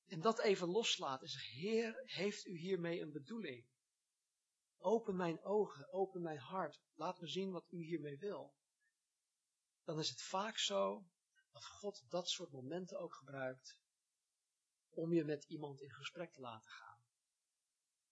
en 0.06 0.20
dat 0.20 0.40
even 0.40 0.68
loslaat 0.68 1.22
en 1.22 1.28
zegt, 1.28 1.46
Heer, 1.46 2.02
heeft 2.04 2.46
u 2.46 2.58
hiermee 2.58 3.00
een 3.00 3.12
bedoeling? 3.12 3.66
Open 4.78 5.16
mijn 5.16 5.42
ogen, 5.42 5.92
open 5.92 6.22
mijn 6.22 6.38
hart, 6.38 6.80
laat 6.94 7.20
me 7.20 7.26
zien 7.26 7.50
wat 7.50 7.72
u 7.72 7.82
hiermee 7.82 8.18
wil. 8.18 8.54
Dan 9.84 9.98
is 9.98 10.08
het 10.08 10.22
vaak 10.22 10.58
zo 10.58 11.06
dat 11.52 11.64
God 11.64 12.04
dat 12.08 12.28
soort 12.28 12.50
momenten 12.50 12.98
ook 12.98 13.14
gebruikt 13.14 13.78
om 14.88 15.12
je 15.12 15.24
met 15.24 15.44
iemand 15.44 15.80
in 15.80 15.92
gesprek 15.92 16.32
te 16.32 16.40
laten 16.40 16.70
gaan. 16.70 17.00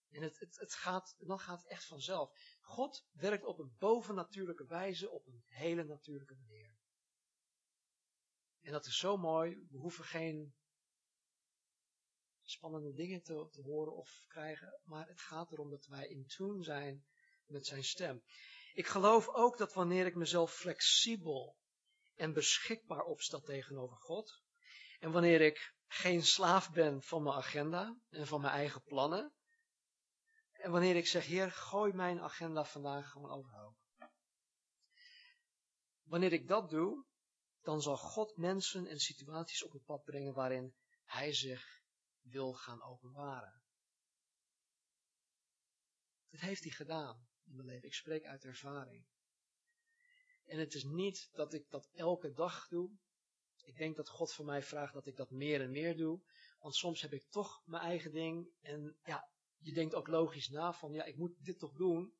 En 0.09 0.21
het, 0.21 0.39
het, 0.39 0.59
het 0.59 0.73
gaat, 0.73 1.15
dan 1.17 1.39
gaat 1.39 1.61
het 1.61 1.71
echt 1.71 1.85
vanzelf. 1.85 2.57
God 2.61 3.07
werkt 3.11 3.45
op 3.45 3.59
een 3.59 3.75
bovennatuurlijke 3.77 4.65
wijze, 4.65 5.09
op 5.09 5.27
een 5.27 5.43
hele 5.45 5.83
natuurlijke 5.83 6.35
manier. 6.35 6.74
En 8.65 8.71
dat 8.71 8.85
is 8.85 8.97
zo 8.97 9.17
mooi. 9.17 9.65
We 9.69 9.77
hoeven 9.77 10.03
geen 10.03 10.53
spannende 12.41 12.93
dingen 12.93 13.21
te, 13.23 13.61
horen 13.63 13.95
of 13.95 14.25
krijgen. 14.27 14.79
Maar 14.83 15.07
het 15.07 15.21
gaat 15.21 15.51
erom 15.51 15.69
dat 15.69 15.85
wij 15.85 16.07
in 16.07 16.25
tune 16.27 16.63
zijn 16.63 17.05
met 17.45 17.65
zijn 17.65 17.83
stem. 17.83 18.23
Ik 18.73 18.87
geloof 18.87 19.27
ook 19.29 19.57
dat 19.57 19.73
wanneer 19.73 20.05
ik 20.05 20.15
mezelf 20.15 20.53
flexibel 20.53 21.57
en 22.15 22.33
beschikbaar 22.33 23.03
opstel 23.03 23.41
tegenover 23.41 23.97
God. 23.97 24.43
En 24.99 25.11
wanneer 25.11 25.41
ik 25.41 25.73
geen 25.87 26.23
slaaf 26.23 26.71
ben 26.71 27.01
van 27.01 27.23
mijn 27.23 27.35
agenda 27.35 27.97
en 28.09 28.27
van 28.27 28.41
mijn 28.41 28.53
eigen 28.53 28.83
plannen. 28.83 29.33
En 30.51 30.71
wanneer 30.71 30.95
ik 30.95 31.07
zeg, 31.07 31.25
Heer, 31.25 31.51
gooi 31.51 31.93
mijn 31.93 32.21
agenda 32.21 32.63
vandaag 32.63 33.11
gewoon 33.11 33.31
overhoop. 33.31 33.77
Wanneer 36.03 36.33
ik 36.33 36.47
dat 36.47 36.69
doe, 36.69 37.05
dan 37.65 37.81
zal 37.81 37.97
God 37.97 38.37
mensen 38.37 38.87
en 38.87 38.99
situaties 38.99 39.63
op 39.63 39.71
het 39.71 39.85
pad 39.85 40.03
brengen 40.03 40.33
waarin 40.33 40.75
Hij 41.05 41.33
zich 41.33 41.83
wil 42.21 42.53
gaan 42.53 42.83
openbaren. 42.83 43.61
Dat 46.29 46.39
heeft 46.39 46.63
Hij 46.63 46.71
gedaan 46.71 47.27
in 47.45 47.55
mijn 47.55 47.67
leven. 47.67 47.87
Ik 47.87 47.93
spreek 47.93 48.25
uit 48.25 48.43
ervaring. 48.43 49.05
En 50.45 50.59
het 50.59 50.73
is 50.73 50.83
niet 50.83 51.29
dat 51.31 51.53
ik 51.53 51.69
dat 51.69 51.89
elke 51.93 52.31
dag 52.31 52.67
doe. 52.67 52.91
Ik 53.63 53.77
denk 53.77 53.95
dat 53.95 54.09
God 54.09 54.33
van 54.33 54.45
mij 54.45 54.63
vraagt 54.63 54.93
dat 54.93 55.07
ik 55.07 55.15
dat 55.15 55.31
meer 55.31 55.61
en 55.61 55.71
meer 55.71 55.97
doe. 55.97 56.21
Want 56.59 56.75
soms 56.75 57.01
heb 57.01 57.13
ik 57.13 57.29
toch 57.29 57.61
mijn 57.65 57.83
eigen 57.83 58.11
ding. 58.11 58.49
En 58.61 58.97
ja, 59.03 59.29
je 59.57 59.73
denkt 59.73 59.95
ook 59.95 60.07
logisch 60.07 60.49
na 60.49 60.73
van, 60.73 60.93
ja, 60.93 61.03
ik 61.03 61.17
moet 61.17 61.45
dit 61.45 61.59
toch 61.59 61.73
doen. 61.73 62.17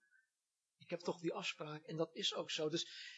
Ik 0.78 0.90
heb 0.90 1.00
toch 1.00 1.20
die 1.20 1.34
afspraak. 1.34 1.84
En 1.84 1.98
dat 1.98 2.16
is 2.16 2.34
ook 2.34 2.52
zo. 2.52 2.70
Dus 2.70 3.14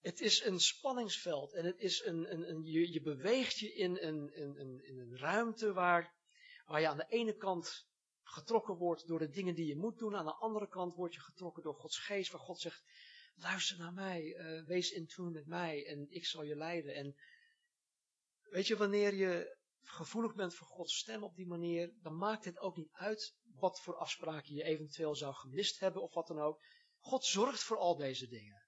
het 0.00 0.20
is 0.20 0.44
een 0.44 0.60
spanningsveld. 0.60 1.52
En 1.52 1.64
het 1.64 1.78
is 1.78 2.04
een, 2.04 2.32
een, 2.32 2.50
een 2.50 2.64
je, 2.64 3.00
beweegt 3.00 3.58
je 3.58 3.74
in 3.74 3.98
een, 4.00 4.34
in 4.84 4.98
een 4.98 5.18
ruimte 5.18 5.72
waar, 5.72 6.14
waar 6.66 6.80
je 6.80 6.88
aan 6.88 6.96
de 6.96 7.08
ene 7.08 7.36
kant 7.36 7.88
getrokken 8.22 8.74
wordt 8.74 9.06
door 9.06 9.18
de 9.18 9.28
dingen 9.28 9.54
die 9.54 9.66
je 9.66 9.76
moet 9.76 9.98
doen. 9.98 10.16
Aan 10.16 10.24
de 10.24 10.34
andere 10.34 10.68
kant 10.68 10.94
word 10.94 11.14
je 11.14 11.20
getrokken 11.20 11.62
door 11.62 11.74
Gods 11.74 11.98
geest, 11.98 12.30
waar 12.30 12.40
God 12.40 12.60
zegt, 12.60 12.82
luister 13.34 13.78
naar 13.78 13.92
mij, 13.92 14.22
uh, 14.22 14.66
wees 14.66 14.90
in 14.90 15.06
tune 15.06 15.30
met 15.30 15.46
mij 15.46 15.86
en 15.86 16.06
ik 16.10 16.26
zal 16.26 16.42
je 16.42 16.56
leiden. 16.56 16.94
En 16.94 17.16
weet 18.42 18.66
je, 18.66 18.76
wanneer 18.76 19.14
je 19.14 19.56
gevoelig 19.82 20.34
bent 20.34 20.54
voor 20.54 20.66
Gods 20.66 20.96
stem 20.96 21.22
op 21.22 21.36
die 21.36 21.46
manier, 21.46 21.92
dan 22.02 22.16
maakt 22.16 22.44
het 22.44 22.58
ook 22.58 22.76
niet 22.76 22.92
uit 22.92 23.34
wat 23.54 23.80
voor 23.80 23.96
afspraken 23.96 24.54
je 24.54 24.62
eventueel 24.62 25.14
zou 25.14 25.34
gemist 25.34 25.80
hebben 25.80 26.02
of 26.02 26.14
wat 26.14 26.26
dan 26.26 26.40
ook. 26.40 26.62
God 26.98 27.24
zorgt 27.24 27.62
voor 27.62 27.76
al 27.76 27.96
deze 27.96 28.28
dingen. 28.28 28.59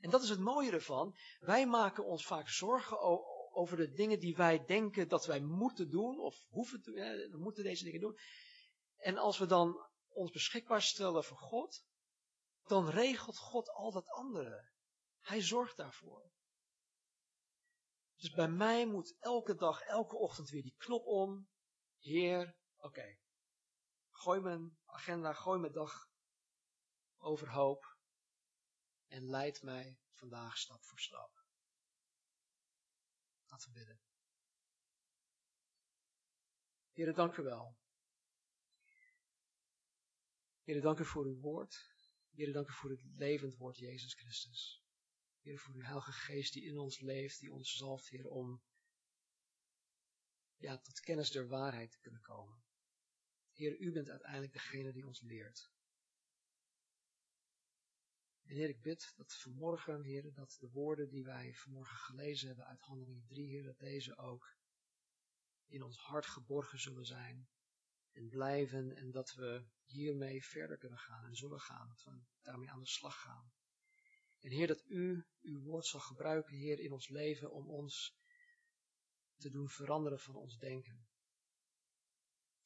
En 0.00 0.10
dat 0.10 0.22
is 0.22 0.28
het 0.28 0.40
mooie 0.40 0.70
ervan. 0.70 1.16
Wij 1.38 1.66
maken 1.66 2.04
ons 2.04 2.26
vaak 2.26 2.48
zorgen 2.48 2.98
over 3.52 3.76
de 3.76 3.90
dingen 3.92 4.20
die 4.20 4.36
wij 4.36 4.64
denken 4.64 5.08
dat 5.08 5.26
wij 5.26 5.40
moeten 5.40 5.90
doen 5.90 6.18
of 6.18 6.42
hoeven 6.48 6.82
te. 6.82 6.92
We 7.30 7.38
moeten 7.38 7.64
deze 7.64 7.84
dingen 7.84 8.00
doen. 8.00 8.18
En 8.96 9.16
als 9.16 9.38
we 9.38 9.46
dan 9.46 9.88
ons 10.08 10.30
beschikbaar 10.30 10.82
stellen 10.82 11.24
voor 11.24 11.38
God, 11.38 11.84
dan 12.62 12.88
regelt 12.88 13.38
God 13.38 13.68
al 13.68 13.92
dat 13.92 14.08
andere. 14.08 14.70
Hij 15.20 15.42
zorgt 15.42 15.76
daarvoor. 15.76 16.30
Dus 18.16 18.30
bij 18.30 18.48
mij 18.48 18.86
moet 18.86 19.16
elke 19.18 19.54
dag, 19.54 19.80
elke 19.80 20.16
ochtend 20.16 20.50
weer 20.50 20.62
die 20.62 20.74
knop 20.76 21.06
om. 21.06 21.48
Heer, 21.98 22.56
oké. 22.76 23.18
Gooi 24.10 24.40
mijn 24.40 24.78
agenda, 24.84 25.32
gooi 25.32 25.60
mijn 25.60 25.72
dag 25.72 26.08
overhoop. 27.16 27.97
En 29.08 29.24
leid 29.24 29.62
mij 29.62 29.98
vandaag 30.10 30.58
stap 30.58 30.82
voor 30.84 31.00
stap. 31.00 31.46
Laten 33.46 33.72
we 33.72 33.78
bidden. 33.78 34.00
Heer, 36.92 37.14
dank 37.14 37.36
u 37.36 37.42
wel. 37.42 37.76
Heer, 40.62 40.80
dank 40.80 40.98
u 40.98 41.04
voor 41.04 41.24
uw 41.24 41.40
woord. 41.40 41.96
Heer, 42.30 42.52
dank 42.52 42.68
u 42.68 42.72
voor 42.72 42.90
het 42.90 43.04
levend 43.04 43.56
woord 43.56 43.76
Jezus 43.76 44.14
Christus. 44.14 44.84
Heer, 45.40 45.58
voor 45.58 45.74
uw 45.74 45.80
Heilige 45.80 46.12
Geest 46.12 46.52
die 46.52 46.64
in 46.64 46.78
ons 46.78 47.00
leeft, 47.00 47.40
die 47.40 47.52
ons 47.52 47.76
zalft, 47.76 48.08
Heer, 48.08 48.28
om 48.28 48.62
ja, 50.56 50.78
tot 50.78 51.00
kennis 51.00 51.30
der 51.30 51.48
waarheid 51.48 51.90
te 51.90 51.98
kunnen 51.98 52.20
komen. 52.20 52.62
Heer, 53.52 53.78
u 53.78 53.92
bent 53.92 54.08
uiteindelijk 54.08 54.52
degene 54.52 54.92
die 54.92 55.06
ons 55.06 55.20
leert. 55.20 55.70
En 58.48 58.54
Heer, 58.54 58.68
ik 58.68 58.82
bid 58.82 59.12
dat 59.16 59.34
vanmorgen, 59.34 60.02
Heer, 60.02 60.32
dat 60.32 60.56
de 60.60 60.70
woorden 60.70 61.08
die 61.08 61.24
wij 61.24 61.54
vanmorgen 61.54 61.96
gelezen 61.96 62.46
hebben 62.46 62.66
uit 62.66 62.80
Handelingen 62.80 63.26
3, 63.26 63.46
Heer, 63.46 63.62
dat 63.62 63.78
deze 63.78 64.16
ook 64.16 64.56
in 65.66 65.82
ons 65.82 65.98
hart 65.98 66.26
geborgen 66.26 66.78
zullen 66.78 67.04
zijn 67.04 67.48
en 68.12 68.28
blijven 68.28 68.96
en 68.96 69.10
dat 69.10 69.34
we 69.34 69.64
hiermee 69.84 70.44
verder 70.44 70.78
kunnen 70.78 70.98
gaan 70.98 71.24
en 71.24 71.34
zullen 71.34 71.60
gaan, 71.60 71.88
dat 71.88 72.02
we 72.04 72.20
daarmee 72.42 72.70
aan 72.70 72.80
de 72.80 72.86
slag 72.86 73.20
gaan. 73.20 73.52
En 74.40 74.50
Heer, 74.50 74.66
dat 74.66 74.84
U 74.86 75.26
uw 75.40 75.60
woord 75.62 75.86
zal 75.86 76.00
gebruiken, 76.00 76.56
Heer, 76.56 76.78
in 76.78 76.92
ons 76.92 77.08
leven 77.08 77.50
om 77.50 77.70
ons 77.70 78.16
te 79.36 79.50
doen 79.50 79.68
veranderen 79.68 80.20
van 80.20 80.34
ons 80.34 80.58
denken. 80.58 81.08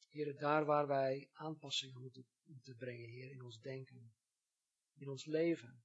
Heer, 0.09 0.37
daar 0.37 0.65
waar 0.65 0.87
wij 0.87 1.29
aanpassingen 1.33 2.01
moeten, 2.01 2.27
moeten 2.43 2.75
brengen, 2.75 3.09
Heer, 3.09 3.31
in 3.31 3.41
ons 3.41 3.59
denken, 3.59 4.13
in 4.93 5.09
ons 5.09 5.25
leven, 5.25 5.83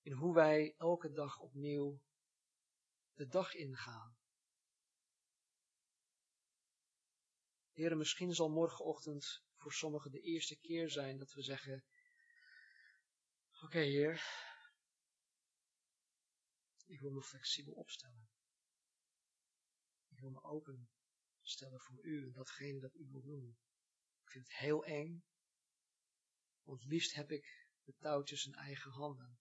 in 0.00 0.12
hoe 0.12 0.34
wij 0.34 0.74
elke 0.76 1.12
dag 1.12 1.38
opnieuw 1.38 2.02
de 3.12 3.26
dag 3.26 3.54
ingaan. 3.54 4.16
Heren, 7.72 7.98
misschien 7.98 8.34
zal 8.34 8.50
morgenochtend 8.50 9.44
voor 9.56 9.72
sommigen 9.72 10.10
de 10.10 10.20
eerste 10.20 10.58
keer 10.58 10.90
zijn 10.90 11.18
dat 11.18 11.32
we 11.32 11.42
zeggen, 11.42 11.84
oké 13.62 13.78
Heer, 13.78 14.14
ik 16.86 17.00
wil 17.00 17.10
me 17.10 17.22
flexibel 17.22 17.72
opstellen. 17.72 18.28
Ik 20.08 20.18
wil 20.18 20.30
me 20.30 20.42
open 20.42 20.90
stellen 21.40 21.80
voor 21.80 22.04
u 22.04 22.22
en 22.22 22.32
datgene 22.32 22.80
dat 22.80 22.94
u 22.94 23.08
wil 23.10 23.22
doen. 23.22 23.58
Ik 24.22 24.30
vind 24.30 24.44
het 24.46 24.56
heel 24.56 24.84
eng, 24.84 25.24
want 26.62 26.84
liefst 26.84 27.14
heb 27.14 27.30
ik 27.30 27.63
de 27.84 27.94
touwtjes 27.98 28.46
in 28.46 28.54
eigen 28.54 28.90
handen. 28.90 29.38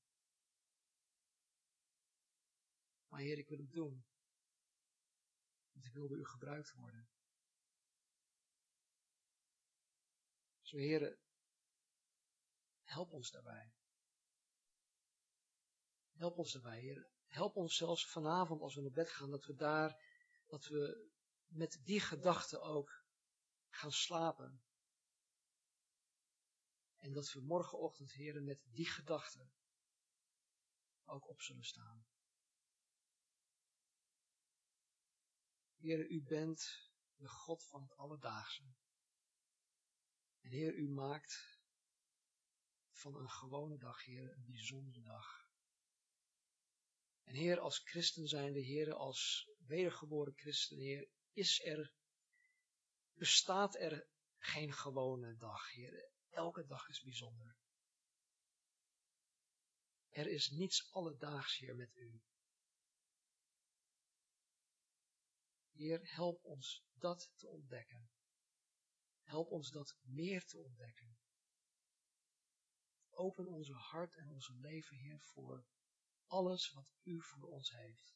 Maar 3.08 3.22
Heer, 3.22 3.38
ik 3.38 3.48
wil 3.48 3.58
het 3.58 3.72
doen. 3.72 4.06
Want 5.72 5.86
ik 5.86 5.94
wil 5.94 6.08
door 6.08 6.18
u 6.18 6.26
gebruikt 6.26 6.74
worden. 6.74 7.10
Zo, 10.62 10.78
Heer, 10.78 11.18
help 12.84 13.12
ons 13.12 13.32
daarbij. 13.32 13.74
Help 16.12 16.38
ons 16.38 16.52
daarbij, 16.52 16.80
Heer. 16.80 17.12
Help 17.26 17.56
ons 17.56 17.76
zelfs 17.76 18.08
vanavond 18.08 18.62
als 18.62 18.76
we 18.76 18.82
naar 18.82 18.92
bed 18.92 19.10
gaan, 19.10 19.30
dat 19.30 19.46
we 19.46 19.56
daar, 19.56 20.04
dat 20.48 20.66
we 20.66 21.12
met 21.46 21.80
die 21.84 22.00
gedachten 22.00 22.62
ook 22.62 23.04
gaan 23.70 23.92
slapen. 23.92 24.64
En 27.04 27.14
dat 27.14 27.32
we 27.32 27.42
morgenochtend, 27.42 28.12
heren, 28.12 28.44
met 28.44 28.64
die 28.72 28.90
gedachten 28.90 29.54
ook 31.06 31.30
op 31.30 31.42
zullen 31.42 31.64
staan. 31.64 32.06
Heer, 35.76 36.10
u 36.10 36.24
bent 36.24 36.92
de 37.16 37.28
God 37.28 37.64
van 37.64 37.82
het 37.82 37.96
alledaagse. 37.96 38.64
En 40.42 40.52
Heer, 40.52 40.74
u 40.74 40.90
maakt 40.90 41.60
van 42.92 43.16
een 43.16 43.30
gewone 43.30 43.78
dag, 43.78 44.04
Heer, 44.04 44.34
een 44.34 44.46
bijzondere 44.46 45.02
dag. 45.02 45.50
En 47.24 47.36
Heer, 47.36 47.60
als 47.60 47.80
christen 47.80 48.28
zijnde, 48.28 48.60
Heer, 48.60 48.94
als 48.94 49.52
wedergeboren 49.58 50.34
christen, 50.36 50.78
Heer, 50.78 51.10
is 51.34 51.64
er, 51.64 51.94
bestaat 53.14 53.76
er 53.76 54.08
geen 54.38 54.74
gewone 54.74 55.36
dag, 55.36 55.72
Heer. 55.72 56.13
Elke 56.34 56.66
dag 56.66 56.88
is 56.88 57.02
bijzonder. 57.02 57.58
Er 60.10 60.28
is 60.28 60.50
niets 60.50 60.92
alledaags, 60.92 61.58
Heer, 61.58 61.76
met 61.76 61.96
u. 61.96 62.22
Heer, 65.72 66.00
help 66.04 66.44
ons 66.44 66.86
dat 66.94 67.32
te 67.36 67.48
ontdekken. 67.48 68.10
Help 69.22 69.50
ons 69.50 69.72
dat 69.72 69.98
meer 70.02 70.46
te 70.46 70.58
ontdekken. 70.58 71.18
Open 73.10 73.48
onze 73.48 73.74
hart 73.74 74.16
en 74.16 74.30
onze 74.30 74.54
leven, 74.54 74.98
Heer, 74.98 75.20
voor 75.20 75.66
alles 76.26 76.72
wat 76.72 76.94
U 77.04 77.22
voor 77.22 77.48
ons 77.50 77.72
heeft. 77.72 78.16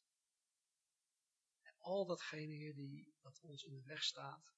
En 1.61 1.75
al 1.77 2.05
datgene, 2.05 2.53
Heer, 2.53 2.75
die, 2.75 3.15
dat 3.19 3.41
ons 3.41 3.63
in 3.63 3.73
de 3.73 3.83
weg 3.83 4.03
staat, 4.03 4.55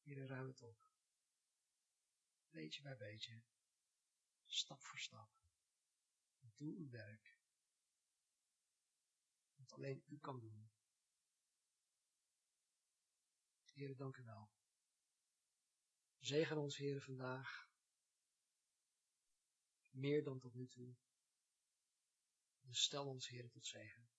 Heer, 0.00 0.26
ruim 0.26 0.46
het 0.46 0.62
op. 0.62 0.91
Beetje 2.52 2.82
bij 2.82 2.96
beetje, 2.96 3.42
stap 4.46 4.82
voor 4.82 4.98
stap. 4.98 5.30
Doe 6.56 6.76
uw 6.76 6.90
werk. 6.90 7.36
Wat 9.54 9.72
alleen 9.72 10.04
U 10.06 10.18
kan 10.18 10.40
doen. 10.40 10.70
Heer, 13.72 13.96
dank 13.96 14.16
u 14.16 14.24
wel. 14.24 14.50
Zegen 16.18 16.56
ons, 16.56 16.76
Heer, 16.76 17.02
vandaag. 17.02 17.70
Meer 19.90 20.24
dan 20.24 20.38
tot 20.38 20.54
nu 20.54 20.68
toe. 20.68 20.96
Dus 22.60 22.82
stel 22.82 23.06
ons, 23.06 23.28
Heer, 23.28 23.50
tot 23.50 23.66
zegen. 23.66 24.10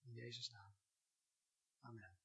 In 0.00 0.12
Jezus' 0.12 0.48
naam. 0.48 0.74
Amen. 1.80 2.19